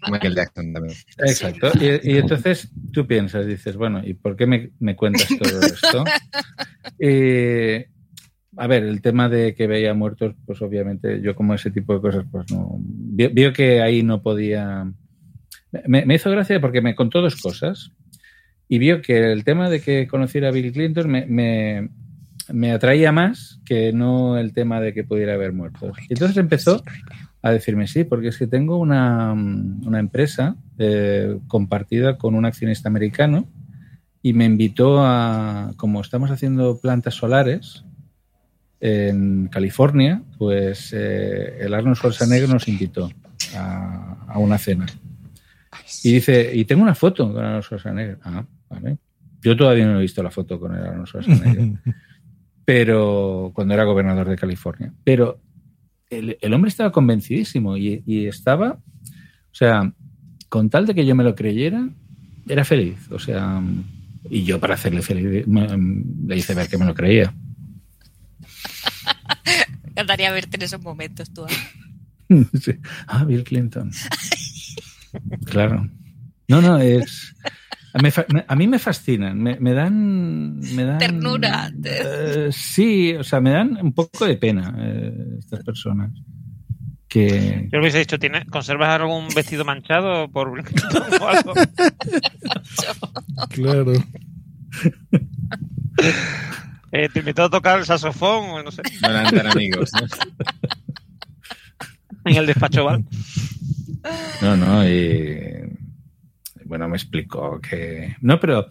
[0.10, 0.96] Michael Jackson también.
[1.18, 1.72] Exacto.
[1.82, 6.04] Y, y entonces tú piensas, dices, bueno, ¿y por qué me, me cuentas todo esto?
[7.00, 7.88] Eh,
[8.58, 12.02] a ver, el tema de que veía muertos, pues obviamente yo como ese tipo de
[12.02, 12.76] cosas, pues no.
[12.80, 14.86] Vio, vio que ahí no podía.
[15.88, 17.92] Me, me hizo gracia porque me contó dos cosas
[18.68, 21.90] y vio que el tema de que conociera a Bill Clinton me, me,
[22.52, 25.98] me atraía más que no el tema de que pudiera haber muertos.
[26.10, 26.84] Y entonces empezó
[27.42, 32.46] a decirme sí, porque es que tengo una, mm, una empresa eh, compartida con un
[32.46, 33.48] accionista americano
[34.22, 37.84] y me invitó a, como estamos haciendo plantas solares
[38.80, 43.12] en California, pues eh, el Arnold Schwarzenegger nos invitó
[43.56, 44.86] a, a una cena.
[46.04, 48.20] Y dice, y tengo una foto con Arnold Schwarzenegger.
[48.24, 48.98] Ah, vale.
[49.42, 51.72] Yo todavía no he visto la foto con el Arnold Schwarzenegger,
[52.66, 54.94] pero cuando era gobernador de California.
[55.04, 55.40] Pero
[56.10, 59.92] el, el hombre estaba convencidísimo y, y estaba, o sea,
[60.50, 61.90] con tal de que yo me lo creyera,
[62.48, 63.10] era feliz.
[63.12, 63.62] O sea,
[64.30, 65.68] y yo para hacerle feliz me-
[66.28, 67.34] le hice ver que me lo creía.
[69.96, 71.46] Me encantaría verte en esos momentos tú.
[71.46, 71.50] ¿eh?
[72.60, 72.74] Sí.
[73.06, 73.92] Ah, Bill Clinton.
[75.46, 75.88] Claro.
[76.48, 77.36] No, no, es.
[77.94, 80.98] A, me fa- me- a mí me fascinan, me, me dan, me dan.
[80.98, 81.72] Ternura.
[81.84, 86.12] eh, sí, o sea, me dan un poco de pena eh, estas personas.
[87.08, 87.68] Que.
[87.72, 91.54] Yo le hubiese dicho, ¿tienes, ¿conservas algún vestido manchado por o algo?
[93.50, 93.94] Claro.
[96.96, 98.84] Eh, te invito a tocar el saxofón, o no sé.
[99.02, 99.90] Van a andar amigos.
[100.00, 100.08] ¿no?
[102.26, 103.04] En el despacho, ¿vale?
[104.42, 105.78] No, no, y.
[106.66, 108.16] Bueno, me explicó que.
[108.22, 108.68] No, pero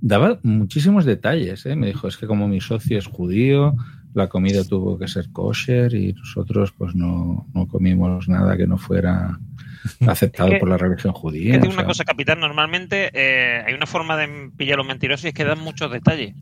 [0.00, 1.76] daba muchísimos detalles, ¿eh?
[1.76, 3.74] Me dijo, es que como mi socio es judío,
[4.14, 8.78] la comida tuvo que ser kosher y nosotros, pues no, no comimos nada que no
[8.78, 9.38] fuera
[10.06, 11.52] aceptado Es que- por la religión Es judía.
[11.52, 14.78] que o digo una sea, cosa, capitán, normalmente eh, hay una forma de pillar a
[14.78, 16.34] los mentirosos y es que dan muchos detalles.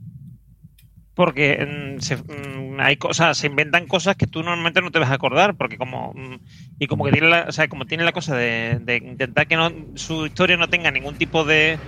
[1.14, 5.10] Porque mm, se, mm, hay cosas, se inventan cosas que tú normalmente no te vas
[5.10, 6.38] a acordar, porque como mm,
[6.78, 9.56] y como que tiene la, o sea, como tiene la cosa de, de intentar que
[9.56, 11.78] no, su historia no tenga ningún tipo de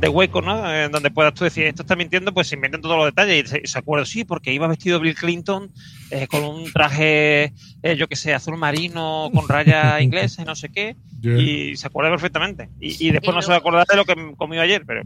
[0.00, 0.72] de hueco, ¿no?
[0.72, 3.48] Eh, donde puedas tú decir esto está mintiendo, pues se inventan todos los detalles y
[3.48, 5.70] se, se acuerda, sí, porque iba vestido Bill Clinton
[6.10, 7.52] eh, con un traje,
[7.82, 12.10] eh, yo que sé, azul marino con rayas inglesas, no sé qué, y se acuerda
[12.10, 12.68] perfectamente.
[12.80, 15.02] Y, y después Y no se va a acordar de lo que comió ayer, pero.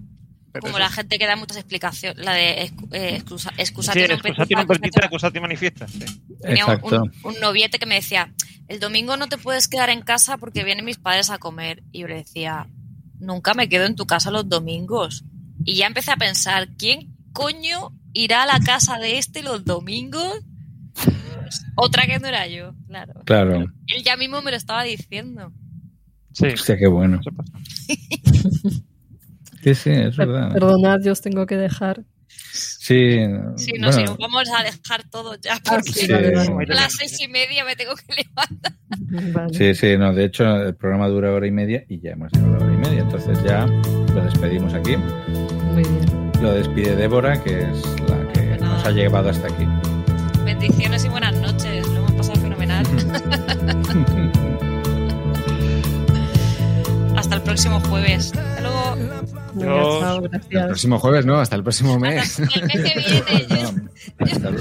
[0.52, 4.18] Pero Como la gente que da muchas explicaciones, la de eh, excusa, Sí, excusatio non
[4.20, 5.88] excusatio non petita, petita, excusatio manifiesta.
[5.88, 6.04] sí.
[6.42, 7.02] Tenía un, Exacto.
[7.02, 8.32] un- un noviete que me decía,
[8.68, 11.82] el domingo no te puedes quedar en casa porque vienen mis padres a comer.
[11.92, 12.68] Y yo le decía,
[13.18, 15.24] nunca me quedo en tu casa los domingos.
[15.64, 20.40] Y ya empecé a pensar, ¿quién coño irá a la casa de este los domingos?
[20.94, 23.22] Pues, otra que no era yo, claro.
[23.24, 23.64] Claro.
[23.86, 25.52] Él ya mismo me lo estaba diciendo.
[26.34, 26.46] Sí.
[26.46, 27.20] Hostia, qué bueno.
[29.62, 30.52] Sí, sí, es verdad.
[30.52, 32.02] Perdonad, yo os tengo que dejar.
[32.28, 33.18] Sí,
[33.56, 36.72] Sí, no, si bueno, nos vamos a dejar todo ya, Ah, porque sí, vale, vale.
[36.72, 39.50] a las seis y media me tengo que levantar.
[39.52, 42.56] sí, sí, no, de hecho el programa dura hora y media y ya hemos llegado
[42.56, 44.96] a la hora y media, entonces ya lo despedimos aquí.
[44.96, 46.32] Muy bien.
[46.42, 49.66] Lo despide Débora, que es la que nos ha llevado hasta aquí.
[50.44, 52.84] Bendiciones y buenas noches, lo hemos pasado fenomenal.
[57.52, 58.32] próximo jueves.
[58.34, 58.96] Hasta luego.
[59.60, 60.30] Chao, El
[60.68, 61.38] próximo jueves, ¿no?
[61.38, 62.38] Hasta el próximo mes.
[62.38, 63.22] El mes que viene.
[64.18, 64.56] Hasta el,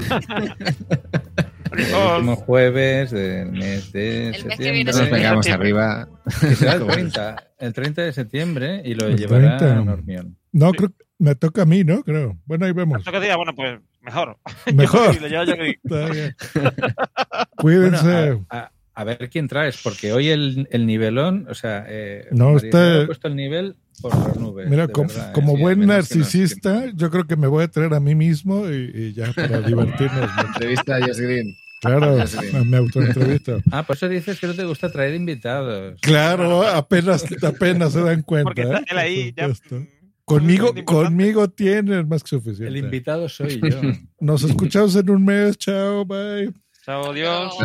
[1.72, 4.72] el último jueves del mes de El mes que septiembre.
[4.72, 4.92] viene
[5.32, 6.06] nos arriba.
[6.40, 9.84] Que será el 30, el 30 de septiembre y lo llevará 30.
[9.84, 10.36] Normión.
[10.52, 12.02] No, creo que me toca a mí, ¿no?
[12.02, 12.36] Creo.
[12.44, 13.02] Bueno, ahí vemos.
[13.02, 14.36] Bueno, pues mejor.
[14.74, 15.16] Mejor.
[17.56, 18.32] Cuídense.
[18.32, 22.26] Bueno, a, a- a ver quién traes, porque hoy el, el nivelón, o sea, eh,
[22.30, 24.68] No, está- ha puesto el nivel por las nubes.
[24.68, 25.32] Mira, de com- verdad, ¿eh?
[25.32, 28.68] como Sí, buen nos- narcisista, yo creo que me voy a traer a mí mismo
[28.68, 30.30] y, y ya para divertirnos.
[30.46, 31.54] Entrevista a Jess Green.
[31.80, 32.16] Claro,
[32.64, 33.60] me autoentrevisto.
[33.72, 35.98] Ah, por eso dices que no te gusta traer invitados.
[36.00, 38.44] Claro, apenas, apenas se dan cuenta.
[38.44, 38.84] Porque está ¿eh?
[38.88, 39.52] él ahí ya.
[39.52, 39.84] supuesto.
[40.24, 42.68] Conmigo, conmigo tienen más que suficiente.
[42.68, 43.80] El invitado soy yo.
[44.20, 45.58] Nos escuchamos en un mes.
[45.58, 46.52] Chao, bye.
[46.82, 47.56] Chao, adiós.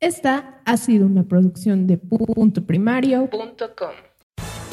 [0.00, 4.05] Esta ha sido una producción de puntoprimario.com.